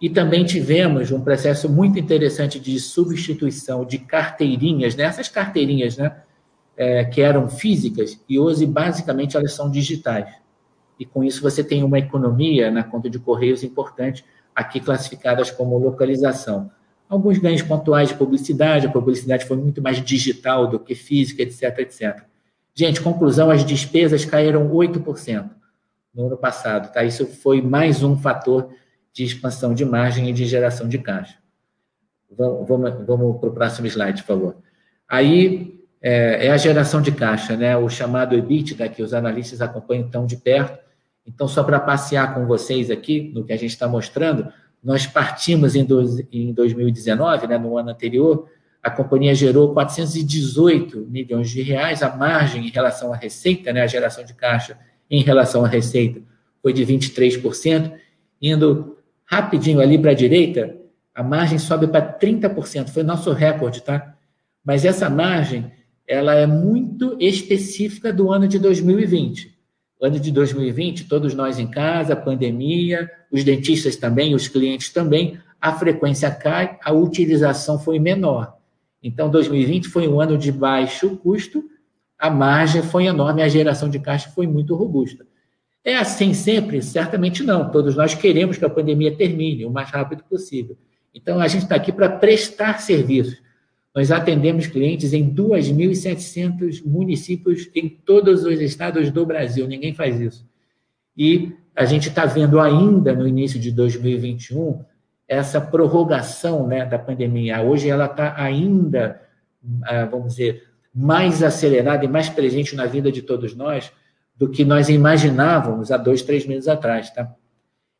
E 0.00 0.08
também 0.08 0.44
tivemos 0.44 1.10
um 1.10 1.20
processo 1.20 1.68
muito 1.68 1.98
interessante 1.98 2.58
de 2.58 2.78
substituição 2.78 3.84
de 3.84 3.98
carteirinhas, 3.98 4.96
né? 4.96 5.04
essas 5.04 5.28
carteirinhas, 5.28 5.96
né? 5.96 6.16
É, 6.82 7.04
que 7.04 7.20
eram 7.20 7.48
físicas 7.48 8.20
e 8.28 8.40
hoje, 8.40 8.66
basicamente, 8.66 9.36
elas 9.36 9.52
são 9.52 9.70
digitais. 9.70 10.28
E 10.98 11.06
com 11.06 11.22
isso 11.22 11.40
você 11.40 11.62
tem 11.62 11.84
uma 11.84 11.98
economia 11.98 12.70
na 12.70 12.82
conta 12.82 13.08
de 13.08 13.20
correios 13.20 13.62
importante, 13.62 14.24
aqui 14.54 14.80
classificadas 14.80 15.50
como 15.50 15.78
localização. 15.78 16.70
Alguns 17.08 17.38
ganhos 17.38 17.62
pontuais 17.62 18.08
de 18.08 18.14
publicidade, 18.14 18.86
a 18.86 18.90
publicidade 18.90 19.44
foi 19.44 19.56
muito 19.56 19.80
mais 19.80 20.02
digital 20.02 20.66
do 20.66 20.80
que 20.80 20.94
física, 20.94 21.42
etc, 21.42 21.78
etc. 21.78 22.24
Gente, 22.74 23.00
conclusão, 23.00 23.48
as 23.50 23.64
despesas 23.64 24.24
caíram 24.24 24.68
8% 24.68 25.50
no 26.12 26.26
ano 26.26 26.36
passado, 26.36 26.92
tá? 26.92 27.04
Isso 27.04 27.26
foi 27.26 27.62
mais 27.62 28.02
um 28.02 28.16
fator 28.16 28.70
de 29.12 29.24
expansão 29.24 29.72
de 29.72 29.84
margem 29.84 30.28
e 30.28 30.32
de 30.32 30.46
geração 30.46 30.88
de 30.88 30.98
caixa. 30.98 31.36
Vamos, 32.36 32.66
vamos, 32.66 33.06
vamos 33.06 33.38
para 33.38 33.48
o 33.50 33.52
próximo 33.52 33.86
slide, 33.86 34.22
por 34.22 34.26
favor. 34.26 34.56
Aí, 35.08 35.81
é, 36.02 36.46
é, 36.46 36.50
a 36.50 36.56
geração 36.56 37.00
de 37.00 37.12
caixa, 37.12 37.56
né? 37.56 37.76
o 37.76 37.88
chamado 37.88 38.34
EBITDA, 38.34 38.88
que 38.88 39.02
os 39.02 39.14
analistas 39.14 39.60
acompanham 39.60 40.08
tão 40.08 40.26
de 40.26 40.36
perto. 40.36 40.76
Então, 41.24 41.46
só 41.46 41.62
para 41.62 41.78
passear 41.78 42.34
com 42.34 42.44
vocês 42.44 42.90
aqui, 42.90 43.30
no 43.32 43.44
que 43.44 43.52
a 43.52 43.56
gente 43.56 43.70
está 43.70 43.86
mostrando, 43.86 44.52
nós 44.82 45.06
partimos 45.06 45.76
em, 45.76 45.84
dois, 45.84 46.26
em 46.32 46.52
2019, 46.52 47.46
né, 47.46 47.56
no 47.56 47.78
ano 47.78 47.90
anterior, 47.90 48.48
a 48.82 48.90
companhia 48.90 49.32
gerou 49.32 49.72
418 49.72 51.06
milhões 51.08 51.48
de 51.50 51.62
reais, 51.62 52.02
a 52.02 52.16
margem 52.16 52.66
em 52.66 52.70
relação 52.70 53.12
à 53.12 53.16
receita, 53.16 53.72
né, 53.72 53.82
a 53.82 53.86
geração 53.86 54.24
de 54.24 54.34
caixa 54.34 54.76
em 55.08 55.22
relação 55.22 55.64
à 55.64 55.68
receita, 55.68 56.20
foi 56.60 56.72
de 56.72 56.84
23%, 56.84 57.92
indo 58.40 58.98
rapidinho 59.24 59.80
ali 59.80 59.96
para 59.96 60.10
a 60.10 60.14
direita, 60.14 60.74
a 61.14 61.22
margem 61.22 61.58
sobe 61.58 61.86
para 61.86 62.18
30%, 62.18 62.88
foi 62.88 63.04
nosso 63.04 63.32
recorde, 63.32 63.82
tá? 63.82 64.16
Mas 64.64 64.84
essa 64.84 65.08
margem 65.08 65.70
ela 66.06 66.34
é 66.34 66.46
muito 66.46 67.16
específica 67.20 68.12
do 68.12 68.32
ano 68.32 68.48
de 68.48 68.58
2020. 68.58 69.52
O 70.00 70.06
ano 70.06 70.18
de 70.18 70.32
2020, 70.32 71.04
todos 71.04 71.32
nós 71.34 71.58
em 71.58 71.66
casa, 71.66 72.16
pandemia, 72.16 73.10
os 73.30 73.44
dentistas 73.44 73.96
também, 73.96 74.34
os 74.34 74.48
clientes 74.48 74.90
também, 74.90 75.38
a 75.60 75.72
frequência 75.72 76.30
cai, 76.30 76.76
a 76.82 76.92
utilização 76.92 77.78
foi 77.78 77.98
menor. 77.98 78.56
Então, 79.02 79.30
2020 79.30 79.88
foi 79.88 80.08
um 80.08 80.20
ano 80.20 80.36
de 80.36 80.50
baixo 80.50 81.16
custo, 81.18 81.64
a 82.18 82.30
margem 82.30 82.82
foi 82.82 83.06
enorme, 83.06 83.42
a 83.42 83.48
geração 83.48 83.88
de 83.88 83.98
caixa 83.98 84.28
foi 84.30 84.46
muito 84.46 84.74
robusta. 84.74 85.26
É 85.84 85.96
assim 85.96 86.32
sempre? 86.32 86.80
Certamente 86.82 87.42
não. 87.42 87.70
Todos 87.70 87.96
nós 87.96 88.14
queremos 88.14 88.56
que 88.56 88.64
a 88.64 88.70
pandemia 88.70 89.16
termine 89.16 89.64
o 89.64 89.70
mais 89.70 89.90
rápido 89.90 90.22
possível. 90.24 90.76
Então, 91.12 91.40
a 91.40 91.48
gente 91.48 91.64
está 91.64 91.74
aqui 91.74 91.90
para 91.90 92.08
prestar 92.08 92.80
serviços 92.80 93.41
nós 93.94 94.10
atendemos 94.10 94.66
clientes 94.66 95.12
em 95.12 95.32
2.700 95.32 96.82
municípios 96.84 97.68
em 97.74 97.88
todos 97.88 98.44
os 98.44 98.60
estados 98.60 99.10
do 99.10 99.26
Brasil. 99.26 99.66
Ninguém 99.68 99.92
faz 99.92 100.18
isso. 100.18 100.46
E 101.16 101.52
a 101.76 101.84
gente 101.84 102.08
está 102.08 102.24
vendo 102.24 102.58
ainda 102.58 103.12
no 103.12 103.26
início 103.26 103.60
de 103.60 103.70
2021 103.70 104.82
essa 105.28 105.60
prorrogação 105.60 106.66
né, 106.66 106.84
da 106.86 106.98
pandemia. 106.98 107.60
Hoje 107.62 107.88
ela 107.88 108.06
está 108.06 108.34
ainda, 108.36 109.20
ah, 109.84 110.06
vamos 110.06 110.32
dizer, 110.32 110.64
mais 110.94 111.42
acelerada 111.42 112.04
e 112.04 112.08
mais 112.08 112.28
presente 112.28 112.74
na 112.74 112.86
vida 112.86 113.12
de 113.12 113.22
todos 113.22 113.54
nós 113.54 113.92
do 114.36 114.48
que 114.48 114.64
nós 114.64 114.88
imaginávamos 114.88 115.92
há 115.92 115.96
dois, 115.96 116.22
três 116.22 116.46
meses 116.46 116.68
atrás, 116.68 117.10
tá? 117.10 117.34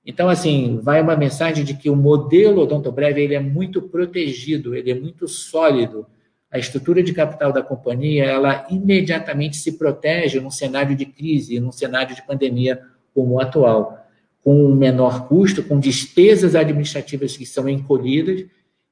Então, 0.05 0.29
assim, 0.29 0.81
vai 0.83 1.01
uma 1.01 1.17
mensagem 1.17 1.65
de 1.65 1.75
que 1.75 1.89
o 1.89 1.95
modelo 1.95 2.63
odontobreve 2.63 3.23
ele 3.23 3.35
é 3.35 3.41
muito 3.41 3.81
protegido, 3.81 4.75
ele 4.75 4.91
é 4.91 4.95
muito 4.95 5.29
sólido. 5.29 6.07
A 6.51 6.59
estrutura 6.59 7.03
de 7.03 7.13
capital 7.13 7.53
da 7.53 7.63
companhia, 7.63 8.25
ela 8.25 8.67
imediatamente 8.69 9.57
se 9.57 9.79
protege 9.79 10.41
num 10.41 10.51
cenário 10.51 10.97
de 10.97 11.07
crise, 11.07 11.61
num 11.61 11.73
cenário 11.73 12.15
de 12.17 12.27
pandemia 12.27 12.83
como 13.15 13.35
o 13.35 13.41
atual, 13.41 14.05
com 14.43 14.67
um 14.67 14.75
menor 14.75 15.29
custo, 15.29 15.63
com 15.63 15.79
despesas 15.79 16.57
administrativas 16.57 17.37
que 17.37 17.47
são 17.47 17.69
encolhidas, 17.69 18.45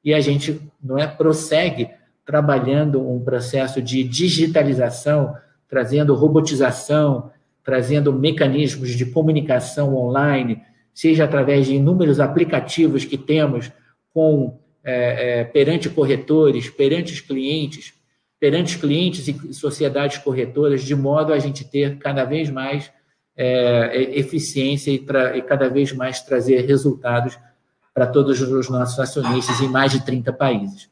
e 0.05 0.15
a 0.15 0.21
gente 0.21 0.61
não 0.83 0.97
é 0.99 1.07
prossegue 1.07 1.91
trabalhando 2.25 3.07
um 3.07 3.21
processo 3.21 3.83
de 3.83 4.05
digitalização, 4.05 5.35
trazendo 5.69 6.15
robotização, 6.15 7.31
trazendo 7.65 8.13
mecanismos 8.13 8.91
de 8.91 9.07
comunicação 9.07 9.97
online, 9.97 10.63
seja 10.95 11.25
através 11.25 11.67
de 11.67 11.75
inúmeros 11.75 12.21
aplicativos 12.21 13.05
que 13.05 13.17
temos 13.17 13.71
com 14.13 14.59
é, 14.83 15.41
é, 15.41 15.45
perante 15.45 15.89
corretores, 15.89 16.71
perante 16.71 17.13
os 17.13 17.21
clientes, 17.21 17.93
perante 18.39 18.75
os 18.75 18.81
clientes 18.81 19.29
e 19.29 19.55
sociedades 19.55 20.19
corretoras, 20.19 20.83
de 20.83 20.95
modo 20.95 21.33
a 21.33 21.39
gente 21.39 21.65
ter 21.65 21.99
cada 21.99 22.25
vez 22.25 22.49
mais 22.49 22.91
é, 23.37 24.19
eficiência 24.19 24.91
e, 24.91 24.97
e, 25.37 25.43
cada 25.43 25.69
vez 25.69 25.93
mais 25.93 26.21
trazer 26.23 26.67
resultados 26.67 27.39
para 27.93 28.07
todos 28.07 28.41
os 28.41 28.69
nossos 28.71 28.99
acionistas 28.99 29.61
em 29.61 29.69
mais 29.69 29.93
de 29.93 30.05
30 30.05 30.33
países. 30.33 30.89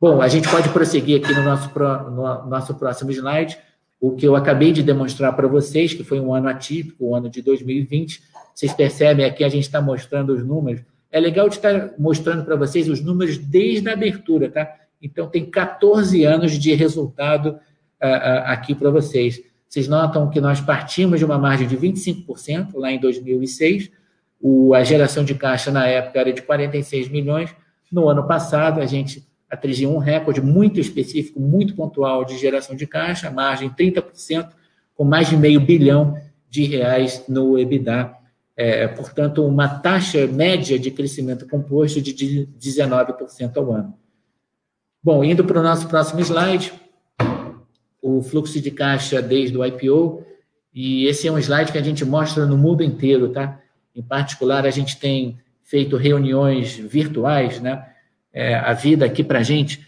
Bom, 0.00 0.20
a 0.20 0.26
gente 0.26 0.48
pode 0.48 0.68
prosseguir 0.70 1.22
aqui 1.22 1.32
no 1.32 1.44
nosso, 1.44 1.70
no 1.78 2.46
nosso 2.46 2.74
próximo 2.74 3.12
slide, 3.12 3.56
o 4.00 4.16
que 4.16 4.26
eu 4.26 4.34
acabei 4.34 4.72
de 4.72 4.82
demonstrar 4.82 5.36
para 5.36 5.46
vocês, 5.46 5.94
que 5.94 6.02
foi 6.02 6.18
um 6.18 6.34
ano 6.34 6.48
atípico, 6.48 7.06
o 7.06 7.14
ano 7.14 7.30
de 7.30 7.40
2020, 7.40 8.20
vocês 8.54 8.72
percebem 8.72 9.24
aqui, 9.24 9.44
a 9.44 9.48
gente 9.48 9.64
está 9.64 9.80
mostrando 9.80 10.34
os 10.34 10.44
números. 10.44 10.82
É 11.10 11.20
legal 11.20 11.48
de 11.48 11.56
estar 11.56 11.92
mostrando 11.98 12.44
para 12.44 12.56
vocês 12.56 12.88
os 12.88 13.00
números 13.00 13.38
desde 13.38 13.88
a 13.88 13.92
abertura, 13.92 14.50
tá? 14.50 14.74
Então, 15.00 15.28
tem 15.28 15.44
14 15.44 16.24
anos 16.24 16.52
de 16.52 16.74
resultado 16.74 17.58
aqui 18.44 18.74
para 18.74 18.90
vocês. 18.90 19.42
Vocês 19.68 19.88
notam 19.88 20.28
que 20.28 20.40
nós 20.40 20.60
partimos 20.60 21.18
de 21.18 21.24
uma 21.24 21.38
margem 21.38 21.66
de 21.66 21.76
25% 21.76 22.74
lá 22.74 22.92
em 22.92 22.98
2006, 22.98 23.90
o, 24.40 24.74
a 24.74 24.82
geração 24.82 25.24
de 25.24 25.34
caixa 25.34 25.70
na 25.70 25.86
época 25.86 26.18
era 26.18 26.32
de 26.32 26.42
46 26.42 27.08
milhões. 27.08 27.54
No 27.90 28.08
ano 28.08 28.26
passado, 28.26 28.80
a 28.80 28.86
gente 28.86 29.24
atingiu 29.48 29.94
um 29.94 29.98
recorde 29.98 30.40
muito 30.40 30.80
específico, 30.80 31.38
muito 31.38 31.76
pontual 31.76 32.24
de 32.24 32.36
geração 32.36 32.74
de 32.74 32.86
caixa, 32.86 33.30
margem 33.30 33.70
30%, 33.70 34.48
com 34.94 35.04
mais 35.04 35.28
de 35.28 35.36
meio 35.36 35.60
bilhão 35.60 36.18
de 36.50 36.64
reais 36.64 37.24
no 37.28 37.56
EBITDA. 37.58 38.12
É, 38.56 38.86
portanto, 38.86 39.46
uma 39.46 39.66
taxa 39.66 40.26
média 40.26 40.78
de 40.78 40.90
crescimento 40.90 41.46
composto 41.46 42.00
de 42.00 42.48
19% 42.58 43.56
ao 43.56 43.72
ano. 43.72 43.94
Bom, 45.02 45.24
indo 45.24 45.44
para 45.44 45.58
o 45.58 45.62
nosso 45.62 45.88
próximo 45.88 46.20
slide, 46.20 46.72
o 48.00 48.22
fluxo 48.22 48.60
de 48.60 48.70
caixa 48.70 49.22
desde 49.22 49.56
o 49.56 49.64
IPO, 49.64 50.24
e 50.74 51.06
esse 51.06 51.28
é 51.28 51.32
um 51.32 51.38
slide 51.38 51.72
que 51.72 51.78
a 51.78 51.82
gente 51.82 52.04
mostra 52.04 52.46
no 52.46 52.56
mundo 52.56 52.82
inteiro, 52.82 53.28
tá? 53.28 53.60
Em 53.94 54.02
particular, 54.02 54.64
a 54.64 54.70
gente 54.70 54.98
tem 54.98 55.38
feito 55.62 55.96
reuniões 55.96 56.76
virtuais, 56.76 57.60
né? 57.60 57.86
É, 58.32 58.54
a 58.54 58.72
vida 58.72 59.04
aqui 59.04 59.22
para 59.22 59.40
a 59.40 59.42
gente, 59.42 59.86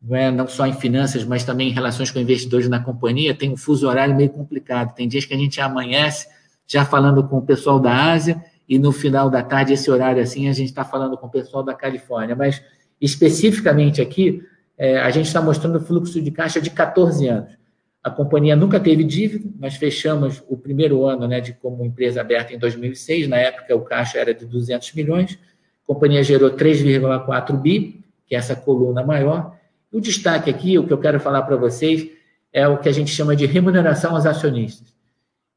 não, 0.00 0.16
é, 0.16 0.30
não 0.30 0.46
só 0.46 0.66
em 0.66 0.74
finanças, 0.74 1.24
mas 1.24 1.44
também 1.44 1.68
em 1.68 1.72
relações 1.72 2.10
com 2.10 2.18
investidores 2.18 2.68
na 2.68 2.80
companhia, 2.80 3.34
tem 3.34 3.50
um 3.50 3.56
fuso 3.56 3.88
horário 3.88 4.14
meio 4.14 4.30
complicado. 4.30 4.94
Tem 4.94 5.08
dias 5.08 5.24
que 5.24 5.34
a 5.34 5.38
gente 5.38 5.60
amanhece 5.60 6.28
já 6.66 6.84
falando 6.84 7.26
com 7.28 7.38
o 7.38 7.42
pessoal 7.42 7.78
da 7.78 8.12
Ásia 8.12 8.42
e 8.68 8.78
no 8.78 8.92
final 8.92 9.30
da 9.30 9.42
tarde, 9.42 9.72
esse 9.72 9.90
horário 9.90 10.22
assim, 10.22 10.48
a 10.48 10.52
gente 10.52 10.68
está 10.68 10.84
falando 10.84 11.16
com 11.16 11.26
o 11.26 11.30
pessoal 11.30 11.62
da 11.62 11.74
Califórnia. 11.74 12.34
Mas 12.34 12.62
especificamente 13.00 14.00
aqui, 14.00 14.42
é, 14.76 14.98
a 14.98 15.10
gente 15.10 15.26
está 15.26 15.40
mostrando 15.40 15.76
o 15.76 15.80
fluxo 15.80 16.20
de 16.20 16.30
caixa 16.30 16.60
de 16.60 16.70
14 16.70 17.28
anos. 17.28 17.56
A 18.02 18.10
companhia 18.10 18.54
nunca 18.54 18.78
teve 18.78 19.02
dívida, 19.02 19.48
nós 19.58 19.74
fechamos 19.74 20.42
o 20.48 20.56
primeiro 20.56 21.04
ano 21.06 21.26
né, 21.26 21.40
de 21.40 21.52
como 21.52 21.84
empresa 21.84 22.20
aberta 22.20 22.54
em 22.54 22.58
2006, 22.58 23.26
na 23.28 23.36
época 23.36 23.74
o 23.74 23.80
caixa 23.80 24.18
era 24.18 24.32
de 24.32 24.46
200 24.46 24.92
milhões, 24.92 25.36
a 25.82 25.86
companhia 25.86 26.22
gerou 26.22 26.50
3,4 26.50 27.60
bi, 27.60 28.04
que 28.24 28.36
é 28.36 28.38
essa 28.38 28.54
coluna 28.54 29.02
maior. 29.04 29.56
O 29.90 30.00
destaque 30.00 30.48
aqui, 30.48 30.78
o 30.78 30.86
que 30.86 30.92
eu 30.92 30.98
quero 30.98 31.18
falar 31.18 31.42
para 31.42 31.56
vocês, 31.56 32.08
é 32.52 32.66
o 32.68 32.78
que 32.78 32.88
a 32.88 32.92
gente 32.92 33.10
chama 33.10 33.34
de 33.34 33.44
remuneração 33.44 34.14
aos 34.14 34.24
acionistas. 34.24 34.95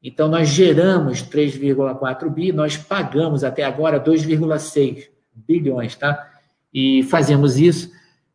Então, 0.02 0.28
nós 0.28 0.48
geramos 0.48 1.22
3,4 1.22 2.28
bi, 2.30 2.52
nós 2.52 2.76
pagamos 2.76 3.44
até 3.44 3.64
agora 3.64 4.02
2,6 4.02 5.08
bilhões, 5.34 5.94
tá? 5.94 6.30
E 6.72 7.02
fazemos 7.02 7.58
isso 7.58 7.90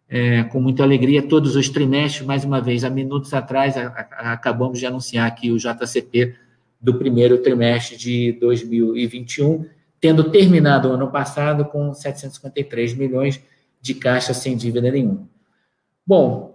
é, 0.08 0.44
com 0.44 0.62
muita 0.62 0.84
alegria 0.84 1.28
todos 1.28 1.56
os 1.56 1.70
trimestres. 1.70 2.26
Mais 2.26 2.44
uma 2.44 2.62
vez, 2.62 2.84
há 2.84 2.90
minutos 2.90 3.34
atrás, 3.34 3.76
a, 3.78 3.88
a, 3.88 4.34
acabamos 4.34 4.80
de 4.80 4.86
anunciar 4.86 5.28
aqui 5.28 5.52
o 5.52 5.58
JCP 5.58 6.36
do 6.80 6.96
primeiro 6.96 7.40
trimestre 7.40 7.98
de 7.98 8.34
2021, 8.34 9.66
tendo 10.00 10.30
terminado 10.30 10.90
o 10.90 10.92
ano 10.92 11.10
passado 11.10 11.66
com 11.66 11.94
753 11.94 12.94
milhões 12.94 13.42
de 13.82 13.96
caixa 13.96 14.34
sem 14.34 14.56
dívida 14.56 14.92
nenhuma. 14.92 15.28
Bom, 16.06 16.55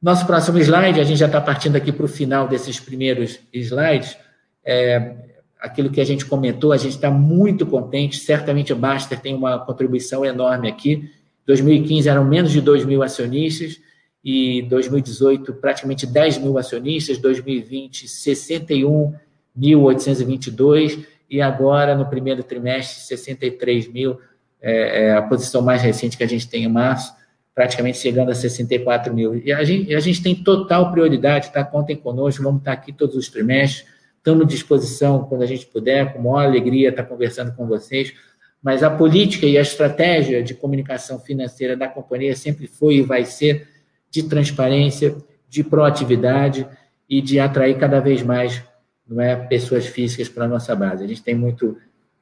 nosso 0.00 0.26
próximo 0.26 0.58
slide, 0.58 1.00
a 1.00 1.04
gente 1.04 1.18
já 1.18 1.26
está 1.26 1.40
partindo 1.40 1.76
aqui 1.76 1.92
para 1.92 2.04
o 2.04 2.08
final 2.08 2.48
desses 2.48 2.80
primeiros 2.80 3.38
slides. 3.52 4.16
É, 4.64 5.14
aquilo 5.60 5.90
que 5.90 6.00
a 6.00 6.04
gente 6.04 6.24
comentou, 6.24 6.72
a 6.72 6.76
gente 6.76 6.94
está 6.94 7.10
muito 7.10 7.66
contente. 7.66 8.18
Certamente 8.18 8.72
a 8.72 8.76
Baster 8.76 9.20
tem 9.20 9.34
uma 9.34 9.58
contribuição 9.58 10.24
enorme 10.24 10.68
aqui. 10.68 11.10
2015 11.46 12.08
eram 12.08 12.24
menos 12.24 12.50
de 12.50 12.60
2 12.60 12.84
mil 12.84 13.02
acionistas, 13.02 13.78
e 14.24 14.62
2018 14.62 15.54
praticamente 15.54 16.06
10 16.06 16.38
mil 16.38 16.56
acionistas, 16.58 17.18
2020 17.18 18.06
61.822 18.06 21.04
e 21.28 21.40
agora 21.40 21.94
no 21.94 22.06
primeiro 22.06 22.42
trimestre 22.42 23.02
63 23.02 23.86
mil, 23.88 24.18
é, 24.60 25.04
é, 25.04 25.14
a 25.14 25.22
posição 25.22 25.62
mais 25.62 25.80
recente 25.80 26.18
que 26.18 26.24
a 26.24 26.28
gente 26.28 26.48
tem 26.48 26.64
em 26.64 26.68
março, 26.68 27.14
praticamente 27.60 27.98
chegando 27.98 28.30
a 28.30 28.34
64 28.34 29.12
mil. 29.12 29.36
E 29.36 29.52
a 29.52 29.62
gente, 29.62 29.94
a 29.94 30.00
gente 30.00 30.22
tem 30.22 30.34
total 30.34 30.90
prioridade, 30.90 31.52
tá? 31.52 31.62
Contem 31.62 31.94
conosco, 31.94 32.42
vamos 32.42 32.60
estar 32.60 32.72
aqui 32.72 32.90
todos 32.90 33.14
os 33.14 33.28
trimestres, 33.28 33.86
estamos 34.16 34.44
à 34.44 34.46
disposição 34.46 35.24
quando 35.24 35.42
a 35.42 35.46
gente 35.46 35.66
puder, 35.66 36.14
com 36.14 36.22
maior 36.22 36.46
alegria 36.46 36.88
estar 36.88 37.02
conversando 37.02 37.54
com 37.54 37.66
vocês. 37.66 38.14
Mas 38.62 38.82
a 38.82 38.88
política 38.88 39.44
e 39.44 39.58
a 39.58 39.60
estratégia 39.60 40.42
de 40.42 40.54
comunicação 40.54 41.18
financeira 41.18 41.76
da 41.76 41.86
companhia 41.86 42.34
sempre 42.34 42.66
foi 42.66 42.94
e 42.94 43.02
vai 43.02 43.26
ser 43.26 43.68
de 44.10 44.22
transparência, 44.22 45.14
de 45.46 45.62
proatividade 45.62 46.66
e 47.06 47.20
de 47.20 47.38
atrair 47.38 47.76
cada 47.76 48.00
vez 48.00 48.22
mais 48.22 48.62
não 49.06 49.20
é, 49.20 49.36
pessoas 49.36 49.84
físicas 49.84 50.30
para 50.30 50.46
a 50.46 50.48
nossa 50.48 50.74
base. 50.74 51.04
A 51.04 51.06
gente 51.06 51.22
tem 51.22 51.34
muito, 51.34 51.76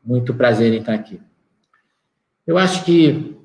muito 0.05 0.35
prazer 0.35 0.73
em 0.73 0.81
estar 0.81 0.95
aqui. 0.95 1.21
Eu 2.45 2.59
acho 2.59 2.85
que 2.85 3.38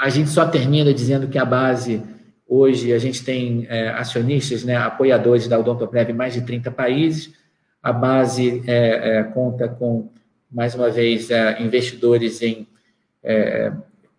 a 0.00 0.08
gente 0.08 0.30
só 0.30 0.46
termina 0.46 0.94
dizendo 0.94 1.28
que 1.28 1.36
a 1.36 1.44
base, 1.44 2.02
hoje, 2.48 2.90
a 2.94 2.98
gente 2.98 3.22
tem 3.22 3.66
é, 3.68 3.90
acionistas, 3.90 4.64
né, 4.64 4.74
apoiadores 4.74 5.46
da 5.46 5.58
Odontoprev 5.58 6.10
em 6.10 6.14
mais 6.14 6.32
de 6.32 6.40
30 6.40 6.70
países, 6.70 7.34
a 7.82 7.92
base 7.92 8.62
é, 8.66 9.18
é, 9.18 9.22
conta 9.24 9.68
com 9.68 10.08
mais 10.50 10.74
uma 10.74 10.88
vez, 10.90 11.30
é, 11.30 11.62
investidores 11.62 12.40
em 12.40 12.66
é, 13.22 13.70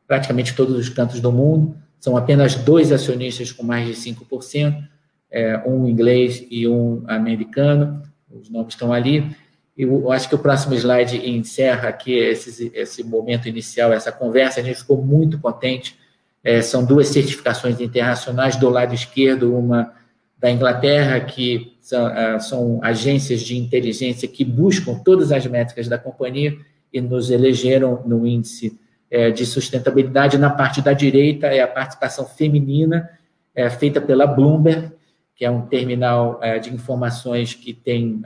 praticamente 0.08 0.56
todos 0.56 0.78
os 0.78 0.88
cantos 0.88 1.20
do 1.20 1.32
mundo. 1.32 1.76
São 2.00 2.16
apenas 2.16 2.54
dois 2.56 2.92
acionistas 2.92 3.52
com 3.52 3.64
mais 3.64 3.88
de 3.88 3.94
5%, 3.94 4.88
é, 5.32 5.58
um 5.66 5.88
inglês 5.88 6.46
e 6.50 6.68
um 6.68 7.04
americano. 7.08 8.04
Os 8.30 8.50
nomes 8.50 8.76
estão 8.76 8.94
ali. 8.94 9.36
Eu 9.78 10.12
acho 10.12 10.28
que 10.28 10.36
o 10.36 10.40
próximo 10.40 10.74
slide 10.76 11.30
encerra 11.30 11.90
aqui 11.90 12.14
esse, 12.14 12.72
esse 12.74 13.04
momento 13.04 13.48
inicial, 13.48 13.94
essa 13.94 14.12
conversa. 14.12 14.60
A 14.60 14.64
gente 14.64 14.80
ficou 14.80 15.02
muito 15.02 15.40
contente. 15.40 15.98
É, 16.44 16.62
são 16.62 16.84
duas 16.84 17.08
certificações 17.08 17.80
internacionais 17.80 18.56
do 18.56 18.70
lado 18.70 18.94
esquerdo, 18.94 19.56
uma 19.58 19.94
da 20.38 20.50
Inglaterra, 20.50 21.20
que 21.20 21.78
são, 21.80 22.06
ah, 22.08 22.40
são, 22.40 22.80
agências 22.84 23.42
de 23.42 23.56
inteligência 23.56 24.28
que 24.28 24.44
buscam 24.44 24.96
todas 24.96 25.32
as 25.32 25.46
métricas 25.46 25.88
da 25.88 26.00
companhia 26.00 26.58
e 26.92 27.00
nos 27.00 27.30
elegeram 27.30 28.02
no 28.06 28.26
índice 28.26 28.78
é, 29.10 29.30
de 29.30 29.46
sustentabilidade. 29.46 30.40
Na 30.40 30.50
parte 30.50 30.82
da 30.82 30.94
direita 30.94 31.48
é 31.48 31.62
a 31.62 31.68
participação 31.68 32.26
feminina, 32.26 33.08
é, 33.54 33.70
feita 33.70 34.02
pela 34.02 34.26
Bloomberg, 34.26 34.92
que 35.42 35.46
é 35.46 35.50
um 35.50 35.62
terminal 35.62 36.38
é, 36.40 36.60
de 36.60 36.72
informações 36.72 37.56
que 37.56 37.74
tem 37.74 38.22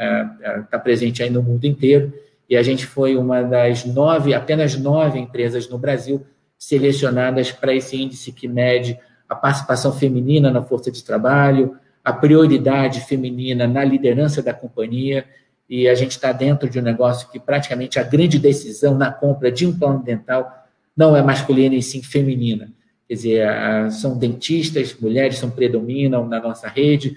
está 0.65 0.77
presente 0.77 1.23
aí 1.23 1.29
no 1.29 1.41
mundo 1.41 1.63
inteiro. 1.63 2.11
E 2.49 2.57
a 2.57 2.61
gente 2.61 2.85
foi 2.85 3.15
uma 3.15 3.41
das 3.41 3.85
nove, 3.85 4.33
apenas 4.33 4.77
nove 4.77 5.17
empresas 5.17 5.69
no 5.69 5.77
Brasil 5.77 6.25
selecionadas 6.59 7.53
para 7.53 7.73
esse 7.73 7.95
índice 7.95 8.33
que 8.33 8.49
mede 8.49 8.99
a 9.29 9.33
participação 9.33 9.93
feminina 9.93 10.51
na 10.51 10.61
força 10.61 10.91
de 10.91 11.01
trabalho, 11.05 11.77
a 12.03 12.11
prioridade 12.11 12.99
feminina 12.99 13.65
na 13.65 13.85
liderança 13.85 14.43
da 14.43 14.53
companhia 14.53 15.23
e 15.69 15.87
a 15.87 15.95
gente 15.95 16.11
está 16.11 16.33
dentro 16.33 16.69
de 16.69 16.79
um 16.79 16.83
negócio 16.83 17.29
que 17.31 17.39
praticamente 17.39 17.97
a 17.97 18.03
grande 18.03 18.37
decisão 18.37 18.93
na 18.93 19.09
compra 19.09 19.49
de 19.49 19.65
um 19.65 19.71
plano 19.71 20.03
dental 20.03 20.67
não 20.97 21.15
é 21.15 21.21
masculina 21.21 21.75
e 21.75 21.81
sim 21.81 22.03
feminina. 22.03 22.67
Quer 23.07 23.13
dizer, 23.13 23.47
são 23.91 24.17
dentistas, 24.17 24.95
mulheres 24.99 25.37
são 25.37 25.49
predominam 25.49 26.27
na 26.27 26.41
nossa 26.41 26.67
rede, 26.67 27.15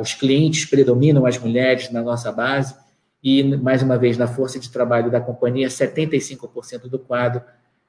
os 0.00 0.14
clientes 0.14 0.64
predominam 0.64 1.26
as 1.26 1.36
mulheres 1.36 1.90
na 1.90 2.00
nossa 2.00 2.30
base 2.30 2.74
e, 3.22 3.42
mais 3.42 3.82
uma 3.82 3.98
vez, 3.98 4.16
na 4.16 4.26
força 4.26 4.58
de 4.60 4.70
trabalho 4.70 5.10
da 5.10 5.20
companhia, 5.20 5.66
75% 5.66 6.88
do 6.88 6.98
quadro 6.98 7.42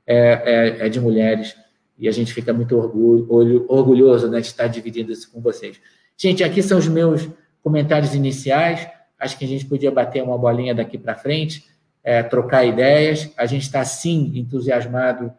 é, 0.08 0.80
é, 0.82 0.86
é 0.88 0.90
de 0.90 1.00
mulheres 1.00 1.56
e 1.98 2.08
a 2.08 2.12
gente 2.12 2.34
fica 2.34 2.54
muito 2.54 2.78
orgulho, 2.78 3.66
orgulhoso 3.68 4.30
né, 4.30 4.42
de 4.42 4.48
estar 4.48 4.68
dividindo 4.68 5.12
isso 5.12 5.32
com 5.32 5.42
vocês. 5.42 5.80
Gente, 6.18 6.44
aqui 6.44 6.62
são 6.62 6.78
os 6.78 6.88
meus 6.88 7.28
comentários 7.62 8.14
iniciais. 8.14 8.88
Acho 9.20 9.38
que 9.38 9.46
a 9.46 9.48
gente 9.48 9.66
podia 9.66 9.92
bater 9.92 10.22
uma 10.22 10.38
bolinha 10.38 10.76
daqui 10.76 10.98
para 10.98 11.16
frente, 11.16 11.66
é, 12.04 12.22
trocar 12.22 12.66
ideias. 12.66 13.32
A 13.38 13.46
gente 13.46 13.64
está, 13.64 13.84
sim, 13.86 14.32
entusiasmado 14.36 15.34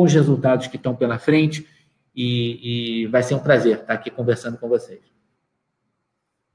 com 0.00 0.04
os 0.04 0.14
resultados 0.14 0.66
que 0.66 0.76
estão 0.76 0.96
pela 0.96 1.18
frente 1.18 1.66
e, 2.16 3.02
e 3.02 3.06
vai 3.08 3.22
ser 3.22 3.34
um 3.34 3.38
prazer 3.38 3.80
estar 3.80 3.92
aqui 3.92 4.10
conversando 4.10 4.56
com 4.56 4.66
vocês. 4.66 5.00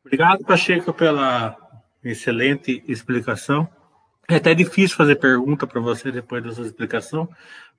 Obrigado, 0.04 0.44
Pacheco, 0.44 0.92
pela 0.92 1.56
excelente 2.04 2.84
explicação. 2.88 3.70
É 4.28 4.38
até 4.38 4.56
difícil 4.56 4.98
fazer 4.98 5.18
pergunta 5.18 5.68
para 5.68 5.80
você 5.80 6.12
depois 6.12 6.44
dessa 6.44 6.62
explicação, 6.62 7.30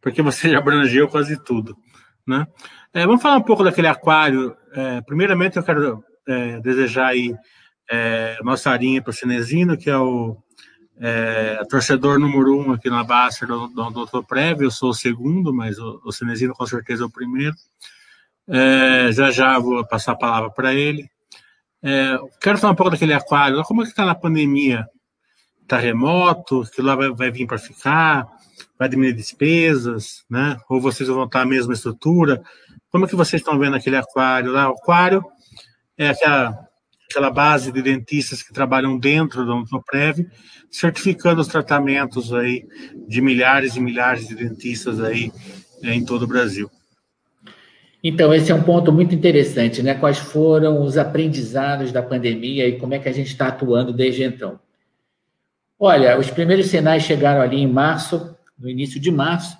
porque 0.00 0.22
você 0.22 0.50
já 0.50 0.58
abrangeu 0.58 1.08
quase 1.08 1.36
tudo. 1.42 1.76
Né? 2.24 2.46
É, 2.94 3.04
vamos 3.04 3.20
falar 3.20 3.38
um 3.38 3.42
pouco 3.42 3.64
daquele 3.64 3.88
aquário. 3.88 4.56
É, 4.72 5.00
primeiramente, 5.00 5.56
eu 5.56 5.64
quero 5.64 6.04
é, 6.28 6.60
desejar 6.60 7.08
aí 7.08 7.34
é, 7.90 8.38
nossa 8.44 8.70
para 9.02 9.10
o 9.10 9.12
Cinesino, 9.12 9.76
que 9.76 9.90
é 9.90 9.98
o 9.98 10.36
é, 10.98 11.62
torcedor 11.68 12.18
número 12.18 12.58
um 12.58 12.72
aqui 12.72 12.88
na 12.88 13.04
Baster 13.04 13.46
do, 13.46 13.68
do, 13.68 13.90
do 13.90 14.06
Dr. 14.06 14.22
Prévio. 14.26 14.66
Eu 14.66 14.70
sou 14.70 14.90
o 14.90 14.94
segundo, 14.94 15.52
mas 15.52 15.78
o, 15.78 16.00
o 16.04 16.12
Cinesino 16.12 16.54
com 16.54 16.66
certeza 16.66 17.02
é 17.02 17.06
o 17.06 17.10
primeiro. 17.10 17.54
É, 18.48 19.10
já 19.12 19.30
já 19.30 19.58
vou 19.58 19.86
passar 19.86 20.12
a 20.12 20.16
palavra 20.16 20.50
para 20.50 20.72
ele. 20.74 21.08
É, 21.82 22.18
quero 22.40 22.58
falar 22.58 22.72
um 22.72 22.76
pouco 22.76 22.90
daquele 22.90 23.12
aquário. 23.12 23.62
Como 23.64 23.82
é 23.82 23.84
que 23.84 23.90
está 23.90 24.04
na 24.04 24.14
pandemia? 24.14 24.86
Está 25.62 25.78
remoto? 25.78 26.62
Que 26.74 26.80
lá 26.80 26.94
vai, 26.94 27.10
vai 27.10 27.30
vir 27.30 27.46
para 27.46 27.58
ficar? 27.58 28.26
Vai 28.78 28.88
diminuir 28.88 29.12
despesas? 29.12 30.24
Né? 30.30 30.56
Ou 30.68 30.80
vocês 30.80 31.08
vão 31.08 31.24
estar 31.24 31.42
a 31.42 31.46
mesma 31.46 31.74
estrutura? 31.74 32.42
Como 32.90 33.04
é 33.04 33.08
que 33.08 33.16
vocês 33.16 33.40
estão 33.40 33.58
vendo 33.58 33.76
aquele 33.76 33.96
aquário 33.96 34.52
lá? 34.52 34.70
O 34.70 34.74
aquário 34.74 35.24
é 35.98 36.08
aquela, 36.08 36.65
aquela 37.08 37.30
base 37.30 37.72
de 37.72 37.80
dentistas 37.80 38.42
que 38.42 38.52
trabalham 38.52 38.98
dentro 38.98 39.44
do 39.44 39.54
Ontoprev, 39.54 40.26
certificando 40.70 41.40
os 41.40 41.48
tratamentos 41.48 42.32
aí 42.32 42.66
de 43.08 43.20
milhares 43.20 43.76
e 43.76 43.80
milhares 43.80 44.28
de 44.28 44.34
dentistas 44.34 45.00
aí 45.00 45.32
é, 45.82 45.94
em 45.94 46.04
todo 46.04 46.24
o 46.24 46.26
Brasil. 46.26 46.70
Então, 48.02 48.32
esse 48.32 48.52
é 48.52 48.54
um 48.54 48.62
ponto 48.62 48.92
muito 48.92 49.14
interessante, 49.14 49.82
né? 49.82 49.94
Quais 49.94 50.18
foram 50.18 50.82
os 50.82 50.96
aprendizados 50.96 51.90
da 51.90 52.02
pandemia 52.02 52.68
e 52.68 52.78
como 52.78 52.94
é 52.94 52.98
que 52.98 53.08
a 53.08 53.12
gente 53.12 53.28
está 53.28 53.48
atuando 53.48 53.92
desde 53.92 54.22
então? 54.22 54.60
Olha, 55.78 56.18
os 56.18 56.30
primeiros 56.30 56.66
sinais 56.66 57.02
chegaram 57.02 57.40
ali 57.40 57.56
em 57.56 57.66
março, 57.66 58.36
no 58.58 58.68
início 58.68 59.00
de 59.00 59.10
março 59.10 59.56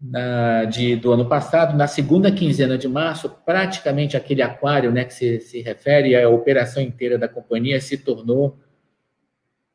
na, 0.00 0.64
de, 0.64 0.96
do 0.96 1.12
ano 1.12 1.26
passado, 1.26 1.76
na 1.76 1.86
segunda 1.86 2.30
quinzena 2.30 2.76
de 2.76 2.88
março, 2.88 3.30
praticamente 3.44 4.16
aquele 4.16 4.42
aquário 4.42 4.92
né, 4.92 5.04
que 5.04 5.14
se, 5.14 5.40
se 5.40 5.60
refere 5.62 6.14
à 6.14 6.28
operação 6.28 6.82
inteira 6.82 7.18
da 7.18 7.28
companhia 7.28 7.80
se 7.80 7.96
tornou 7.96 8.58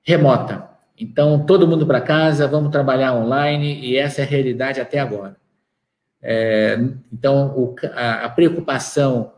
remota. 0.03 0.69
Então, 0.97 1.45
todo 1.45 1.67
mundo 1.67 1.87
para 1.87 2.01
casa, 2.01 2.47
vamos 2.47 2.71
trabalhar 2.71 3.15
online, 3.15 3.79
e 3.79 3.97
essa 3.97 4.21
é 4.21 4.23
a 4.23 4.27
realidade 4.27 4.79
até 4.79 4.99
agora. 4.99 5.35
É, 6.21 6.77
então, 7.11 7.47
o, 7.57 7.75
a, 7.95 8.25
a, 8.25 8.29
preocupação 8.29 9.33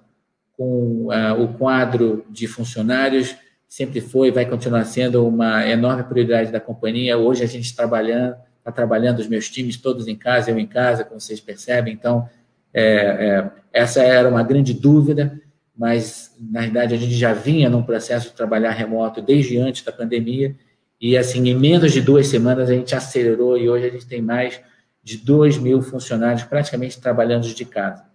com 0.57 1.09
a, 1.09 1.33
o 1.33 1.53
quadro 1.53 2.25
de 2.29 2.47
funcionários 2.47 3.35
sempre 3.67 4.01
foi 4.01 4.27
e 4.27 4.31
vai 4.31 4.45
continuar 4.45 4.83
sendo 4.83 5.25
uma 5.25 5.65
enorme 5.65 6.03
prioridade 6.03 6.51
da 6.51 6.59
companhia. 6.59 7.17
Hoje 7.17 7.43
a 7.43 7.47
gente 7.47 7.73
trabalhando, 7.73 8.35
está 8.63 8.71
trabalhando 8.71 9.19
os 9.19 9.27
meus 9.27 9.49
times 9.49 9.75
todos 9.75 10.07
em 10.07 10.15
casa, 10.15 10.49
eu 10.49 10.57
em 10.57 10.65
casa, 10.65 11.03
como 11.03 11.19
vocês 11.19 11.41
percebem. 11.41 11.93
Então, 11.93 12.29
é, 12.73 12.85
é, 12.85 13.51
essa 13.73 14.01
era 14.01 14.29
uma 14.29 14.41
grande 14.41 14.73
dúvida, 14.73 15.39
mas 15.77 16.33
na 16.39 16.61
verdade 16.61 16.93
a 16.95 16.97
gente 16.97 17.13
já 17.13 17.33
vinha 17.33 17.69
num 17.69 17.83
processo 17.83 18.29
de 18.29 18.35
trabalhar 18.35 18.71
remoto 18.71 19.21
desde 19.21 19.57
antes 19.57 19.83
da 19.83 19.91
pandemia. 19.91 20.55
E 20.99 21.17
assim, 21.17 21.49
em 21.49 21.55
menos 21.55 21.91
de 21.91 21.99
duas 21.99 22.27
semanas 22.27 22.69
a 22.69 22.73
gente 22.73 22.95
acelerou 22.95 23.57
e 23.57 23.69
hoje 23.69 23.85
a 23.85 23.89
gente 23.89 24.07
tem 24.07 24.21
mais 24.21 24.61
de 25.03 25.17
2 25.17 25.57
mil 25.57 25.81
funcionários 25.81 26.43
praticamente 26.43 27.01
trabalhando 27.01 27.45
de 27.53 27.65
casa. 27.65 28.05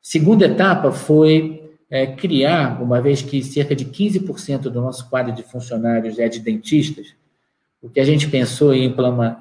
Segunda 0.00 0.46
etapa 0.46 0.92
foi 0.92 1.74
é, 1.90 2.06
criar, 2.06 2.80
uma 2.80 3.00
vez 3.00 3.22
que 3.22 3.42
cerca 3.42 3.74
de 3.74 3.86
15% 3.86 4.60
do 4.60 4.80
nosso 4.80 5.10
quadro 5.10 5.34
de 5.34 5.42
funcionários 5.42 6.18
é 6.20 6.28
de 6.28 6.38
dentistas, 6.38 7.14
o 7.80 7.88
que 7.88 8.00
a 8.00 8.04
gente 8.04 8.28
pensou 8.28 8.74
e 8.74 8.84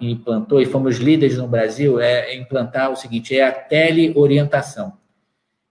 implantou, 0.02 0.62
e 0.62 0.65
fomos 0.65 0.97
líderes 0.97 1.38
no 1.38 1.47
Brasil, 1.47 2.00
é 2.00 2.36
implantar 2.36 2.91
o 2.91 2.95
seguinte: 2.95 3.36
é 3.36 3.47
a 3.47 3.52
teleorientação. 3.52 4.93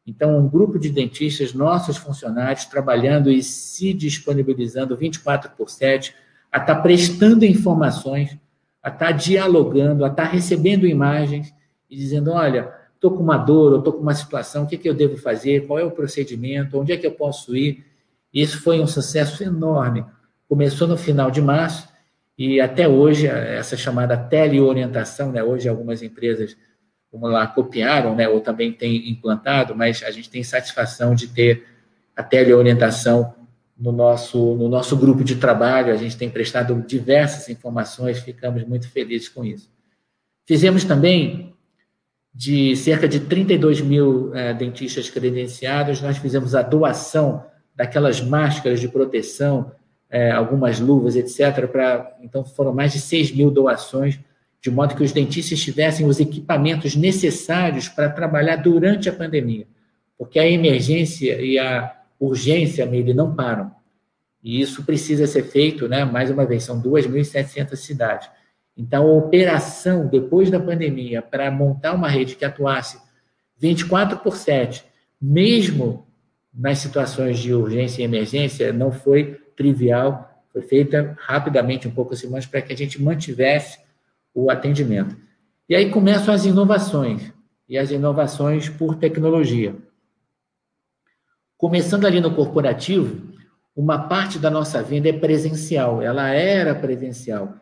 Então, 0.07 0.39
um 0.39 0.49
grupo 0.49 0.79
de 0.79 0.89
dentistas, 0.89 1.53
nossos 1.53 1.97
funcionários, 1.97 2.65
trabalhando 2.65 3.31
e 3.31 3.43
se 3.43 3.93
disponibilizando 3.93 4.97
24 4.97 5.51
por 5.57 5.69
7 5.69 6.15
a 6.53 6.59
estar 6.59 6.77
tá 6.77 6.81
prestando 6.81 7.45
informações 7.45 8.39
a 8.87 8.89
estar 8.89 9.07
tá 9.07 9.13
dialogando, 9.13 10.05
a 10.05 10.09
estar 10.09 10.27
tá 10.27 10.29
recebendo 10.29 10.87
imagens 10.87 11.53
e 11.91 11.97
dizendo: 11.97 12.31
olha, 12.31 12.73
estou 12.95 13.11
com 13.11 13.21
uma 13.21 13.37
dor, 13.37 13.73
ou 13.73 13.79
estou 13.81 13.93
com 13.93 14.01
uma 14.01 14.15
situação, 14.15 14.63
o 14.63 14.67
que, 14.69 14.79
que 14.79 14.89
eu 14.89 14.95
devo 14.95 15.17
fazer, 15.17 15.67
qual 15.67 15.77
é 15.77 15.85
o 15.85 15.91
procedimento, 15.91 16.79
onde 16.79 16.93
é 16.93 16.97
que 16.97 17.05
eu 17.05 17.11
posso 17.11 17.57
ir. 17.57 17.85
Isso 18.33 18.63
foi 18.63 18.79
um 18.81 18.87
sucesso 18.87 19.43
enorme. 19.43 20.05
Começou 20.49 20.87
no 20.87 20.97
final 20.97 21.33
de 21.33 21.43
março 21.43 21.89
e 22.39 22.61
até 22.61 22.87
hoje, 22.87 23.27
essa 23.27 23.77
chamada 23.77 24.17
teleorientação, 24.17 25.33
né? 25.33 25.43
hoje 25.43 25.69
algumas 25.69 26.03
empresas, 26.03 26.57
vamos 27.11 27.31
lá, 27.31 27.47
copiaram, 27.47 28.15
né? 28.15 28.29
ou 28.29 28.41
também 28.41 28.73
têm 28.73 29.09
implantado, 29.11 29.75
mas 29.75 30.03
a 30.03 30.11
gente 30.11 30.29
tem 30.29 30.45
satisfação 30.45 31.15
de 31.15 31.29
ter 31.29 31.67
a 32.15 32.23
teleorientação 32.23 33.35
no 33.79 33.91
nosso, 33.91 34.55
no 34.55 34.69
nosso 34.69 34.97
grupo 34.97 35.25
de 35.25 35.37
trabalho, 35.37 35.93
a 35.93 35.97
gente 35.97 36.17
tem 36.17 36.31
prestado 36.31 36.75
diversas 36.87 37.49
informações, 37.49 38.21
ficamos 38.21 38.65
muito 38.65 38.89
felizes 38.91 39.29
com 39.29 39.45
isso. 39.45 39.71
Fizemos 40.47 40.85
também, 40.85 41.55
de 42.35 42.77
cerca 42.77 43.09
de 43.09 43.21
32 43.21 43.81
mil 43.81 44.35
é, 44.35 44.55
dentistas 44.55 45.11
credenciados, 45.11 46.01
nós 46.01 46.19
fizemos 46.19 46.55
a 46.55 46.63
doação 46.63 47.45
daquelas 47.75 48.21
máscaras 48.21 48.81
de 48.81 48.89
proteção, 48.89 49.73
é, 50.17 50.31
algumas 50.31 50.81
luvas, 50.81 51.15
etc. 51.15 51.67
Pra, 51.71 52.17
então, 52.23 52.43
foram 52.43 52.73
mais 52.73 52.91
de 52.95 53.01
6 53.01 53.33
mil 53.33 53.51
doações, 53.51 54.19
de 54.63 54.71
modo 54.71 54.97
que 54.97 55.03
os 55.03 55.13
dentistas 55.13 55.61
tivessem 55.61 56.07
os 56.07 56.19
equipamentos 56.19 56.97
necessários 56.97 57.87
para 57.87 58.09
trabalhar 58.09 58.57
durante 58.57 59.11
a 59.11 59.13
pandemia, 59.13 59.67
porque 60.17 60.39
a 60.39 60.49
emergência 60.49 61.39
e 61.43 61.59
a 61.59 61.95
urgência, 62.19 62.85
ele 62.91 63.13
não 63.13 63.37
param. 63.37 63.71
E 64.43 64.59
isso 64.59 64.85
precisa 64.85 65.27
ser 65.27 65.43
feito, 65.43 65.87
né? 65.87 66.03
mais 66.07 66.31
uma 66.31 66.47
vez, 66.47 66.65
são 66.65 66.81
2.700 66.81 67.77
cidades. 67.77 68.31
Então, 68.75 69.07
a 69.07 69.13
operação, 69.13 70.07
depois 70.07 70.51
da 70.51 70.59
pandemia, 70.59 71.21
para 71.21 71.51
montar 71.51 71.93
uma 71.93 72.09
rede 72.09 72.37
que 72.37 72.45
atuasse 72.45 72.99
24 73.59 74.21
por 74.21 74.35
7, 74.35 74.83
mesmo 75.21 76.07
nas 76.55 76.79
situações 76.79 77.39
de 77.39 77.53
urgência 77.53 78.01
e 78.01 78.05
emergência, 78.07 78.73
não 78.73 78.91
foi 78.91 79.45
trivial, 79.57 80.43
foi 80.53 80.63
feita 80.63 81.17
rapidamente, 81.21 81.89
um 81.89 81.91
pouco 81.91 82.15
assim, 82.15 82.29
mas 82.29 82.47
para 82.47 82.63
que 82.63 82.73
a 82.73 82.77
gente 82.77 83.03
mantivesse 83.03 83.79
o 84.35 84.51
atendimento. 84.51 85.17
E 85.69 85.75
aí 85.75 85.91
começam 85.91 86.33
as 86.33 86.45
inovações, 86.45 87.33
e 87.69 87.77
as 87.77 87.91
inovações 87.91 88.69
por 88.69 88.95
tecnologia. 88.97 89.75
Começando 91.57 92.07
ali 92.07 92.21
no 92.21 92.35
corporativo, 92.35 93.35
uma 93.75 93.99
parte 93.99 94.39
da 94.39 94.51
nossa 94.51 94.83
venda 94.83 95.09
é 95.09 95.13
presencial, 95.13 96.01
ela 96.01 96.29
era 96.29 96.75
presencial. 96.75 97.55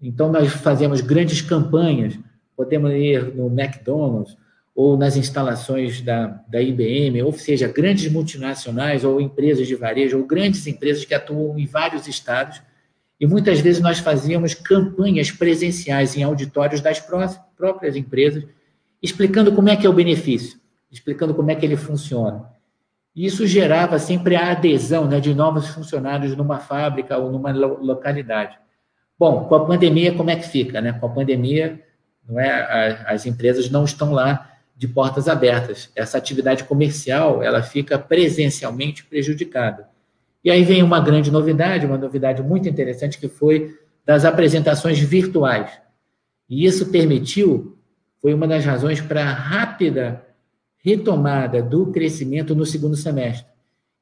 Então, 0.00 0.30
nós 0.30 0.52
fazemos 0.52 1.00
grandes 1.00 1.42
campanhas, 1.42 2.18
podemos 2.56 2.92
ir 2.92 3.34
no 3.34 3.48
McDonald's 3.48 4.36
ou 4.78 4.96
nas 4.96 5.16
instalações 5.16 6.00
da, 6.00 6.40
da 6.46 6.62
IBM, 6.62 7.20
ou 7.24 7.32
seja, 7.32 7.66
grandes 7.66 8.08
multinacionais 8.12 9.02
ou 9.02 9.20
empresas 9.20 9.66
de 9.66 9.74
varejo, 9.74 10.16
ou 10.16 10.24
grandes 10.24 10.64
empresas 10.68 11.04
que 11.04 11.12
atuam 11.12 11.58
em 11.58 11.66
vários 11.66 12.06
estados, 12.06 12.62
e 13.18 13.26
muitas 13.26 13.58
vezes 13.58 13.82
nós 13.82 13.98
fazíamos 13.98 14.54
campanhas 14.54 15.32
presenciais 15.32 16.16
em 16.16 16.22
auditórios 16.22 16.80
das 16.80 17.00
próprias 17.00 17.96
empresas, 17.96 18.44
explicando 19.02 19.50
como 19.50 19.68
é 19.68 19.74
que 19.74 19.84
é 19.84 19.90
o 19.90 19.92
benefício, 19.92 20.60
explicando 20.92 21.34
como 21.34 21.50
é 21.50 21.56
que 21.56 21.66
ele 21.66 21.76
funciona. 21.76 22.48
E 23.16 23.26
isso 23.26 23.48
gerava 23.48 23.98
sempre 23.98 24.36
a 24.36 24.52
adesão 24.52 25.08
né, 25.08 25.18
de 25.18 25.34
novos 25.34 25.66
funcionários 25.66 26.36
numa 26.36 26.60
fábrica 26.60 27.18
ou 27.18 27.32
numa 27.32 27.50
localidade. 27.50 28.56
Bom, 29.18 29.46
com 29.46 29.56
a 29.56 29.66
pandemia, 29.66 30.14
como 30.14 30.30
é 30.30 30.36
que 30.36 30.46
fica? 30.46 30.80
Né? 30.80 30.92
Com 30.92 31.06
a 31.06 31.10
pandemia, 31.10 31.82
não 32.28 32.38
é, 32.38 33.04
as 33.08 33.26
empresas 33.26 33.68
não 33.68 33.82
estão 33.84 34.12
lá 34.12 34.54
de 34.78 34.86
portas 34.86 35.26
abertas. 35.26 35.90
Essa 35.96 36.18
atividade 36.18 36.62
comercial 36.62 37.42
ela 37.42 37.60
fica 37.60 37.98
presencialmente 37.98 39.04
prejudicada. 39.04 39.88
E 40.44 40.52
aí 40.52 40.62
vem 40.62 40.84
uma 40.84 41.00
grande 41.00 41.32
novidade, 41.32 41.84
uma 41.84 41.98
novidade 41.98 42.40
muito 42.44 42.68
interessante, 42.68 43.18
que 43.18 43.28
foi 43.28 43.76
das 44.06 44.24
apresentações 44.24 45.00
virtuais. 45.00 45.68
E 46.48 46.64
isso 46.64 46.92
permitiu, 46.92 47.76
foi 48.22 48.32
uma 48.32 48.46
das 48.46 48.64
razões 48.64 49.00
para 49.00 49.22
a 49.22 49.32
rápida 49.32 50.24
retomada 50.78 51.60
do 51.60 51.86
crescimento 51.90 52.54
no 52.54 52.64
segundo 52.64 52.96
semestre. 52.96 53.48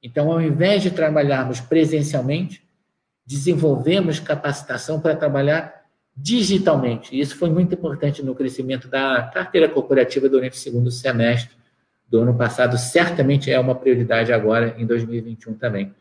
Então, 0.02 0.30
ao 0.30 0.42
invés 0.42 0.82
de 0.82 0.90
trabalharmos 0.90 1.58
presencialmente, 1.58 2.62
desenvolvemos 3.26 4.20
capacitação 4.20 5.00
para 5.00 5.16
trabalhar 5.16 5.75
digitalmente. 6.16 7.18
Isso 7.18 7.36
foi 7.36 7.50
muito 7.50 7.74
importante 7.74 8.22
no 8.22 8.32
crescimento 8.34 8.86
da 8.88 9.30
carteira 9.34 9.68
corporativa 9.68 10.28
durante 10.28 10.54
o 10.54 10.60
segundo 10.60 10.90
semestre 10.90 11.54
do 12.08 12.20
ano 12.20 12.34
passado. 12.34 12.78
Certamente 12.78 13.50
é 13.50 13.60
uma 13.60 13.74
prioridade 13.74 14.32
agora, 14.32 14.74
em 14.78 14.86
2021 14.86 15.54
também. 15.54 15.92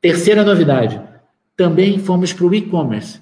Terceira 0.00 0.44
novidade, 0.44 1.02
também 1.56 1.98
fomos 1.98 2.32
para 2.32 2.46
o 2.46 2.54
e-commerce. 2.54 3.20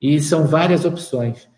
E 0.00 0.18
são 0.20 0.46
várias 0.46 0.86
opções. 0.86 1.51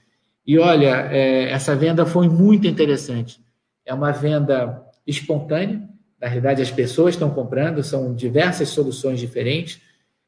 E 0.46 0.58
olha, 0.58 1.08
é, 1.10 1.50
essa 1.50 1.74
venda 1.74 2.04
foi 2.04 2.28
muito 2.28 2.66
interessante. 2.66 3.40
É 3.84 3.94
uma 3.94 4.12
venda 4.12 4.82
espontânea 5.06 5.88
Na 6.20 6.28
realidade, 6.28 6.62
as 6.62 6.70
pessoas 6.70 7.14
estão 7.14 7.28
comprando, 7.30 7.82
são 7.82 8.14
diversas 8.14 8.70
soluções 8.70 9.20
diferentes, 9.20 9.80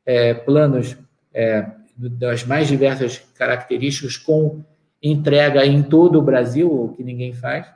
é, 0.04 0.34
planos 0.34 0.96
é, 1.32 1.66
das 1.96 2.44
mais 2.44 2.68
diversas 2.68 3.18
características, 3.34 4.18
com 4.18 4.62
entrega 5.02 5.64
em 5.64 5.82
todo 5.82 6.18
o 6.18 6.22
Brasil, 6.22 6.70
o 6.70 6.92
que 6.94 7.02
ninguém 7.02 7.32
faz, 7.32 7.66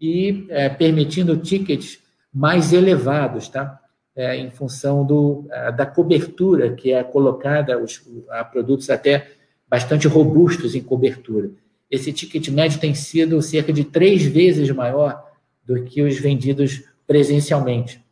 e 0.00 0.46
é, 0.48 0.68
permitindo 0.68 1.36
tickets 1.36 2.00
mais 2.32 2.72
elevados, 2.72 3.48
tá? 3.48 3.78
É, 4.14 4.36
em 4.36 4.50
função 4.50 5.06
do, 5.06 5.46
da 5.74 5.86
cobertura 5.86 6.72
que 6.74 6.92
é 6.92 7.02
colocada 7.02 7.78
os, 7.78 8.02
a 8.28 8.44
produtos 8.44 8.90
até 8.90 9.28
bastante 9.66 10.06
robustos 10.06 10.74
em 10.74 10.82
cobertura. 10.82 11.50
Esse 11.92 12.10
ticket 12.10 12.48
médio 12.48 12.80
tem 12.80 12.94
sido 12.94 13.42
cerca 13.42 13.70
de 13.70 13.84
três 13.84 14.24
vezes 14.24 14.70
maior 14.70 15.30
do 15.62 15.84
que 15.84 16.00
os 16.00 16.18
vendidos 16.18 16.82
presencialmente, 17.06 18.02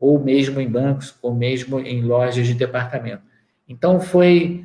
ou 0.00 0.18
mesmo 0.18 0.58
em 0.58 0.66
bancos, 0.66 1.14
ou 1.20 1.34
mesmo 1.34 1.78
em 1.78 2.00
lojas 2.00 2.46
de 2.46 2.54
departamento. 2.54 3.20
Então, 3.68 4.00
foi 4.00 4.64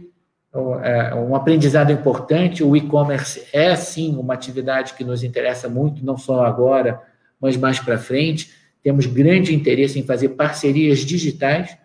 é, 0.84 1.14
um 1.14 1.36
aprendizado 1.36 1.92
importante. 1.92 2.64
O 2.64 2.74
e-commerce 2.74 3.46
é, 3.52 3.76
sim, 3.76 4.16
uma 4.16 4.34
atividade 4.34 4.94
que 4.94 5.04
nos 5.04 5.22
interessa 5.22 5.68
muito, 5.68 6.06
não 6.06 6.18
só 6.18 6.46
agora, 6.46 7.02
mas 7.42 7.58
mais 7.58 7.78
para 7.78 7.98
frente. 7.98 8.54
Temos 8.82 9.06
grande 9.06 9.54
interesse 9.54 10.00
em 10.00 10.04
fazer 10.04 10.30
parcerias 10.30 11.00
digitais 11.00 11.78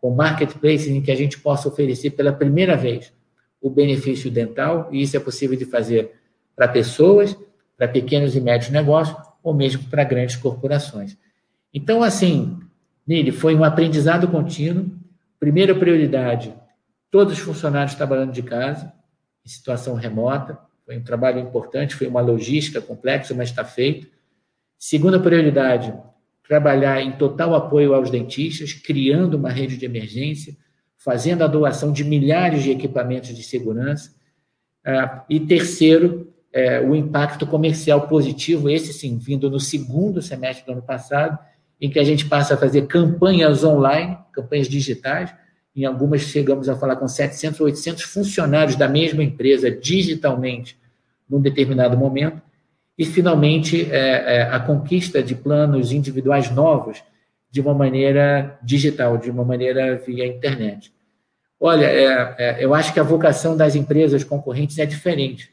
com 0.00 0.10
marketplaces 0.10 0.88
em 0.88 1.00
que 1.00 1.12
a 1.12 1.16
gente 1.16 1.38
possa 1.38 1.68
oferecer 1.68 2.10
pela 2.10 2.32
primeira 2.32 2.76
vez 2.76 3.12
o 3.60 3.70
benefício 3.70 4.28
dental, 4.28 4.88
e 4.90 5.02
isso 5.02 5.16
é 5.16 5.20
possível 5.20 5.56
de 5.56 5.64
fazer 5.64 6.20
para 6.54 6.68
pessoas, 6.68 7.36
para 7.76 7.88
pequenos 7.88 8.36
e 8.36 8.40
médios 8.40 8.70
negócios, 8.70 9.16
ou 9.42 9.52
mesmo 9.52 9.84
para 9.84 10.04
grandes 10.04 10.36
corporações. 10.36 11.16
Então, 11.74 12.02
assim, 12.02 12.58
Nili, 13.06 13.32
foi 13.32 13.54
um 13.54 13.64
aprendizado 13.64 14.28
contínuo. 14.28 14.90
Primeira 15.40 15.74
prioridade, 15.74 16.54
todos 17.10 17.34
os 17.34 17.40
funcionários 17.40 17.94
trabalhando 17.94 18.32
de 18.32 18.42
casa, 18.42 18.92
em 19.44 19.48
situação 19.48 19.94
remota. 19.94 20.58
Foi 20.84 20.96
um 20.96 21.02
trabalho 21.02 21.40
importante, 21.40 21.96
foi 21.96 22.06
uma 22.06 22.20
logística 22.20 22.80
complexa, 22.80 23.34
mas 23.34 23.48
está 23.48 23.64
feito. 23.64 24.06
Segunda 24.78 25.18
prioridade, 25.18 25.92
trabalhar 26.46 27.00
em 27.00 27.12
total 27.12 27.54
apoio 27.54 27.94
aos 27.94 28.10
dentistas, 28.10 28.72
criando 28.72 29.34
uma 29.34 29.50
rede 29.50 29.76
de 29.76 29.84
emergência, 29.84 30.56
fazendo 30.96 31.42
a 31.42 31.46
doação 31.46 31.92
de 31.92 32.04
milhares 32.04 32.62
de 32.62 32.70
equipamentos 32.70 33.34
de 33.34 33.42
segurança. 33.42 34.14
Ah, 34.84 35.24
e 35.28 35.40
terceiro, 35.40 36.31
é, 36.52 36.80
o 36.80 36.94
impacto 36.94 37.46
comercial 37.46 38.06
positivo, 38.08 38.68
esse 38.68 38.92
sim, 38.92 39.16
vindo 39.18 39.50
no 39.50 39.58
segundo 39.58 40.20
semestre 40.20 40.66
do 40.66 40.72
ano 40.72 40.82
passado, 40.82 41.38
em 41.80 41.90
que 41.90 41.98
a 41.98 42.04
gente 42.04 42.26
passa 42.26 42.54
a 42.54 42.56
fazer 42.56 42.86
campanhas 42.86 43.64
online, 43.64 44.18
campanhas 44.32 44.68
digitais. 44.68 45.34
Em 45.74 45.84
algumas 45.84 46.20
chegamos 46.20 46.68
a 46.68 46.76
falar 46.76 46.96
com 46.96 47.08
700, 47.08 47.60
800 47.60 48.02
funcionários 48.04 48.76
da 48.76 48.88
mesma 48.88 49.24
empresa 49.24 49.70
digitalmente 49.70 50.78
num 51.28 51.40
determinado 51.40 51.96
momento. 51.96 52.40
E, 52.96 53.04
finalmente, 53.04 53.90
é, 53.90 54.36
é, 54.36 54.42
a 54.42 54.60
conquista 54.60 55.22
de 55.22 55.34
planos 55.34 55.90
individuais 55.90 56.50
novos 56.50 57.02
de 57.50 57.60
uma 57.60 57.74
maneira 57.74 58.58
digital, 58.62 59.16
de 59.18 59.30
uma 59.30 59.44
maneira 59.44 59.96
via 59.96 60.26
internet. 60.26 60.92
Olha, 61.58 61.86
é, 61.86 62.34
é, 62.38 62.64
eu 62.64 62.74
acho 62.74 62.92
que 62.92 63.00
a 63.00 63.04
vocação 63.04 63.56
das 63.56 63.74
empresas 63.74 64.22
concorrentes 64.22 64.78
é 64.78 64.86
diferente. 64.86 65.50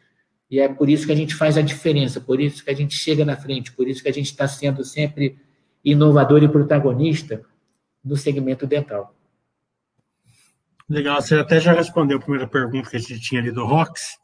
E 0.50 0.60
é 0.60 0.68
por 0.68 0.90
isso 0.90 1.06
que 1.06 1.12
a 1.12 1.16
gente 1.16 1.36
faz 1.36 1.58
a 1.58 1.62
diferença, 1.62 2.20
por 2.20 2.40
isso 2.40 2.64
que 2.64 2.72
a 2.72 2.76
gente 2.76 2.96
chega 2.96 3.24
na 3.24 3.38
frente, 3.38 3.72
por 3.72 3.88
isso 3.88 4.02
que 4.02 4.10
a 4.10 4.14
gente 4.14 4.26
está 4.26 4.48
sendo 4.48 4.84
sempre 4.84 5.38
inovador 5.86 6.44
e 6.44 6.50
protagonista 6.50 7.42
no 8.04 8.18
segmento 8.18 8.66
dental. 8.66 9.16
Legal, 10.90 11.22
você 11.22 11.36
até 11.36 11.60
já 11.60 11.72
respondeu 11.72 12.18
a 12.18 12.22
primeira 12.22 12.48
pergunta 12.48 12.90
que 12.90 12.98
a 12.98 13.00
gente 13.00 13.20
tinha 13.20 13.40
ali 13.40 13.52
do 13.52 13.64
Rox. 13.64 14.18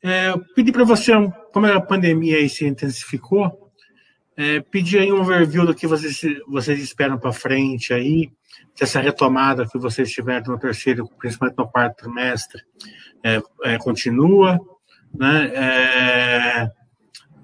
É, 0.00 0.32
pedi 0.54 0.70
para 0.70 0.84
você, 0.84 1.12
como 1.52 1.66
a 1.66 1.80
pandemia 1.80 2.36
aí 2.36 2.48
se 2.48 2.64
intensificou, 2.64 3.72
é, 4.36 4.64
aí 5.00 5.12
um 5.12 5.20
overview 5.20 5.66
do 5.66 5.74
que 5.74 5.88
vocês, 5.88 6.20
vocês 6.46 6.80
esperam 6.80 7.18
para 7.18 7.32
frente 7.32 7.92
aí, 7.92 8.30
dessa 8.78 9.00
retomada 9.00 9.66
que 9.66 9.76
vocês 9.76 10.12
tiveram 10.12 10.52
no 10.52 10.58
terceiro, 10.58 11.08
principalmente 11.18 11.58
no 11.58 11.68
quarto 11.68 11.96
trimestre, 11.96 12.62
é, 13.24 13.42
é 13.64 13.78
continua, 13.78 14.60
né? 15.14 15.52
É, 15.54 16.70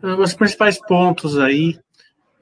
os 0.02 0.34
principais 0.34 0.78
pontos 0.78 1.38
aí 1.38 1.78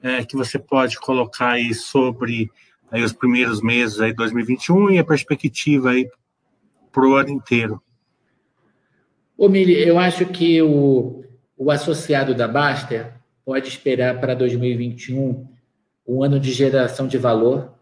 é, 0.01 0.23
que 0.25 0.35
você 0.35 0.59
pode 0.59 0.99
colocar 0.99 1.51
aí 1.51 1.73
sobre 1.73 2.51
aí, 2.91 3.01
os 3.01 3.13
primeiros 3.13 3.61
meses 3.61 3.99
aí 4.01 4.13
2021 4.13 4.91
e 4.91 4.99
a 4.99 5.03
perspectiva 5.03 5.91
aí 5.91 6.09
para 6.91 7.07
o 7.07 7.15
ano 7.15 7.29
inteiro. 7.29 7.81
Ô, 9.37 9.49
Mili, 9.49 9.73
eu 9.73 9.97
acho 9.97 10.25
que 10.27 10.61
o, 10.61 11.23
o 11.57 11.71
associado 11.71 12.35
da 12.35 12.47
Baster 12.47 13.13
pode 13.45 13.67
esperar 13.67 14.19
para 14.19 14.35
2021 14.35 15.47
um 16.07 16.23
ano 16.23 16.39
de 16.39 16.51
geração 16.51 17.07
de 17.07 17.17
valor, 17.17 17.73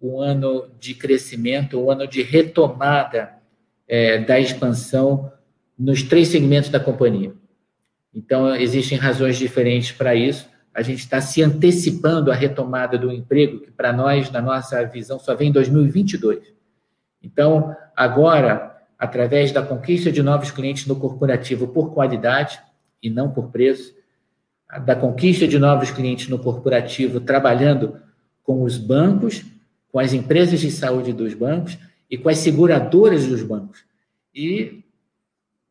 um 0.00 0.20
ano 0.20 0.70
de 0.78 0.94
crescimento, 0.94 1.80
um 1.80 1.90
ano 1.90 2.06
de 2.06 2.22
retomada 2.22 3.34
é, 3.88 4.18
da 4.18 4.38
expansão 4.38 5.32
nos 5.78 6.02
três 6.02 6.28
segmentos 6.28 6.70
da 6.70 6.80
companhia. 6.80 7.32
Então, 8.14 8.54
existem 8.54 8.96
razões 8.96 9.36
diferentes 9.36 9.92
para 9.92 10.14
isso. 10.14 10.48
A 10.74 10.82
gente 10.82 11.00
está 11.00 11.20
se 11.20 11.42
antecipando 11.42 12.30
à 12.30 12.34
retomada 12.34 12.96
do 12.96 13.12
emprego, 13.12 13.60
que 13.60 13.70
para 13.70 13.92
nós, 13.92 14.30
na 14.30 14.40
nossa 14.40 14.84
visão, 14.86 15.18
só 15.18 15.34
vem 15.34 15.50
em 15.50 15.52
2022. 15.52 16.54
Então, 17.22 17.74
agora, 17.94 18.76
através 18.98 19.52
da 19.52 19.62
conquista 19.62 20.10
de 20.10 20.22
novos 20.22 20.50
clientes 20.50 20.86
no 20.86 20.96
corporativo 20.96 21.68
por 21.68 21.92
qualidade 21.92 22.58
e 23.02 23.10
não 23.10 23.30
por 23.30 23.50
preço, 23.50 23.94
da 24.84 24.96
conquista 24.96 25.46
de 25.46 25.58
novos 25.58 25.90
clientes 25.90 26.28
no 26.28 26.38
corporativo 26.38 27.20
trabalhando 27.20 28.00
com 28.42 28.62
os 28.62 28.78
bancos, 28.78 29.44
com 29.92 29.98
as 29.98 30.12
empresas 30.12 30.60
de 30.60 30.70
saúde 30.70 31.12
dos 31.12 31.34
bancos 31.34 31.78
e 32.10 32.16
com 32.16 32.28
as 32.28 32.38
seguradoras 32.38 33.26
dos 33.26 33.42
bancos. 33.42 33.84
E 34.34 34.84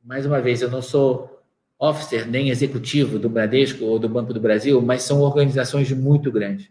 mais 0.05 0.23
uma 0.23 0.39
vez, 0.39 0.61
eu 0.61 0.69
não 0.69 0.83
sou 0.83 1.41
officer 1.79 2.27
nem 2.27 2.49
executivo 2.49 3.17
do 3.17 3.27
Bradesco 3.27 3.83
ou 3.83 3.97
do 3.97 4.07
Banco 4.07 4.31
do 4.31 4.39
Brasil, 4.39 4.79
mas 4.79 5.01
são 5.01 5.21
organizações 5.21 5.91
muito 5.91 6.31
grandes 6.31 6.69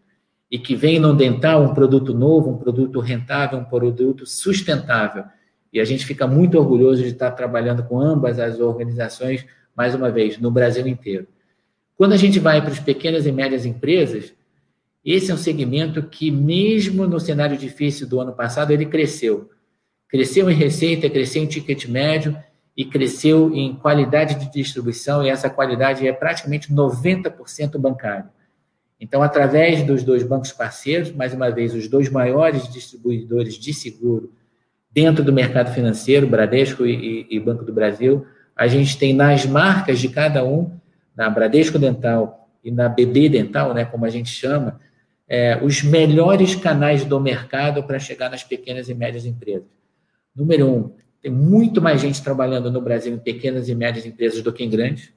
e 0.48 0.56
que 0.56 0.76
vêm 0.76 1.00
no 1.00 1.12
dental 1.12 1.64
um 1.64 1.74
produto 1.74 2.14
novo, 2.14 2.50
um 2.50 2.56
produto 2.56 3.00
rentável, 3.00 3.58
um 3.58 3.64
produto 3.64 4.24
sustentável. 4.24 5.24
E 5.72 5.80
a 5.80 5.84
gente 5.84 6.06
fica 6.06 6.28
muito 6.28 6.56
orgulhoso 6.56 7.02
de 7.02 7.08
estar 7.08 7.32
trabalhando 7.32 7.82
com 7.82 7.98
ambas 7.98 8.38
as 8.38 8.60
organizações, 8.60 9.44
mais 9.76 9.96
uma 9.96 10.12
vez, 10.12 10.38
no 10.38 10.52
Brasil 10.52 10.86
inteiro. 10.86 11.26
Quando 11.96 12.12
a 12.12 12.16
gente 12.16 12.38
vai 12.38 12.60
para 12.60 12.70
as 12.70 12.78
pequenas 12.78 13.26
e 13.26 13.32
médias 13.32 13.66
empresas, 13.66 14.32
esse 15.04 15.32
é 15.32 15.34
um 15.34 15.38
segmento 15.38 16.04
que, 16.04 16.30
mesmo 16.30 17.04
no 17.04 17.18
cenário 17.18 17.58
difícil 17.58 18.06
do 18.08 18.20
ano 18.20 18.32
passado, 18.32 18.70
ele 18.70 18.86
cresceu. 18.86 19.50
Cresceu 20.08 20.48
em 20.48 20.54
receita, 20.54 21.10
cresceu 21.10 21.42
em 21.42 21.46
ticket 21.46 21.86
médio 21.86 22.36
e 22.76 22.84
cresceu 22.84 23.54
em 23.54 23.74
qualidade 23.74 24.34
de 24.34 24.50
distribuição, 24.50 25.22
e 25.22 25.28
essa 25.28 25.48
qualidade 25.48 26.06
é 26.06 26.12
praticamente 26.12 26.72
90% 26.72 27.78
bancária. 27.78 28.30
Então, 29.00 29.22
através 29.22 29.82
dos 29.82 30.02
dois 30.02 30.22
bancos 30.22 30.52
parceiros, 30.52 31.12
mais 31.12 31.34
uma 31.34 31.50
vez, 31.50 31.74
os 31.74 31.88
dois 31.88 32.08
maiores 32.08 32.72
distribuidores 32.72 33.54
de 33.54 33.74
seguro 33.74 34.32
dentro 34.90 35.24
do 35.24 35.32
mercado 35.32 35.72
financeiro, 35.72 36.26
Bradesco 36.26 36.86
e, 36.86 37.26
e, 37.30 37.36
e 37.36 37.40
Banco 37.40 37.64
do 37.64 37.72
Brasil, 37.72 38.26
a 38.56 38.66
gente 38.66 38.96
tem 38.96 39.12
nas 39.12 39.44
marcas 39.44 39.98
de 39.98 40.08
cada 40.08 40.44
um, 40.44 40.70
na 41.16 41.28
Bradesco 41.28 41.78
Dental 41.78 42.48
e 42.62 42.70
na 42.70 42.88
BB 42.88 43.28
Dental, 43.28 43.74
né, 43.74 43.84
como 43.84 44.04
a 44.04 44.10
gente 44.10 44.30
chama, 44.30 44.80
é, 45.28 45.58
os 45.62 45.82
melhores 45.82 46.54
canais 46.54 47.04
do 47.04 47.18
mercado 47.20 47.82
para 47.82 47.98
chegar 47.98 48.30
nas 48.30 48.44
pequenas 48.44 48.88
e 48.88 48.94
médias 48.94 49.26
empresas. 49.26 49.68
Número 50.34 50.68
um, 50.68 50.92
tem 51.24 51.32
muito 51.32 51.80
mais 51.80 52.02
gente 52.02 52.22
trabalhando 52.22 52.70
no 52.70 52.82
Brasil 52.82 53.14
em 53.14 53.18
pequenas 53.18 53.70
e 53.70 53.74
médias 53.74 54.04
empresas 54.04 54.42
do 54.42 54.52
que 54.52 54.62
em 54.62 54.68
grandes. 54.68 55.10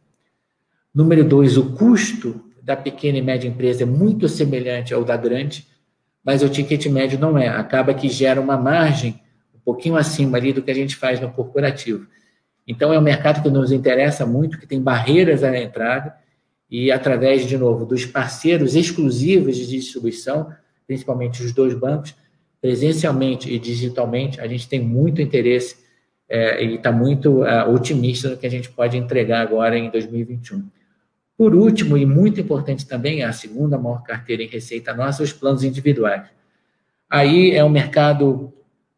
Número 0.95 1.21
dois, 1.25 1.57
o 1.57 1.73
custo 1.73 2.49
da 2.63 2.77
pequena 2.77 3.17
e 3.17 3.21
média 3.21 3.45
empresa 3.45 3.83
é 3.83 3.85
muito 3.85 4.29
semelhante 4.29 4.93
ao 4.93 5.03
da 5.03 5.17
grande, 5.17 5.67
mas 6.23 6.41
o 6.41 6.47
ticket 6.47 6.85
médio 6.85 7.19
não 7.19 7.37
é. 7.37 7.49
Acaba 7.49 7.93
que 7.93 8.07
gera 8.07 8.39
uma 8.39 8.55
margem 8.55 9.19
um 9.53 9.59
pouquinho 9.59 9.97
acima 9.97 10.37
ali 10.37 10.53
do 10.53 10.61
que 10.61 10.71
a 10.71 10.73
gente 10.73 10.95
faz 10.95 11.19
no 11.19 11.29
corporativo. 11.29 12.07
Então, 12.65 12.93
é 12.93 12.97
um 12.97 13.01
mercado 13.01 13.43
que 13.43 13.49
nos 13.49 13.73
interessa 13.73 14.25
muito, 14.25 14.57
que 14.57 14.65
tem 14.65 14.81
barreiras 14.81 15.43
à 15.43 15.57
entrada, 15.57 16.15
e 16.71 16.89
através, 16.89 17.45
de 17.45 17.57
novo, 17.57 17.85
dos 17.85 18.05
parceiros 18.05 18.75
exclusivos 18.75 19.57
de 19.57 19.67
distribuição, 19.67 20.53
principalmente 20.87 21.43
os 21.43 21.51
dois 21.51 21.77
bancos, 21.77 22.15
presencialmente 22.61 23.53
e 23.53 23.59
digitalmente, 23.59 24.39
a 24.39 24.47
gente 24.47 24.69
tem 24.69 24.79
muito 24.79 25.21
interesse 25.21 25.85
é, 26.29 26.63
e 26.63 26.75
está 26.75 26.91
muito 26.91 27.45
é, 27.45 27.63
otimista 27.65 28.29
no 28.29 28.37
que 28.37 28.45
a 28.45 28.51
gente 28.51 28.69
pode 28.69 28.97
entregar 28.97 29.41
agora 29.41 29.77
em 29.77 29.89
2021. 29.89 30.67
Por 31.37 31.53
último, 31.53 31.95
e 31.97 32.05
muito 32.05 32.41
importante 32.41 32.85
também, 32.85 33.23
a 33.23 33.31
segunda 33.31 33.77
maior 33.77 34.01
carteira 34.03 34.41
em 34.41 34.47
receita 34.47 34.93
nossa, 34.93 35.23
os 35.23 35.31
planos 35.31 35.63
individuais. 35.63 36.27
Aí 37.09 37.51
é 37.51 37.63
um 37.63 37.69
mercado 37.69 38.51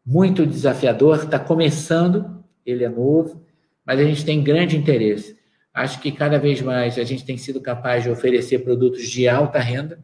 muito 0.06 0.46
desafiador, 0.46 1.24
está 1.24 1.38
começando, 1.38 2.44
ele 2.66 2.84
é 2.84 2.90
novo, 2.90 3.46
mas 3.86 4.00
a 4.00 4.04
gente 4.04 4.26
tem 4.26 4.42
grande 4.42 4.78
interesse. 4.78 5.38
Acho 5.74 6.00
que 6.02 6.12
cada 6.12 6.40
vez 6.40 6.62
mais 6.62 6.98
a 6.98 7.04
gente 7.04 7.26
tem 7.26 7.38
sido 7.38 7.62
capaz 7.62 8.04
de 8.04 8.10
oferecer 8.10 8.60
produtos 8.60 9.08
de 9.08 9.28
alta 9.28 9.60
renda, 9.60 10.00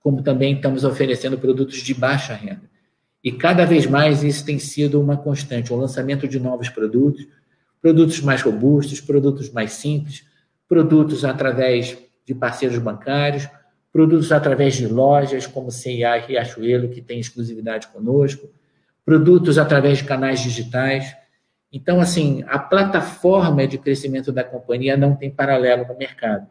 como 0.00 0.22
também 0.22 0.54
estamos 0.54 0.84
oferecendo 0.84 1.38
produtos 1.38 1.78
de 1.78 1.94
baixa 1.94 2.34
renda. 2.34 2.62
E 3.24 3.32
cada 3.32 3.64
vez 3.64 3.86
mais 3.86 4.22
isso 4.22 4.44
tem 4.44 4.58
sido 4.58 5.00
uma 5.00 5.16
constante, 5.16 5.72
o 5.72 5.76
lançamento 5.76 6.28
de 6.28 6.38
novos 6.38 6.68
produtos, 6.68 7.26
produtos 7.80 8.20
mais 8.20 8.42
robustos, 8.42 9.00
produtos 9.00 9.50
mais 9.50 9.72
simples, 9.72 10.26
produtos 10.68 11.24
através 11.24 11.96
de 12.26 12.34
parceiros 12.34 12.76
bancários, 12.76 13.48
produtos 13.90 14.30
através 14.30 14.74
de 14.74 14.86
lojas 14.86 15.46
como 15.46 15.70
CIA 15.70 16.18
e 16.18 16.20
Riachuelo, 16.26 16.90
que 16.90 17.00
tem 17.00 17.18
exclusividade 17.18 17.86
conosco, 17.88 18.46
produtos 19.06 19.56
através 19.56 19.98
de 19.98 20.04
canais 20.04 20.40
digitais. 20.40 21.16
Então, 21.72 22.00
assim, 22.00 22.44
a 22.46 22.58
plataforma 22.58 23.66
de 23.66 23.78
crescimento 23.78 24.32
da 24.32 24.44
companhia 24.44 24.98
não 24.98 25.16
tem 25.16 25.30
paralelo 25.30 25.86
no 25.86 25.96
mercado. 25.96 26.46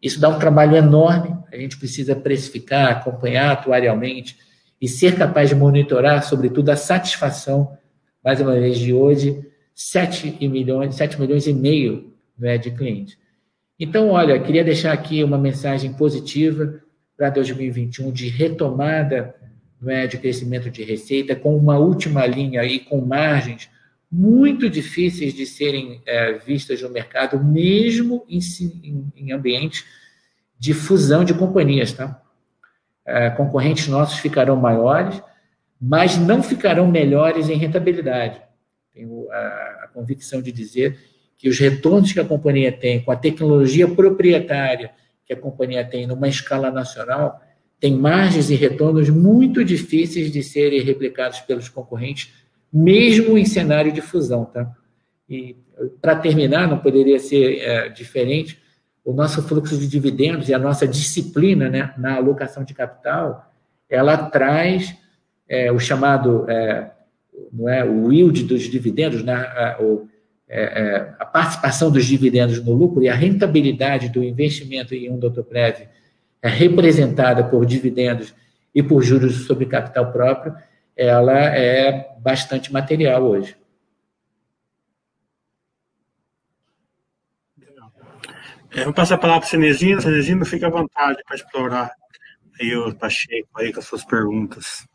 Isso 0.00 0.20
dá 0.20 0.28
um 0.28 0.38
trabalho 0.38 0.76
enorme, 0.76 1.36
a 1.52 1.56
gente 1.56 1.76
precisa 1.78 2.14
precificar, 2.14 2.92
acompanhar 2.92 3.50
atuarialmente 3.50 4.36
e 4.82 4.88
ser 4.88 5.16
capaz 5.16 5.48
de 5.48 5.54
monitorar, 5.54 6.24
sobretudo, 6.24 6.70
a 6.70 6.76
satisfação, 6.76 7.78
mais 8.22 8.40
uma 8.40 8.58
vez, 8.58 8.76
de 8.76 8.92
hoje, 8.92 9.40
7 9.72 10.48
milhões, 10.48 10.96
7 10.96 11.20
milhões 11.20 11.46
e 11.46 11.52
meio 11.52 12.12
né, 12.36 12.58
de 12.58 12.72
clientes. 12.72 13.16
Então, 13.78 14.10
olha, 14.10 14.40
queria 14.40 14.64
deixar 14.64 14.92
aqui 14.92 15.22
uma 15.22 15.38
mensagem 15.38 15.92
positiva 15.92 16.82
para 17.16 17.30
2021 17.30 18.10
de 18.10 18.28
retomada 18.28 19.36
né, 19.80 20.08
de 20.08 20.18
crescimento 20.18 20.68
de 20.68 20.82
receita, 20.82 21.36
com 21.36 21.56
uma 21.56 21.78
última 21.78 22.26
linha 22.26 22.60
aí, 22.60 22.80
com 22.80 23.00
margens 23.00 23.70
muito 24.10 24.68
difíceis 24.68 25.32
de 25.32 25.46
serem 25.46 26.02
é, 26.04 26.34
vistas 26.34 26.82
no 26.82 26.90
mercado, 26.90 27.42
mesmo 27.42 28.26
em, 28.28 28.40
em, 28.82 29.12
em 29.16 29.32
ambientes 29.32 29.84
de 30.58 30.74
fusão 30.74 31.24
de 31.24 31.34
companhias, 31.34 31.92
tá? 31.92 32.21
É, 33.04 33.30
concorrentes 33.30 33.88
nossos 33.88 34.18
ficarão 34.18 34.56
maiores, 34.56 35.20
mas 35.80 36.16
não 36.16 36.42
ficarão 36.42 36.86
melhores 36.86 37.48
em 37.48 37.56
rentabilidade. 37.56 38.40
Tenho 38.94 39.30
a, 39.30 39.88
convicção 39.92 40.40
de 40.40 40.50
dizer 40.50 40.98
que 41.36 41.48
os 41.48 41.58
retornos 41.58 42.12
que 42.12 42.20
a 42.20 42.24
companhia 42.24 42.72
tem 42.72 43.02
com 43.02 43.12
a 43.12 43.16
tecnologia 43.16 43.86
proprietária 43.86 44.92
que 45.26 45.34
a 45.34 45.36
companhia 45.36 45.84
tem 45.84 46.06
numa 46.06 46.28
escala 46.28 46.70
nacional 46.70 47.42
tem 47.78 47.94
margens 47.94 48.48
e 48.48 48.54
retornos 48.54 49.10
muito 49.10 49.62
difíceis 49.62 50.32
de 50.32 50.42
serem 50.42 50.80
replicados 50.80 51.40
pelos 51.40 51.68
concorrentes 51.68 52.32
mesmo 52.72 53.36
em 53.36 53.44
cenário 53.44 53.92
de 53.92 54.00
fusão, 54.00 54.46
tá? 54.46 54.74
E 55.28 55.56
para 56.00 56.16
terminar, 56.16 56.68
não 56.68 56.78
poderia 56.78 57.18
ser 57.18 57.58
é, 57.58 57.88
diferente, 57.88 58.61
o 59.04 59.12
nosso 59.12 59.42
fluxo 59.42 59.76
de 59.76 59.88
dividendos 59.88 60.48
e 60.48 60.54
a 60.54 60.58
nossa 60.58 60.86
disciplina 60.86 61.68
né, 61.68 61.92
na 61.98 62.16
alocação 62.16 62.64
de 62.64 62.72
capital, 62.72 63.52
ela 63.88 64.16
traz 64.16 64.96
é, 65.48 65.72
o 65.72 65.78
chamado 65.78 66.48
é, 66.48 66.90
não 67.52 67.68
é, 67.68 67.84
o 67.84 68.12
yield 68.12 68.44
dos 68.44 68.62
dividendos, 68.62 69.22
né, 69.22 69.34
a, 69.34 69.78
é, 70.48 70.62
é, 70.62 71.14
a 71.18 71.24
participação 71.24 71.90
dos 71.90 72.04
dividendos 72.04 72.62
no 72.62 72.72
lucro 72.72 73.02
e 73.02 73.08
a 73.08 73.14
rentabilidade 73.14 74.08
do 74.08 74.22
investimento 74.22 74.94
em 74.94 75.10
um 75.10 75.18
Doutorprev 75.18 75.88
é 76.42 76.48
representada 76.48 77.44
por 77.44 77.64
dividendos 77.64 78.34
e 78.74 78.82
por 78.82 79.02
juros 79.02 79.46
sobre 79.46 79.66
capital 79.66 80.12
próprio, 80.12 80.54
ela 80.96 81.38
é 81.38 82.10
bastante 82.20 82.72
material 82.72 83.22
hoje. 83.22 83.56
É, 88.74 88.84
vou 88.84 88.94
passar 88.94 89.16
a 89.16 89.18
palavra 89.18 89.40
para 89.40 89.48
o 89.48 89.50
Cenezino. 89.50 90.00
Cenezino, 90.00 90.46
fique 90.46 90.64
à 90.64 90.70
vontade 90.70 91.22
para 91.24 91.36
explorar 91.36 91.92
aí 92.58 92.74
o 92.74 92.94
Pacheco 92.94 93.48
aí 93.56 93.70
com 93.72 93.80
as 93.80 93.86
suas 93.86 94.02
perguntas. 94.02 94.86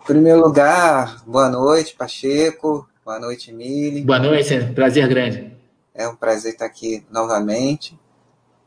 Em 0.00 0.04
primeiro 0.04 0.40
lugar, 0.40 1.20
boa 1.26 1.48
noite, 1.50 1.96
Pacheco. 1.96 2.88
Boa 3.04 3.18
noite, 3.18 3.52
Mili. 3.52 4.02
Boa 4.02 4.20
noite, 4.20 4.72
prazer 4.74 5.08
grande. 5.08 5.52
É 5.92 6.06
um 6.06 6.14
prazer 6.14 6.52
estar 6.52 6.66
aqui 6.66 7.04
novamente. 7.10 7.98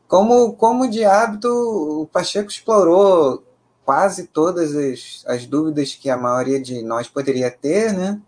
Como, 0.06 0.52
como 0.52 0.90
de 0.90 1.02
hábito, 1.02 1.48
o 1.48 2.06
Pacheco 2.06 2.50
explorou 2.50 3.42
quase 3.84 4.26
todas 4.26 4.74
as, 4.74 5.24
as 5.26 5.46
dúvidas 5.46 5.94
que 5.94 6.08
a 6.10 6.16
maioria 6.16 6.60
de 6.60 6.82
nós 6.82 7.08
poderia 7.08 7.50
ter, 7.50 7.92
né? 7.92 8.20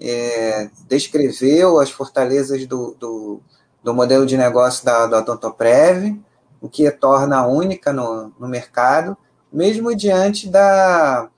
É, 0.00 0.70
descreveu 0.88 1.78
as 1.78 1.90
fortalezas 1.90 2.66
do, 2.66 2.96
do, 2.98 3.40
do, 3.82 3.94
modelo 3.94 4.26
de 4.26 4.36
negócio 4.36 4.84
da, 4.84 5.06
da 5.06 5.18
Odontoprev, 5.18 6.20
o 6.60 6.68
que 6.68 6.86
a 6.86 6.92
torna 6.92 7.46
única 7.46 7.92
no, 7.92 8.32
no 8.38 8.48
mercado, 8.48 9.16
mesmo 9.52 9.94
diante 9.94 10.48
da, 10.48 11.28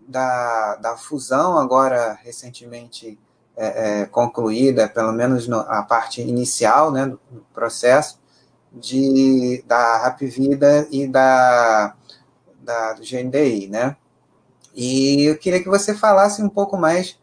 da, 0.00 0.74
da 0.76 0.96
fusão 0.96 1.56
agora 1.56 2.18
recentemente 2.22 3.16
é, 3.56 4.00
é, 4.00 4.06
concluída, 4.06 4.88
pelo 4.88 5.12
menos 5.12 5.46
no, 5.46 5.58
a 5.60 5.82
parte 5.82 6.20
inicial 6.20 6.90
né, 6.90 7.06
do 7.06 7.20
processo, 7.54 8.18
de, 8.72 9.62
da 9.66 9.98
Rap 9.98 10.26
Vida 10.26 10.88
e 10.90 11.06
da, 11.06 11.94
da, 12.62 12.92
do 12.92 13.02
GNDI, 13.02 13.68
né? 13.68 13.96
E 14.74 15.24
eu 15.24 15.36
queria 15.36 15.62
que 15.62 15.68
você 15.68 15.94
falasse 15.94 16.42
um 16.42 16.48
pouco 16.48 16.76
mais 16.76 17.18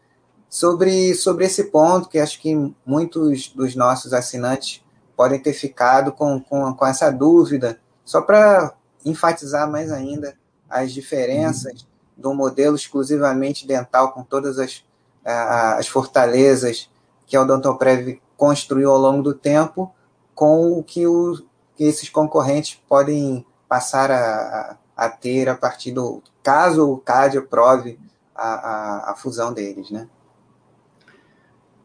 sobre, 0.48 1.14
sobre 1.14 1.44
esse 1.44 1.64
ponto, 1.64 2.08
que 2.08 2.18
acho 2.18 2.40
que 2.40 2.54
muitos 2.84 3.48
dos 3.48 3.74
nossos 3.74 4.12
assinantes 4.12 4.84
podem 5.16 5.40
ter 5.40 5.52
ficado 5.52 6.12
com, 6.12 6.40
com, 6.40 6.72
com 6.74 6.86
essa 6.86 7.10
dúvida, 7.10 7.80
só 8.04 8.20
para 8.20 8.74
enfatizar 9.04 9.70
mais 9.70 9.90
ainda 9.90 10.36
as 10.68 10.92
diferenças 10.92 11.82
uhum. 11.82 11.88
do 12.16 12.34
modelo 12.34 12.76
exclusivamente 12.76 13.66
dental 13.66 14.12
com 14.12 14.22
todas 14.22 14.58
as, 14.58 14.84
as 15.24 15.88
fortalezas 15.88 16.90
que 17.26 17.36
a 17.36 17.42
Odontoprev 17.42 18.20
construiu 18.36 18.90
ao 18.90 18.98
longo 18.98 19.22
do 19.22 19.34
tempo 19.34 19.92
com 20.34 20.78
o 20.78 20.82
que, 20.82 21.06
o, 21.06 21.42
que 21.74 21.84
esses 21.84 22.08
concorrentes 22.08 22.80
podem 22.88 23.44
passar 23.68 24.10
a, 24.10 24.16
a, 24.16 24.76
a, 24.98 25.08
ter 25.08 25.48
a 25.48 25.54
partir 25.54 25.92
do 25.92 26.20
caso 26.42 26.90
o 26.90 26.98
CAD 26.98 27.38
aprove 27.38 27.96
a, 28.34 28.48
a, 28.48 29.12
a 29.12 29.14
fusão 29.14 29.54
deles, 29.54 29.92
né? 29.92 30.08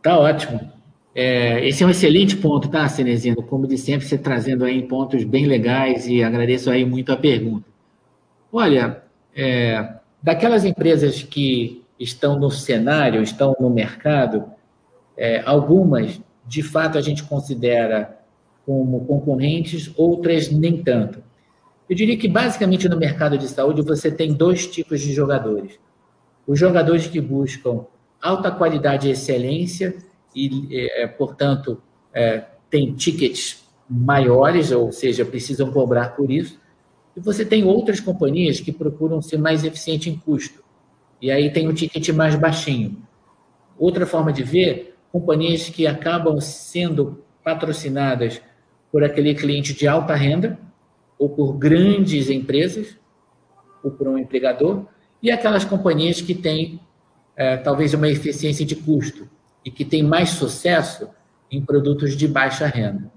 Tá 0.01 0.17
ótimo. 0.17 0.59
É, 1.13 1.65
esse 1.67 1.83
é 1.83 1.85
um 1.85 1.91
excelente 1.91 2.35
ponto, 2.35 2.69
tá, 2.69 2.89
Cenezino? 2.89 3.43
Como 3.43 3.67
de 3.67 3.77
sempre, 3.77 4.07
você 4.07 4.17
trazendo 4.17 4.65
aí 4.65 4.81
pontos 4.87 5.23
bem 5.23 5.45
legais 5.45 6.07
e 6.07 6.23
agradeço 6.23 6.71
aí 6.71 6.83
muito 6.83 7.11
a 7.11 7.17
pergunta. 7.17 7.65
Olha, 8.51 9.03
é, 9.35 9.97
daquelas 10.21 10.65
empresas 10.65 11.21
que 11.21 11.83
estão 11.99 12.39
no 12.39 12.49
cenário, 12.49 13.21
estão 13.21 13.55
no 13.59 13.69
mercado, 13.69 14.45
é, 15.15 15.43
algumas, 15.45 16.19
de 16.47 16.63
fato, 16.63 16.97
a 16.97 17.01
gente 17.01 17.23
considera 17.23 18.17
como 18.65 19.05
concorrentes, 19.05 19.91
outras 19.95 20.49
nem 20.51 20.81
tanto. 20.81 21.23
Eu 21.93 21.95
diria 21.95 22.17
que, 22.17 22.27
basicamente, 22.27 22.89
no 22.89 22.97
mercado 22.97 23.37
de 23.37 23.47
saúde, 23.47 23.83
você 23.83 24.09
tem 24.09 24.33
dois 24.33 24.65
tipos 24.65 24.99
de 24.99 25.13
jogadores. 25.13 25.79
Os 26.47 26.57
jogadores 26.57 27.05
que 27.05 27.21
buscam 27.21 27.85
alta 28.19 28.49
qualidade 28.49 29.07
e 29.07 29.11
excelência 29.11 29.95
e, 30.35 30.89
é, 30.95 31.05
portanto, 31.05 31.79
é, 32.11 32.45
tem 32.67 32.95
tickets 32.95 33.63
maiores, 33.87 34.71
ou 34.71 34.91
seja, 34.91 35.23
precisam 35.23 35.71
cobrar 35.71 36.15
por 36.15 36.31
isso. 36.31 36.59
E 37.15 37.19
você 37.19 37.45
tem 37.45 37.63
outras 37.63 37.99
companhias 37.99 38.59
que 38.59 38.71
procuram 38.71 39.21
ser 39.21 39.37
mais 39.37 39.63
eficiente 39.63 40.09
em 40.09 40.17
custo. 40.17 40.63
E 41.21 41.29
aí 41.29 41.53
tem 41.53 41.67
um 41.67 41.75
ticket 41.75 42.09
mais 42.09 42.33
baixinho. 42.35 42.97
Outra 43.77 44.07
forma 44.07 44.33
de 44.33 44.41
ver, 44.41 44.95
companhias 45.11 45.69
que 45.69 45.85
acabam 45.85 46.41
sendo 46.41 47.23
patrocinadas 47.43 48.41
por 48.91 49.03
aquele 49.03 49.35
cliente 49.35 49.75
de 49.75 49.87
alta 49.87 50.15
renda, 50.15 50.57
ou 51.23 51.29
por 51.29 51.53
grandes 51.53 52.29
empresas, 52.29 52.97
ou 53.81 53.89
por 53.89 54.09
um 54.09 54.17
empregador, 54.17 54.87
e 55.21 55.31
aquelas 55.31 55.63
companhias 55.63 56.19
que 56.19 56.35
têm 56.35 56.81
é, 57.33 57.55
talvez 57.55 57.93
uma 57.93 58.09
eficiência 58.09 58.65
de 58.65 58.75
custo 58.75 59.29
e 59.63 59.71
que 59.71 59.85
têm 59.85 60.03
mais 60.03 60.31
sucesso 60.31 61.07
em 61.49 61.61
produtos 61.61 62.17
de 62.17 62.27
baixa 62.27 62.67
renda. 62.67 63.09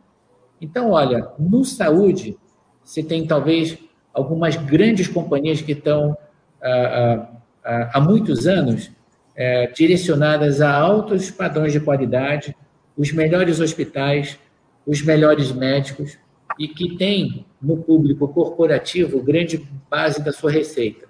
Então, 0.60 0.92
olha, 0.92 1.32
no 1.36 1.64
saúde, 1.64 2.38
você 2.84 3.02
tem 3.02 3.26
talvez 3.26 3.76
algumas 4.14 4.54
grandes 4.54 5.08
companhias 5.08 5.60
que 5.60 5.72
estão 5.72 6.16
ah, 6.62 6.68
ah, 6.68 7.28
ah, 7.64 7.90
há 7.94 8.00
muitos 8.00 8.46
anos 8.46 8.88
é, 9.34 9.66
direcionadas 9.66 10.60
a 10.60 10.72
altos 10.72 11.28
padrões 11.28 11.72
de 11.72 11.80
qualidade, 11.80 12.56
os 12.96 13.10
melhores 13.10 13.58
hospitais, 13.58 14.38
os 14.86 15.02
melhores 15.02 15.50
médicos 15.50 16.16
e 16.58 16.68
que 16.68 16.96
tem 16.96 17.44
no 17.60 17.78
público 17.78 18.28
corporativo 18.28 19.22
grande 19.22 19.66
base 19.90 20.22
da 20.22 20.32
sua 20.32 20.50
receita. 20.50 21.06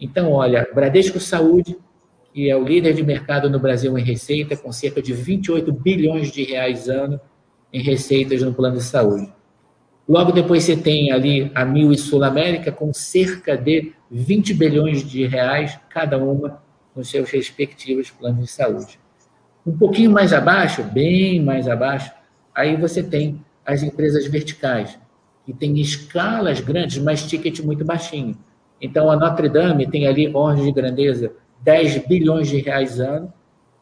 Então, 0.00 0.32
olha, 0.32 0.68
Bradesco 0.74 1.18
Saúde, 1.18 1.76
que 2.32 2.48
é 2.48 2.56
o 2.56 2.64
líder 2.64 2.94
de 2.94 3.02
mercado 3.02 3.50
no 3.50 3.58
Brasil 3.58 3.96
em 3.98 4.02
receita, 4.02 4.56
com 4.56 4.70
cerca 4.70 5.02
de 5.02 5.12
28 5.12 5.72
bilhões 5.72 6.30
de 6.30 6.44
reais 6.44 6.88
ano 6.88 7.20
em 7.72 7.82
receitas 7.82 8.42
no 8.42 8.54
plano 8.54 8.76
de 8.76 8.84
saúde. 8.84 9.32
Logo 10.08 10.32
depois 10.32 10.64
você 10.64 10.76
tem 10.76 11.12
ali 11.12 11.50
a 11.54 11.64
Mil 11.64 11.92
e 11.92 11.98
Sul 11.98 12.24
América 12.24 12.72
com 12.72 12.92
cerca 12.94 13.56
de 13.56 13.92
20 14.10 14.54
bilhões 14.54 15.04
de 15.04 15.26
reais 15.26 15.78
cada 15.90 16.16
uma 16.16 16.62
nos 16.96 17.10
seus 17.10 17.30
respectivos 17.30 18.10
planos 18.10 18.44
de 18.44 18.50
saúde. 18.50 18.98
Um 19.66 19.76
pouquinho 19.76 20.10
mais 20.10 20.32
abaixo, 20.32 20.82
bem 20.82 21.42
mais 21.42 21.68
abaixo, 21.68 22.10
aí 22.54 22.74
você 22.76 23.02
tem 23.02 23.44
as 23.68 23.82
empresas 23.82 24.26
verticais, 24.26 24.98
que 25.44 25.52
têm 25.52 25.78
escalas 25.78 26.58
grandes, 26.58 26.96
mas 26.96 27.22
ticket 27.22 27.60
muito 27.60 27.84
baixinho. 27.84 28.34
Então, 28.80 29.10
a 29.10 29.16
Notre 29.16 29.46
Dame 29.46 29.86
tem 29.86 30.06
ali 30.06 30.34
ordem 30.34 30.64
de 30.64 30.72
grandeza 30.72 31.32
10 31.60 32.06
bilhões 32.06 32.48
de 32.48 32.56
reais 32.60 32.98
ano 32.98 33.30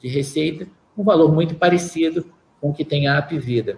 de 0.00 0.08
receita, 0.08 0.66
um 0.98 1.04
valor 1.04 1.32
muito 1.32 1.54
parecido 1.54 2.24
com 2.60 2.70
o 2.70 2.74
que 2.74 2.84
tem 2.84 3.06
a 3.06 3.16
Apvida. 3.16 3.76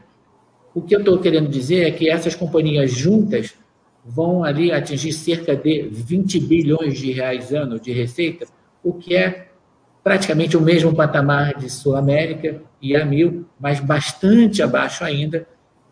O 0.74 0.80
que 0.80 0.94
eu 0.94 1.00
estou 1.00 1.18
querendo 1.18 1.48
dizer 1.48 1.86
é 1.86 1.90
que 1.90 2.08
essas 2.08 2.34
companhias 2.34 2.90
juntas 2.90 3.54
vão 4.02 4.42
ali 4.44 4.72
atingir 4.72 5.12
cerca 5.12 5.54
de 5.54 5.82
20 5.90 6.40
bilhões 6.40 6.98
de 6.98 7.12
reais 7.12 7.52
ano 7.52 7.78
de 7.78 7.92
receita, 7.92 8.46
o 8.82 8.94
que 8.94 9.14
é 9.14 9.48
praticamente 10.02 10.56
o 10.56 10.60
mesmo 10.60 10.94
patamar 10.94 11.58
de 11.58 11.68
Sul 11.68 11.96
América 11.96 12.62
e 12.80 12.96
a 12.96 13.04
Mil, 13.04 13.44
mas 13.60 13.78
bastante 13.78 14.62
abaixo 14.62 15.04
ainda 15.04 15.46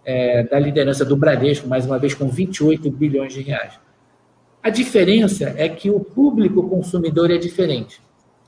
é, 0.06 0.44
da 0.44 0.58
liderança 0.58 1.04
do 1.04 1.16
Bradesco, 1.16 1.68
mais 1.68 1.84
uma 1.84 1.98
vez 1.98 2.14
com 2.14 2.28
28 2.28 2.90
bilhões 2.90 3.34
de 3.34 3.42
reais. 3.42 3.78
A 4.62 4.70
diferença 4.70 5.52
é 5.58 5.68
que 5.68 5.90
o 5.90 6.00
público 6.00 6.66
consumidor 6.68 7.30
é 7.30 7.36
diferente, 7.36 8.00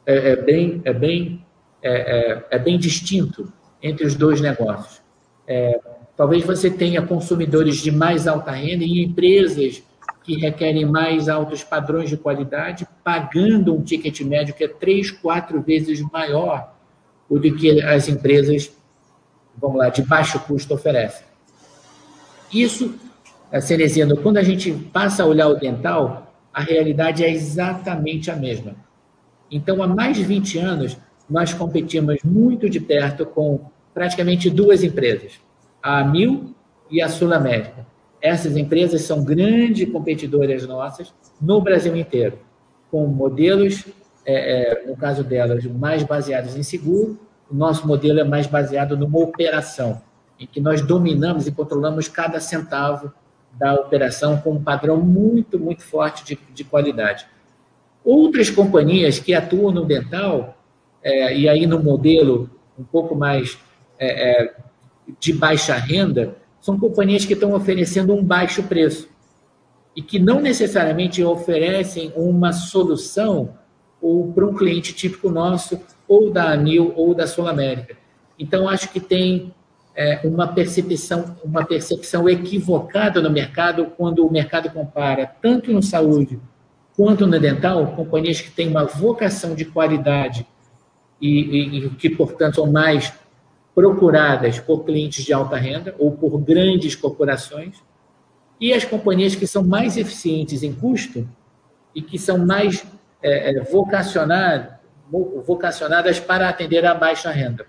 é, 0.07 0.31
é 0.31 0.37
bem, 0.37 0.81
é, 0.85 0.93
bem, 0.95 1.45
é, 1.83 1.91
é, 1.91 2.47
é 2.53 2.59
bem 2.59 2.79
distinto 2.79 3.53
entre 3.83 4.07
os 4.07 4.15
dois 4.15 4.41
negócios. 4.41 5.03
É, 5.47 5.79
Talvez 6.19 6.45
você 6.45 6.69
tenha 6.69 7.01
consumidores 7.01 7.77
de 7.77 7.93
mais 7.93 8.27
alta 8.27 8.51
renda 8.51 8.83
e 8.83 9.05
empresas 9.05 9.81
que 10.25 10.35
requerem 10.35 10.85
mais 10.85 11.29
altos 11.29 11.63
padrões 11.63 12.11
de 12.11 12.17
qualidade, 12.17 12.89
pagando 13.05 13.73
um 13.73 13.85
ticket 13.85 14.21
médio 14.23 14.53
que 14.53 14.65
é 14.65 14.69
três, 14.69 15.13
quatro 15.13 15.63
vezes 15.63 16.01
maior 16.13 16.75
do 17.31 17.41
que 17.41 17.81
as 17.83 18.09
empresas, 18.09 18.69
vamos 19.57 19.79
lá, 19.79 19.91
de 19.91 20.03
baixo 20.03 20.41
custo 20.41 20.75
oferecem. 20.75 21.25
Isso, 22.53 22.95
Cenezino, 23.61 24.17
quando 24.17 24.39
a 24.39 24.43
gente 24.43 24.73
passa 24.73 25.23
a 25.23 25.27
olhar 25.27 25.49
o 25.49 25.55
dental, 25.55 26.33
a 26.53 26.63
realidade 26.63 27.25
é 27.25 27.31
exatamente 27.31 28.31
a 28.31 28.37
mesma. 28.37 28.75
Então, 29.51 29.83
há 29.83 29.87
mais 29.87 30.17
de 30.17 30.25
20 30.25 30.59
anos, 30.59 30.97
nós 31.29 31.53
competimos 31.53 32.19
muito 32.25 32.69
de 32.69 32.81
perto 32.81 33.27
com 33.27 33.61
praticamente 33.95 34.49
duas 34.51 34.83
empresas 34.83 35.41
a 35.83 36.05
Mil 36.05 36.55
e 36.91 37.01
a 37.01 37.09
Sul 37.09 37.33
América. 37.33 37.87
Essas 38.21 38.57
empresas 38.57 39.03
são 39.03 39.23
grandes 39.23 39.91
competidoras 39.91 40.67
nossas 40.67 41.15
no 41.41 41.61
Brasil 41.61 41.97
inteiro, 41.97 42.39
com 42.91 43.07
modelos, 43.07 43.85
é, 44.27 44.83
é, 44.83 44.87
no 44.87 44.97
caso 44.97 45.23
delas, 45.23 45.65
mais 45.65 46.03
baseados 46.03 46.57
em 46.57 46.63
seguro. 46.63 47.19
O 47.51 47.55
nosso 47.55 47.87
modelo 47.87 48.19
é 48.19 48.25
mais 48.25 48.47
baseado 48.47 48.97
numa 48.97 49.19
operação, 49.19 50.03
em 50.39 50.47
que 50.47 50.61
nós 50.61 50.81
dominamos 50.81 51.47
e 51.47 51.53
controlamos 51.53 52.09
cada 52.09 52.41
centavo 52.41 53.13
da 53.53 53.75
operação 53.75 54.37
com 54.39 54.53
um 54.53 54.63
padrão 54.63 54.99
muito, 54.99 55.59
muito 55.59 55.83
forte 55.83 56.25
de, 56.25 56.39
de 56.55 56.65
qualidade. 56.65 57.27
Outras 58.05 58.49
companhias 58.51 59.19
que 59.19 59.35
atuam 59.35 59.73
no 59.73 59.85
dental, 59.85 60.57
é, 61.03 61.37
e 61.37 61.49
aí 61.49 61.67
no 61.67 61.83
modelo 61.83 62.51
um 62.79 62.85
pouco 62.85 63.15
mais 63.17 63.59
é, 63.99 64.43
é 64.43 64.57
de 65.19 65.33
baixa 65.33 65.75
renda 65.75 66.37
são 66.61 66.79
companhias 66.79 67.25
que 67.25 67.33
estão 67.33 67.55
oferecendo 67.55 68.15
um 68.15 68.23
baixo 68.23 68.63
preço 68.63 69.09
e 69.97 70.03
que 70.03 70.19
não 70.19 70.41
necessariamente 70.41 71.23
oferecem 71.25 72.13
uma 72.15 72.53
solução 72.53 73.55
ou 74.01 74.33
para 74.33 74.47
um 74.47 74.55
cliente 74.55 74.93
típico 74.93 75.29
nosso, 75.29 75.81
ou 76.07 76.31
da 76.31 76.53
Anil, 76.53 76.93
ou 76.95 77.15
da 77.15 77.27
Sul 77.27 77.49
América. 77.49 77.97
Então, 78.39 78.69
acho 78.69 78.91
que 78.91 79.01
tem 79.01 79.53
é, 80.01 80.21
uma 80.23 80.47
percepção, 80.47 81.37
uma 81.45 81.65
percepção 81.65 82.29
equivocada 82.29 83.21
no 83.21 83.29
mercado 83.29 83.87
quando 83.97 84.25
o 84.25 84.31
mercado 84.31 84.71
compara 84.71 85.27
tanto 85.43 85.73
no 85.73 85.83
saúde 85.83 86.39
quanto 86.97 87.27
no 87.27 87.41
dental, 87.41 87.95
companhias 87.97 88.41
que 88.41 88.51
têm 88.51 88.69
uma 88.69 88.85
vocação 88.85 89.57
de 89.57 89.65
qualidade 89.65 90.47
e, 91.21 91.79
e, 91.79 91.91
que, 91.91 92.11
portanto, 92.11 92.57
são 92.57 92.71
mais 92.71 93.13
procuradas 93.75 94.61
por 94.61 94.85
clientes 94.85 95.25
de 95.25 95.33
alta 95.33 95.57
renda 95.57 95.95
ou 95.99 96.13
por 96.13 96.39
grandes 96.39 96.95
corporações, 96.95 97.77
e 98.61 98.73
as 98.73 98.85
companhias 98.85 99.37
que 99.37 99.47
são 99.47 99.65
mais 99.65 99.97
eficientes 99.97 100.65
em 100.65 100.73
custo 100.73 101.29
e 101.95 102.03
que 102.03 102.19
são 102.19 102.39
mais 102.39 102.85
é, 103.23 103.53
é 103.53 103.61
vocacionadas, 103.63 104.73
vocacionadas 105.45 106.19
para 106.21 106.49
atender 106.49 106.85
a 106.85 106.95
baixa 106.95 107.31
renda. 107.31 107.67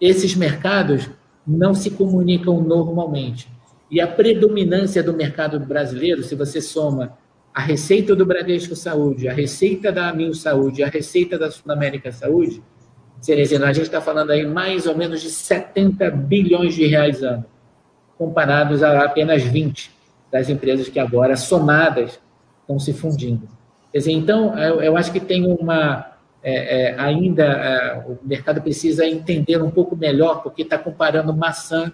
Esses 0.00 0.34
mercados 0.34 1.08
não 1.46 1.74
se 1.74 1.90
comunicam 1.90 2.60
normalmente. 2.60 3.48
E 3.90 4.00
a 4.00 4.06
predominância 4.06 5.02
do 5.02 5.12
mercado 5.12 5.60
brasileiro, 5.60 6.22
se 6.22 6.34
você 6.34 6.60
soma 6.60 7.18
a 7.54 7.60
receita 7.60 8.16
do 8.16 8.24
Bradesco 8.24 8.74
Saúde, 8.74 9.28
a 9.28 9.32
receita 9.32 9.92
da 9.92 10.08
Amil 10.08 10.32
Saúde, 10.34 10.82
a 10.82 10.88
receita 10.88 11.38
da 11.38 11.50
Sul 11.50 11.70
América 11.70 12.10
Saúde, 12.10 12.62
Cerezino, 13.20 13.64
a 13.64 13.72
gente 13.72 13.84
está 13.84 14.00
falando 14.00 14.30
aí 14.30 14.44
mais 14.46 14.86
ou 14.86 14.96
menos 14.96 15.20
de 15.20 15.30
70 15.30 16.10
bilhões 16.10 16.74
de 16.74 16.86
reais 16.86 17.22
ano, 17.22 17.44
comparados 18.18 18.82
a 18.82 19.04
apenas 19.04 19.42
20 19.42 19.92
das 20.30 20.48
empresas 20.48 20.88
que 20.88 20.98
agora, 20.98 21.36
somadas, 21.36 22.18
estão 22.62 22.78
se 22.78 22.92
fundindo. 22.92 23.46
Quer 23.92 23.98
dizer, 23.98 24.12
então, 24.12 24.58
eu, 24.58 24.80
eu 24.80 24.96
acho 24.96 25.12
que 25.12 25.20
tem 25.20 25.46
uma. 25.46 26.11
É, 26.42 26.90
é, 26.90 26.98
ainda 26.98 27.44
é, 27.44 28.04
o 28.06 28.18
mercado 28.22 28.60
precisa 28.60 29.06
entender 29.06 29.62
um 29.62 29.70
pouco 29.70 29.94
melhor, 29.94 30.42
porque 30.42 30.62
está 30.62 30.76
comparando 30.76 31.34
maçã 31.34 31.92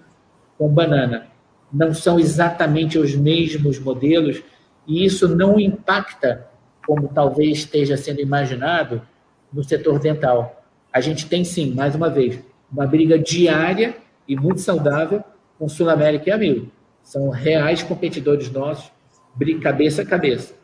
com 0.56 0.68
banana. 0.68 1.26
Não 1.72 1.92
são 1.92 2.18
exatamente 2.18 2.98
os 2.98 3.14
mesmos 3.14 3.78
modelos, 3.78 4.42
e 4.86 5.04
isso 5.04 5.28
não 5.28 5.60
impacta, 5.60 6.46
como 6.86 7.08
talvez 7.08 7.58
esteja 7.58 7.96
sendo 7.96 8.20
imaginado, 8.20 9.02
no 9.52 9.62
setor 9.62 9.98
dental 9.98 10.58
a 10.92 11.00
gente 11.00 11.26
tem 11.26 11.44
sim, 11.44 11.72
mais 11.74 11.94
uma 11.94 12.08
vez, 12.08 12.38
uma 12.70 12.86
briga 12.86 13.18
diária 13.18 13.96
e 14.26 14.34
muito 14.34 14.60
saudável 14.60 15.22
com 15.58 15.68
Sul 15.68 15.88
América 15.88 16.30
e 16.30 16.32
Amil. 16.32 16.72
São 17.02 17.30
reais 17.30 17.82
competidores 17.82 18.50
nossos, 18.50 18.90
cabeça 19.62 20.02
a 20.02 20.06
cabeça. 20.06 20.54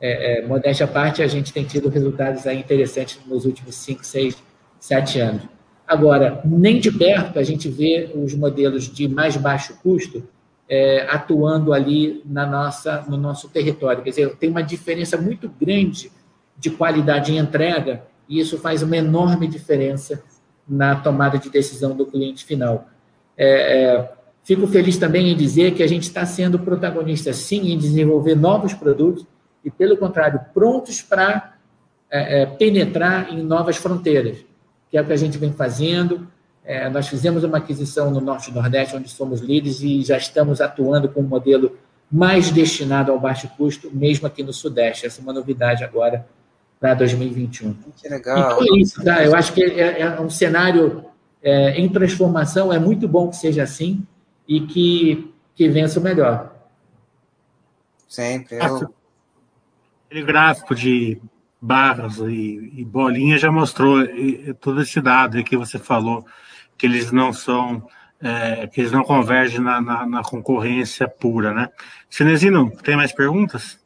É, 0.00 0.40
é, 0.40 0.46
modéstia 0.46 0.84
à 0.84 0.88
parte, 0.88 1.22
a 1.22 1.26
gente 1.26 1.52
tem 1.52 1.64
tido 1.64 1.88
resultados 1.88 2.46
aí 2.46 2.58
interessantes 2.58 3.18
nos 3.26 3.44
últimos 3.46 3.74
5, 3.76 4.04
6, 4.04 4.36
7 4.78 5.20
anos. 5.20 5.42
Agora, 5.86 6.40
nem 6.44 6.80
de 6.80 6.90
perto 6.90 7.38
a 7.38 7.42
gente 7.42 7.68
vê 7.68 8.10
os 8.14 8.34
modelos 8.34 8.84
de 8.84 9.08
mais 9.08 9.36
baixo 9.36 9.78
custo 9.82 10.22
é, 10.68 11.06
atuando 11.08 11.72
ali 11.72 12.22
na 12.26 12.44
nossa, 12.44 13.04
no 13.08 13.16
nosso 13.16 13.48
território. 13.48 14.02
Quer 14.02 14.10
dizer, 14.10 14.36
tem 14.36 14.50
uma 14.50 14.62
diferença 14.62 15.16
muito 15.16 15.48
grande 15.48 16.10
de 16.58 16.70
qualidade 16.70 17.32
em 17.32 17.38
entrega 17.38 18.02
e 18.28 18.40
isso 18.40 18.58
faz 18.58 18.82
uma 18.82 18.96
enorme 18.96 19.46
diferença 19.46 20.22
na 20.68 20.96
tomada 20.96 21.38
de 21.38 21.48
decisão 21.48 21.96
do 21.96 22.06
cliente 22.06 22.44
final. 22.44 22.88
É, 23.36 23.84
é, 23.84 24.12
fico 24.42 24.66
feliz 24.66 24.96
também 24.96 25.30
em 25.30 25.36
dizer 25.36 25.74
que 25.74 25.82
a 25.82 25.86
gente 25.86 26.04
está 26.04 26.26
sendo 26.26 26.58
protagonista, 26.58 27.32
sim, 27.32 27.72
em 27.72 27.78
desenvolver 27.78 28.34
novos 28.34 28.74
produtos 28.74 29.24
e, 29.66 29.70
pelo 29.70 29.96
contrário, 29.96 30.40
prontos 30.54 31.02
para 31.02 31.56
é, 32.08 32.42
é, 32.42 32.46
penetrar 32.46 33.32
em 33.32 33.42
novas 33.42 33.76
fronteiras, 33.76 34.38
que 34.88 34.96
é 34.96 35.02
o 35.02 35.04
que 35.04 35.12
a 35.12 35.16
gente 35.16 35.36
vem 35.38 35.52
fazendo. 35.52 36.28
É, 36.64 36.88
nós 36.88 37.08
fizemos 37.08 37.42
uma 37.42 37.58
aquisição 37.58 38.08
no 38.08 38.20
Norte 38.20 38.48
e 38.48 38.54
Nordeste, 38.54 38.94
onde 38.94 39.08
somos 39.08 39.40
líderes, 39.40 39.82
e 39.82 40.02
já 40.04 40.16
estamos 40.16 40.60
atuando 40.60 41.08
com 41.08 41.20
um 41.20 41.26
modelo 41.26 41.76
mais 42.08 42.52
destinado 42.52 43.10
ao 43.10 43.18
baixo 43.18 43.50
custo, 43.56 43.90
mesmo 43.92 44.28
aqui 44.28 44.44
no 44.44 44.52
Sudeste. 44.52 45.04
Essa 45.04 45.20
é 45.20 45.22
uma 45.22 45.32
novidade 45.32 45.82
agora 45.82 46.24
para 46.78 46.94
2021. 46.94 47.74
Que 47.96 48.08
legal. 48.08 48.38
Então 48.38 48.62
é 48.62 48.80
isso, 48.80 49.02
tá? 49.02 49.24
Eu 49.24 49.34
acho 49.34 49.52
que 49.52 49.64
é, 49.64 50.02
é 50.02 50.20
um 50.20 50.30
cenário 50.30 51.06
é, 51.42 51.72
em 51.72 51.88
transformação, 51.88 52.72
é 52.72 52.78
muito 52.78 53.08
bom 53.08 53.30
que 53.30 53.36
seja 53.36 53.64
assim 53.64 54.06
e 54.46 54.60
que, 54.60 55.34
que 55.56 55.68
vença 55.68 55.98
o 55.98 56.02
melhor. 56.04 56.54
Sempre. 58.06 58.58
Eu... 58.58 58.95
Aquele 60.06 60.24
gráfico 60.24 60.74
de 60.74 61.20
barras 61.60 62.18
e, 62.18 62.72
e 62.76 62.84
bolinhas 62.84 63.40
já 63.40 63.50
mostrou 63.50 64.02
e, 64.02 64.54
todo 64.54 64.82
esse 64.82 65.00
dado 65.00 65.42
que 65.42 65.56
você 65.56 65.78
falou, 65.78 66.24
que 66.78 66.86
eles 66.86 67.10
não 67.10 67.32
são, 67.32 67.86
é, 68.20 68.66
que 68.66 68.80
eles 68.80 68.92
não 68.92 69.02
convergem 69.02 69.60
na, 69.60 69.80
na, 69.80 70.06
na 70.06 70.22
concorrência 70.22 71.08
pura, 71.08 71.52
né? 71.52 71.68
Cinezino, 72.08 72.70
tem 72.82 72.96
mais 72.96 73.12
perguntas? 73.12 73.78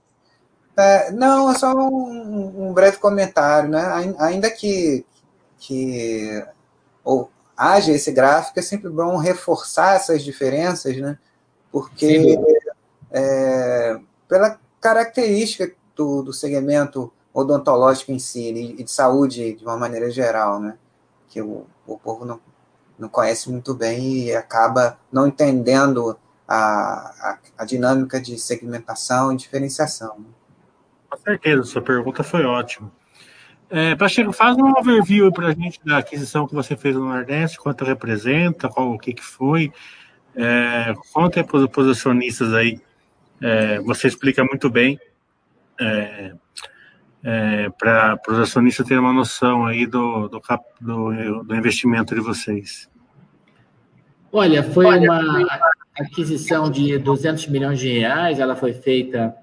É, 0.76 1.10
não, 1.10 1.50
é 1.50 1.54
só 1.54 1.72
um, 1.74 2.68
um, 2.68 2.72
breve 2.72 2.98
comentário, 2.98 3.68
né? 3.68 4.14
Ainda 4.18 4.50
que, 4.50 5.04
que 5.58 6.44
ou 7.04 7.30
haja 7.56 7.92
esse 7.92 8.12
gráfico, 8.12 8.58
é 8.58 8.62
sempre 8.62 8.88
bom 8.88 9.16
reforçar 9.16 9.96
essas 9.96 10.22
diferenças, 10.22 10.96
né? 10.96 11.18
Porque 11.70 12.38
é, 13.10 13.98
pela 14.28 14.58
característica 14.80 15.70
do, 16.01 16.22
do 16.22 16.32
segmento 16.32 17.12
odontológico 17.32 18.11
em 18.11 18.18
si 18.18 18.74
e 18.78 18.82
de 18.82 18.90
saúde 18.90 19.53
de 19.53 19.62
uma 19.62 19.76
maneira 19.76 20.11
geral, 20.11 20.59
né? 20.59 20.78
Que 21.28 21.42
o, 21.42 21.66
o 21.86 21.98
povo 21.98 22.24
não, 22.24 22.40
não 22.98 23.09
conhece 23.09 23.51
muito 23.51 23.74
bem 23.74 24.24
e 24.24 24.34
acaba 24.34 24.98
não 25.12 25.26
entendendo 25.26 26.18
a, 26.48 26.57
a, 26.57 27.38
a 27.59 27.64
dinâmica 27.66 28.18
de 28.18 28.38
segmentação 28.38 29.30
e 29.30 29.36
diferenciação. 29.36 30.18
Né? 30.18 30.24
Com 31.11 31.18
certeza, 31.18 31.62
sua 31.64 31.82
pergunta 31.82 32.22
foi 32.22 32.44
ótima. 32.44 32.90
É, 33.68 33.94
Pacheco, 33.94 34.32
faz 34.32 34.57
um 34.57 34.72
overview 34.76 35.30
para 35.30 35.48
a 35.48 35.53
gente 35.53 35.80
da 35.84 35.98
aquisição 35.98 36.48
que 36.48 36.55
você 36.55 36.76
fez 36.76 36.96
no 36.96 37.05
Nordeste, 37.05 37.61
quanto 37.61 37.84
representa, 37.84 38.68
qual 38.68 38.90
o 38.90 38.98
que, 38.98 39.12
que 39.12 39.22
foi, 39.22 39.70
é, 40.34 40.94
conta 41.12 41.44
para 41.44 41.59
os 41.59 42.07
aí, 42.55 42.80
é, 43.40 43.78
você 43.80 44.09
explica 44.09 44.42
muito 44.42 44.68
bem 44.68 44.98
é, 45.80 46.32
é, 47.24 47.70
para 47.70 48.20
os 48.28 48.38
acionistas 48.38 48.86
terem 48.86 49.02
uma 49.02 49.12
noção 49.12 49.66
aí 49.66 49.86
do, 49.86 50.28
do, 50.28 50.40
do, 50.80 51.42
do, 51.44 51.54
investimento 51.54 52.14
de 52.14 52.20
vocês. 52.20 52.88
Olha, 54.32 54.62
foi 54.62 54.86
Olha, 54.86 55.10
uma 55.10 55.60
aquisição 55.98 56.70
de 56.70 56.96
200 56.98 57.48
milhões 57.48 57.78
de 57.78 57.88
reais, 57.98 58.38
ela 58.38 58.54
foi 58.54 58.72
feita 58.72 59.34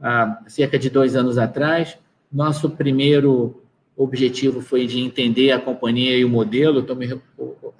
há 0.00 0.42
cerca 0.46 0.78
de 0.78 0.90
dois 0.90 1.14
anos 1.14 1.38
atrás. 1.38 1.96
Nosso 2.32 2.70
primeiro 2.70 3.62
objetivo 3.96 4.60
foi 4.60 4.86
de 4.86 5.00
entender 5.00 5.52
a 5.52 5.60
companhia 5.60 6.16
e 6.16 6.24
o 6.24 6.28
modelo, 6.28 6.80
estou 6.80 6.96
me 6.96 7.08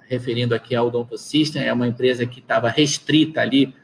referindo 0.07 0.55
aqui 0.55 0.73
ao 0.73 0.87
Odonto 0.87 1.17
System, 1.17 1.63
é 1.63 1.73
uma 1.73 1.87
empresa 1.87 2.25
que 2.25 2.39
estava 2.39 2.69
restrita 2.69 3.41
ali 3.41 3.75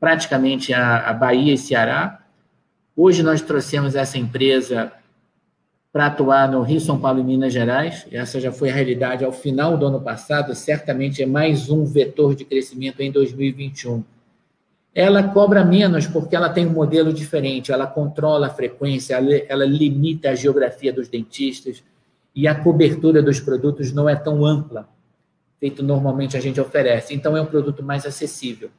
praticamente 0.00 0.72
a, 0.72 1.08
a 1.08 1.12
Bahia 1.12 1.52
e 1.52 1.58
Ceará, 1.58 2.25
Hoje 2.98 3.22
nós 3.22 3.42
trouxemos 3.42 3.94
essa 3.94 4.16
empresa 4.16 4.90
para 5.92 6.06
atuar 6.06 6.50
no 6.50 6.62
Rio, 6.62 6.80
São 6.80 6.98
Paulo 6.98 7.20
e 7.20 7.22
Minas 7.22 7.52
Gerais. 7.52 8.06
Essa 8.10 8.40
já 8.40 8.50
foi 8.50 8.70
a 8.70 8.72
realidade 8.72 9.22
ao 9.22 9.32
final 9.32 9.76
do 9.76 9.84
ano 9.84 10.00
passado, 10.00 10.54
certamente 10.54 11.22
é 11.22 11.26
mais 11.26 11.68
um 11.68 11.84
vetor 11.84 12.34
de 12.34 12.46
crescimento 12.46 13.02
em 13.02 13.12
2021. 13.12 14.02
Ela 14.94 15.24
cobra 15.24 15.62
menos 15.62 16.06
porque 16.06 16.34
ela 16.34 16.48
tem 16.48 16.66
um 16.66 16.70
modelo 16.70 17.12
diferente, 17.12 17.70
ela 17.70 17.86
controla 17.86 18.46
a 18.46 18.50
frequência, 18.50 19.14
ela, 19.46 19.66
limita 19.66 20.30
a 20.30 20.34
geografia 20.34 20.90
dos 20.90 21.06
dentistas 21.06 21.84
e 22.34 22.48
a 22.48 22.54
cobertura 22.54 23.22
dos 23.22 23.40
produtos 23.40 23.92
não 23.92 24.08
é 24.08 24.16
tão 24.16 24.42
ampla, 24.42 24.88
feito 25.60 25.82
normalmente 25.82 26.34
a 26.34 26.40
gente 26.40 26.58
oferece. 26.58 27.14
Então 27.14 27.36
é 27.36 27.42
um 27.42 27.46
produto 27.46 27.82
mais 27.82 28.06
acessível. 28.06 28.70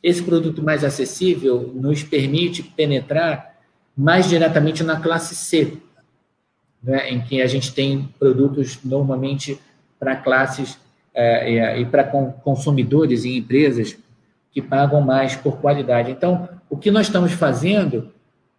Esse 0.00 0.22
produto 0.22 0.62
mais 0.62 0.84
acessível 0.84 1.72
nos 1.74 2.04
permite 2.04 2.62
penetrar 2.62 3.55
mais 3.96 4.28
diretamente 4.28 4.82
na 4.82 5.00
classe 5.00 5.34
C, 5.34 5.78
né, 6.82 7.10
em 7.10 7.20
que 7.20 7.40
a 7.40 7.46
gente 7.46 7.72
tem 7.72 8.08
produtos 8.18 8.78
normalmente 8.84 9.58
para 9.98 10.16
classes 10.16 10.78
é, 11.14 11.80
e 11.80 11.86
para 11.86 12.04
consumidores 12.04 13.24
e 13.24 13.38
empresas 13.38 13.96
que 14.52 14.60
pagam 14.60 15.00
mais 15.00 15.34
por 15.34 15.58
qualidade. 15.58 16.10
Então, 16.10 16.48
o 16.68 16.76
que 16.76 16.90
nós 16.90 17.06
estamos 17.06 17.32
fazendo, 17.32 18.12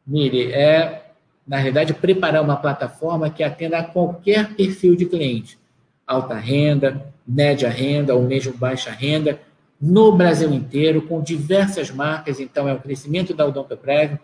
Mire, 0.06 0.52
é, 0.52 1.04
na 1.48 1.58
realidade, 1.58 1.94
preparar 1.94 2.42
uma 2.42 2.58
plataforma 2.58 3.30
que 3.30 3.44
atenda 3.44 3.78
a 3.78 3.84
qualquer 3.84 4.54
perfil 4.56 4.96
de 4.96 5.06
cliente, 5.06 5.58
alta 6.06 6.36
renda, 6.36 7.06
média 7.28 7.70
renda 7.70 8.16
ou 8.16 8.24
mesmo 8.24 8.54
baixa 8.54 8.92
renda, 8.92 9.40
no 9.80 10.12
Brasil 10.12 10.52
inteiro, 10.52 11.02
com 11.04 11.22
diversas 11.22 11.92
marcas. 11.92 12.40
Então, 12.40 12.68
é 12.68 12.74
o 12.74 12.80
crescimento 12.80 13.34
da 13.34 13.46
Odontoprev, 13.46 14.18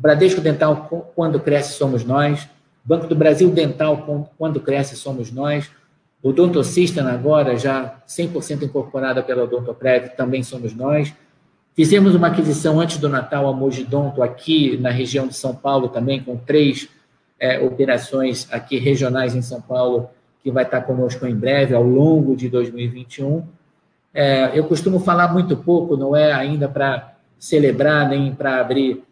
Bradesco 0.00 0.40
Dental, 0.40 0.88
quando 1.14 1.38
cresce, 1.38 1.74
somos 1.74 2.04
nós. 2.04 2.48
Banco 2.82 3.06
do 3.06 3.14
Brasil 3.14 3.50
Dental, 3.50 4.30
quando 4.38 4.58
cresce, 4.58 4.96
somos 4.96 5.30
nós. 5.30 5.70
O 6.22 6.64
System 6.64 7.06
agora 7.06 7.54
já 7.58 8.00
100% 8.08 8.62
incorporada 8.62 9.22
pela 9.22 9.44
Odontoprev, 9.44 10.08
também 10.16 10.42
somos 10.42 10.74
nós. 10.74 11.12
Fizemos 11.76 12.14
uma 12.14 12.28
aquisição 12.28 12.80
antes 12.80 12.96
do 12.96 13.10
Natal, 13.10 13.46
a 13.46 13.52
Mogidonto, 13.52 14.22
aqui 14.22 14.78
na 14.78 14.90
região 14.90 15.26
de 15.26 15.36
São 15.36 15.54
Paulo 15.54 15.88
também, 15.88 16.22
com 16.22 16.34
três 16.34 16.88
é, 17.38 17.60
operações 17.60 18.48
aqui 18.50 18.78
regionais 18.78 19.34
em 19.34 19.42
São 19.42 19.60
Paulo, 19.60 20.08
que 20.42 20.50
vai 20.50 20.64
estar 20.64 20.80
conosco 20.80 21.26
em 21.26 21.36
breve, 21.36 21.74
ao 21.74 21.82
longo 21.82 22.34
de 22.34 22.48
2021. 22.48 23.46
É, 24.14 24.58
eu 24.58 24.64
costumo 24.64 24.98
falar 24.98 25.30
muito 25.30 25.58
pouco, 25.58 25.94
não 25.94 26.16
é 26.16 26.32
ainda 26.32 26.70
para 26.70 27.16
celebrar 27.38 28.08
nem 28.08 28.34
para 28.34 28.60
abrir 28.60 29.04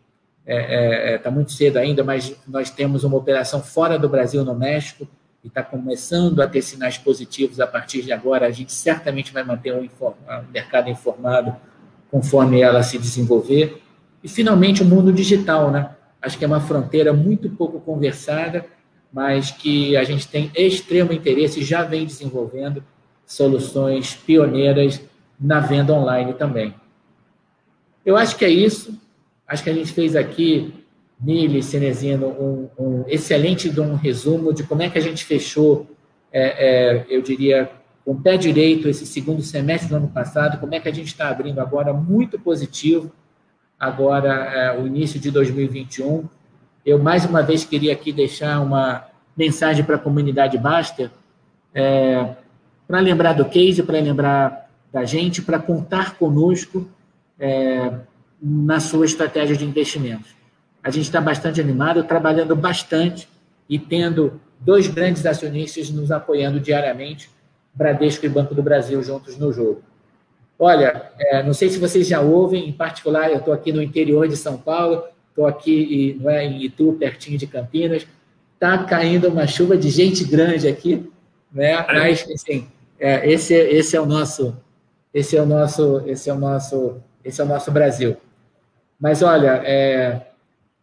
está 0.49 0.73
é, 0.73 1.15
é, 1.15 1.19
tá 1.19 1.31
muito 1.31 1.53
cedo 1.53 1.77
ainda, 1.77 2.03
mas 2.03 2.35
nós 2.47 2.71
temos 2.71 3.05
uma 3.05 3.17
operação 3.17 3.63
fora 3.63 3.99
do 3.99 4.09
Brasil, 4.09 4.43
no 4.45 4.55
México, 4.55 5.07
e 5.45 5.49
está 5.49 5.63
começando 5.63 6.41
a 6.41 6.49
ter 6.49 6.63
sinais 6.63 6.97
positivos 6.97 7.61
a 7.61 7.67
partir 7.67 8.03
de 8.03 8.13
agora. 8.13 8.47
A 8.47 8.51
gente 8.51 8.73
certamente 8.73 9.33
vai 9.33 9.45
manter 9.45 9.75
um, 9.75 9.83
um 9.83 10.53
mercado 10.53 10.89
informado 10.89 11.55
conforme 12.11 12.63
ela 12.63 12.83
se 12.83 12.99
desenvolver. 12.99 13.83
E, 14.25 14.29
finalmente, 14.29 14.83
o 14.83 14.87
mundo 14.87 15.13
digital, 15.13 15.71
né? 15.71 15.91
Acho 16.21 16.39
que 16.39 16.45
é 16.45 16.49
uma 16.49 16.61
fronteira 16.61 17.13
muito 17.13 17.51
pouco 17.51 17.79
conversada, 17.79 18.65
mas 19.13 19.51
que 19.51 19.97
a 19.97 20.03
gente 20.03 20.27
tem 20.27 20.51
extremo 20.55 21.13
interesse 21.13 21.61
e 21.61 21.65
já 21.65 21.85
vem 21.85 22.07
desenvolvendo 22.07 22.83
soluções 23.27 24.15
pioneiras 24.15 25.01
na 25.39 25.61
venda 25.61 25.93
online 25.93 26.33
também. 26.33 26.75
Eu 28.05 28.17
acho 28.17 28.37
que 28.37 28.45
é 28.45 28.51
isso. 28.51 28.99
Acho 29.49 29.65
que 29.65 29.71
a 29.71 29.75
gente 29.75 29.93
fez 29.93 30.15
aqui, 30.15 30.75
Mili, 31.19 31.63
Cenezino, 31.63 32.29
um, 32.29 32.69
um 32.79 33.05
excelente 33.09 33.69
um 33.81 33.95
resumo 33.95 34.53
de 34.53 34.63
como 34.63 34.83
é 34.83 34.91
que 34.91 34.99
a 34.99 35.01
gente 35.01 35.25
fechou, 35.25 35.87
é, 36.31 36.43
é, 36.43 37.07
eu 37.09 37.23
diria, 37.23 37.71
com 38.05 38.15
pé 38.15 38.37
direito 38.37 38.89
esse 38.89 39.07
segundo 39.07 39.41
semestre 39.43 39.89
do 39.89 39.97
ano 39.97 40.09
passado, 40.09 40.61
como 40.61 40.75
é 40.75 40.81
que 40.81 40.89
a 40.89 40.95
gente 40.95 41.09
está 41.09 41.31
abrindo 41.31 41.61
agora 41.61 41.95
muito 41.95 42.39
positivo, 42.39 43.11
agora 43.81 44.29
é, 44.29 44.79
o 44.79 44.87
início 44.87 45.19
de 45.19 45.31
2021. 45.31 46.29
Eu, 46.85 46.99
mais 46.99 47.25
uma 47.25 47.43
vez, 47.43 47.65
queria 47.65 47.93
aqui 47.93 48.13
deixar 48.13 48.61
uma 48.61 49.07
mensagem 49.37 49.85
para 49.85 49.97
a 49.97 49.99
comunidade 49.99 50.59
Baster, 50.59 51.11
é, 51.75 52.35
para 52.87 53.01
lembrar 53.01 53.33
do 53.33 53.45
case, 53.47 53.83
para 53.83 53.99
lembrar 53.99 54.71
da 54.93 55.05
gente, 55.05 55.41
para 55.41 55.59
contar 55.59 56.17
conosco, 56.17 56.89
é, 57.39 57.93
na 58.41 58.81
sua 58.81 59.05
estratégia 59.05 59.57
de 59.57 59.65
investimentos. 59.65 60.37
A 60.83 60.91
gente 60.91 61.05
está 61.05 61.21
bastante 61.21 61.61
animado, 61.61 62.05
trabalhando 62.05 62.55
bastante 62.55 63.29
e 63.69 63.79
tendo 63.79 64.41
dois 64.61 64.87
grandes 64.87 65.27
acionistas 65.27 65.91
nos 65.91 66.11
apoiando 66.11 66.61
diariamente, 66.61 67.31
Bradesco 67.75 68.25
e 68.27 68.29
Banco 68.29 68.55
do 68.55 68.63
Brasil 68.63 69.03
juntos 69.03 69.37
no 69.37 69.53
jogo. 69.53 69.83
Olha, 70.59 71.13
é, 71.19 71.43
não 71.43 71.55
sei 71.55 71.69
se 71.69 71.79
vocês 71.79 72.09
já 72.09 72.21
ouvem, 72.21 72.69
em 72.69 72.73
particular, 72.73 73.31
eu 73.31 73.39
estou 73.39 73.55
aqui 73.55 73.73
no 73.73 73.81
interior 73.81 74.27
de 74.27 74.37
São 74.37 74.57
Paulo, 74.57 75.05
estou 75.29 75.47
aqui 75.47 76.19
não 76.21 76.29
é, 76.29 76.45
em 76.45 76.65
Itu, 76.65 76.95
pertinho 76.95 77.39
de 77.39 77.47
Campinas, 77.47 78.07
está 78.55 78.83
caindo 78.83 79.29
uma 79.29 79.47
chuva 79.47 79.77
de 79.77 79.89
gente 79.89 80.25
grande 80.25 80.67
aqui, 80.67 81.09
né? 81.53 81.87
Mas, 81.87 82.27
assim, 82.29 82.67
é, 82.99 83.31
esse, 83.31 83.55
esse 83.55 83.97
é 83.97 84.01
o 84.01 84.07
nosso, 84.07 84.57
esse 85.15 85.37
é 85.37 85.43
o 85.43 85.47
nosso, 85.47 86.03
esse 86.07 86.29
é 86.29 86.35
o 86.35 86.39
nosso, 86.39 86.97
esse 87.25 87.41
é 87.41 87.45
o 87.45 87.47
nosso 87.47 87.71
Brasil. 87.71 88.17
Mas, 89.01 89.23
olha, 89.23 89.63
é, 89.65 90.21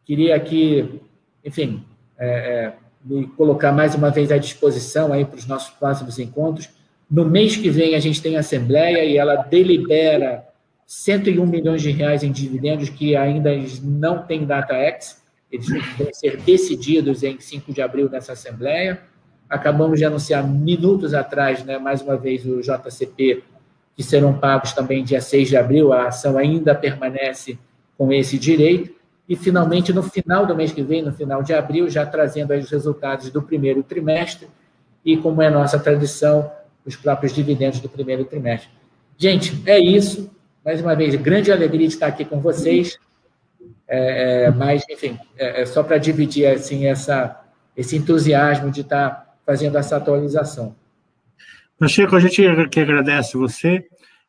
queria 0.06 0.36
aqui, 0.36 1.02
enfim, 1.44 1.84
é, 2.18 2.28
é, 2.28 2.74
me 3.04 3.28
colocar 3.28 3.72
mais 3.72 3.94
uma 3.94 4.10
vez 4.10 4.32
à 4.32 4.38
disposição 4.38 5.12
aí 5.12 5.26
para 5.26 5.38
os 5.38 5.46
nossos 5.46 5.72
próximos 5.72 6.18
encontros. 6.18 6.70
No 7.10 7.26
mês 7.26 7.56
que 7.56 7.70
vem, 7.70 7.96
a 7.96 8.00
gente 8.00 8.22
tem 8.22 8.38
a 8.38 8.40
Assembleia 8.40 9.04
e 9.04 9.18
ela 9.18 9.36
delibera 9.36 10.46
101 10.86 11.46
milhões 11.46 11.82
de 11.82 11.92
reais 11.92 12.24
em 12.24 12.32
dividendos 12.32 12.90
que 12.90 13.16
ainda 13.16 13.52
não 13.84 14.24
tem 14.24 14.46
data 14.46 14.74
ex, 14.76 15.24
eles 15.52 15.68
vão 15.98 16.14
ser 16.14 16.38
decididos 16.42 17.24
em 17.24 17.40
5 17.40 17.74
de 17.74 17.82
abril 17.82 18.10
nessa 18.10 18.34
Assembleia. 18.34 19.00
Acabamos 19.50 20.00
de 20.00 20.06
anunciar 20.06 20.46
minutos 20.48 21.14
atrás, 21.14 21.64
né, 21.64 21.78
mais 21.78 22.02
uma 22.02 22.18
vez, 22.18 22.46
o 22.46 22.62
JCP, 22.62 23.44
que 23.96 24.04
serão 24.04 24.38
pagos 24.38 24.74
também 24.74 25.04
dia 25.04 25.22
6 25.22 25.50
de 25.50 25.58
abril. 25.58 25.94
A 25.94 26.08
ação 26.08 26.38
ainda 26.38 26.74
permanece 26.76 27.58
com 27.98 28.12
esse 28.12 28.38
direito. 28.38 28.94
e 29.28 29.36
finalmente 29.36 29.92
no 29.92 30.04
final 30.04 30.46
do 30.46 30.56
mês 30.56 30.72
que 30.72 30.84
vem, 30.84 31.02
no 31.02 31.12
final 31.12 31.42
de 31.42 31.52
abril, 31.52 31.90
já 31.90 32.06
trazendo 32.06 32.54
os 32.54 32.70
resultados 32.70 33.32
do 33.32 33.42
primeiro 33.42 33.82
trimestre 33.82 34.48
e, 35.04 35.18
como 35.18 35.42
é 35.42 35.50
nossa 35.50 35.80
tradição, 35.80 36.52
os 36.86 36.96
próprios 36.96 37.34
dividendos 37.34 37.80
do 37.80 37.90
primeiro 37.90 38.24
trimestre. 38.26 38.70
Gente, 39.18 39.64
é 39.66 39.80
isso. 39.80 40.30
Mais 40.64 40.82
uma 40.82 40.96
vez, 40.96 41.16
grande 41.16 41.52
alegria 41.52 41.88
de 41.88 41.94
estar 41.94 42.08
aqui 42.08 42.24
com 42.24 42.40
vocês. 42.40 43.00
É, 43.88 44.46
é, 44.46 44.52
mas, 44.52 44.84
enfim, 44.90 45.18
é, 45.38 45.62
é 45.62 45.66
só 45.66 45.84
para 45.84 45.98
dividir 45.98 46.48
assim, 46.48 46.86
essa, 46.86 47.40
esse 47.76 47.96
entusiasmo 47.96 48.72
de 48.72 48.82
estar 48.82 49.38
fazendo 49.46 49.78
essa 49.78 49.98
atualização. 49.98 50.76
Chico, 51.88 52.16
a 52.16 52.20
gente 52.20 52.42
que 52.70 52.80
agradece 52.80 53.38
você. 53.38 53.86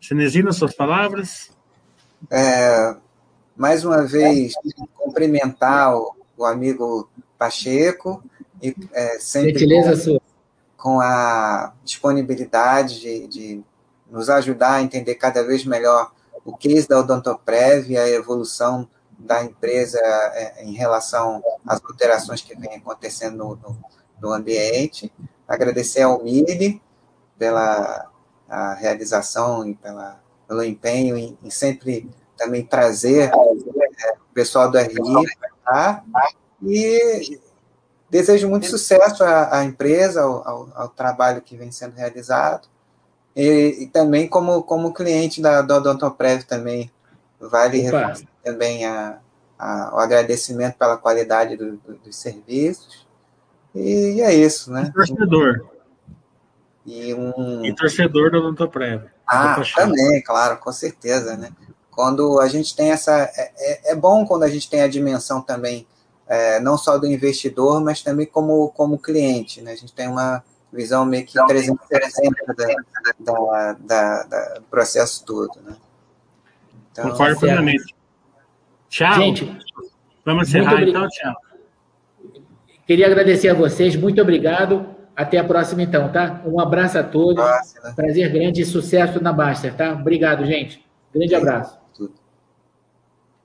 Cinesino, 0.00 0.52
suas 0.52 0.74
palavras. 0.74 1.56
É, 2.28 2.96
mais 3.56 3.84
uma 3.84 4.02
vez, 4.04 4.54
cumprimentar 4.94 5.96
o, 5.96 6.14
o 6.36 6.44
amigo 6.44 7.08
Pacheco 7.38 8.22
e 8.62 8.74
é, 8.92 9.18
sempre 9.18 9.66
com, 9.66 10.20
com, 10.76 11.00
a 11.00 11.72
disponibilidade 11.84 13.00
de, 13.00 13.26
de, 13.26 13.64
nos 14.10 14.30
ajudar 14.30 14.74
a 14.74 14.82
entender 14.82 15.16
cada 15.16 15.42
vez 15.42 15.64
melhor 15.64 16.12
o 16.44 16.56
case 16.56 16.86
da 16.86 16.98
Odontoprev 17.00 17.90
e 17.90 17.96
a 17.96 18.08
evolução 18.08 18.88
da 19.18 19.42
empresa 19.44 19.98
é, 19.98 20.64
em 20.64 20.72
relação 20.72 21.42
às 21.66 21.82
alterações 21.84 22.40
que 22.40 22.56
vêm 22.56 22.76
acontecendo 22.76 23.36
no, 23.36 23.56
no, 23.56 23.78
no 24.20 24.32
ambiente. 24.32 25.12
Agradecer 25.46 26.02
ao 26.02 26.22
MIRI 26.22 26.80
pela 27.38 28.08
realização 28.78 29.66
e 29.66 29.74
pela, 29.74 30.20
pelo 30.46 30.62
empenho 30.62 31.16
em, 31.16 31.38
em 31.42 31.50
sempre 31.50 32.08
também 32.42 32.64
trazer 32.64 33.30
é, 33.30 33.36
o 33.36 34.34
pessoal 34.34 34.70
do 34.70 34.78
RI 34.78 34.96
tá? 35.64 36.02
e 36.62 37.40
desejo 38.10 38.48
muito 38.48 38.66
sucesso 38.66 39.22
à, 39.22 39.58
à 39.58 39.64
empresa, 39.64 40.22
ao, 40.22 40.48
ao, 40.48 40.68
ao, 40.74 40.88
trabalho 40.88 41.40
que 41.40 41.56
vem 41.56 41.70
sendo 41.70 41.94
realizado 41.94 42.68
e, 43.34 43.84
e, 43.84 43.86
também 43.86 44.28
como, 44.28 44.62
como 44.62 44.92
cliente 44.92 45.40
da, 45.40 45.62
da 45.62 45.76
Odontoprev 45.76 46.42
também 46.44 46.90
vale 47.40 47.84
também 48.44 48.84
a, 48.84 49.18
a, 49.58 49.94
o 49.94 49.98
agradecimento 49.98 50.76
pela 50.76 50.98
qualidade 50.98 51.56
do, 51.56 51.76
do, 51.76 51.94
dos 51.94 52.16
serviços 52.16 53.06
e, 53.74 54.20
é 54.20 54.34
isso, 54.34 54.70
né? 54.70 54.84
E 54.88 54.92
torcedor. 54.92 55.66
E, 56.84 57.14
um... 57.14 57.64
e 57.64 57.74
torcedor 57.74 58.30
da 58.30 58.38
Odontoprev. 58.38 59.04
Ah, 59.26 59.56
também, 59.74 60.22
claro, 60.22 60.58
com 60.58 60.72
certeza, 60.72 61.36
né? 61.36 61.50
Quando 61.92 62.40
a 62.40 62.48
gente 62.48 62.74
tem 62.74 62.90
essa. 62.90 63.30
É, 63.36 63.52
é, 63.56 63.92
é 63.92 63.94
bom 63.94 64.24
quando 64.24 64.42
a 64.44 64.48
gente 64.48 64.68
tem 64.68 64.80
a 64.80 64.88
dimensão 64.88 65.42
também, 65.42 65.86
é, 66.26 66.58
não 66.58 66.78
só 66.78 66.96
do 66.96 67.06
investidor, 67.06 67.84
mas 67.84 68.02
também 68.02 68.26
como, 68.26 68.70
como 68.70 68.98
cliente. 68.98 69.60
Né? 69.60 69.72
A 69.72 69.76
gente 69.76 69.92
tem 69.92 70.08
uma 70.08 70.42
visão 70.72 71.04
meio 71.04 71.26
que 71.26 71.34
360 71.34 72.54
da, 72.54 72.66
da, 73.20 73.72
da, 73.78 74.22
da, 74.22 74.54
do 74.54 74.62
processo 74.62 75.22
todo. 75.26 75.60
Né? 75.62 75.76
Então, 76.90 77.10
Concordo 77.10 77.38
plenamente. 77.38 77.94
Tchau. 78.88 79.14
Gente, 79.14 79.58
vamos 80.24 80.48
encerrar 80.48 80.82
então, 80.82 81.06
tchau. 81.08 81.34
Queria 82.86 83.06
agradecer 83.06 83.50
a 83.50 83.54
vocês, 83.54 83.94
muito 83.94 84.20
obrigado. 84.20 84.86
Até 85.14 85.36
a 85.36 85.44
próxima, 85.44 85.82
então, 85.82 86.10
tá? 86.10 86.40
Um 86.46 86.58
abraço 86.58 86.98
a 86.98 87.02
todos. 87.02 87.44
Próxima. 87.44 87.92
Prazer 87.94 88.32
grande 88.32 88.62
e 88.62 88.64
sucesso 88.64 89.22
na 89.22 89.30
Baster, 89.30 89.76
tá? 89.76 89.92
Obrigado, 89.92 90.46
gente. 90.46 90.82
Grande 91.14 91.34
abraço. 91.34 91.81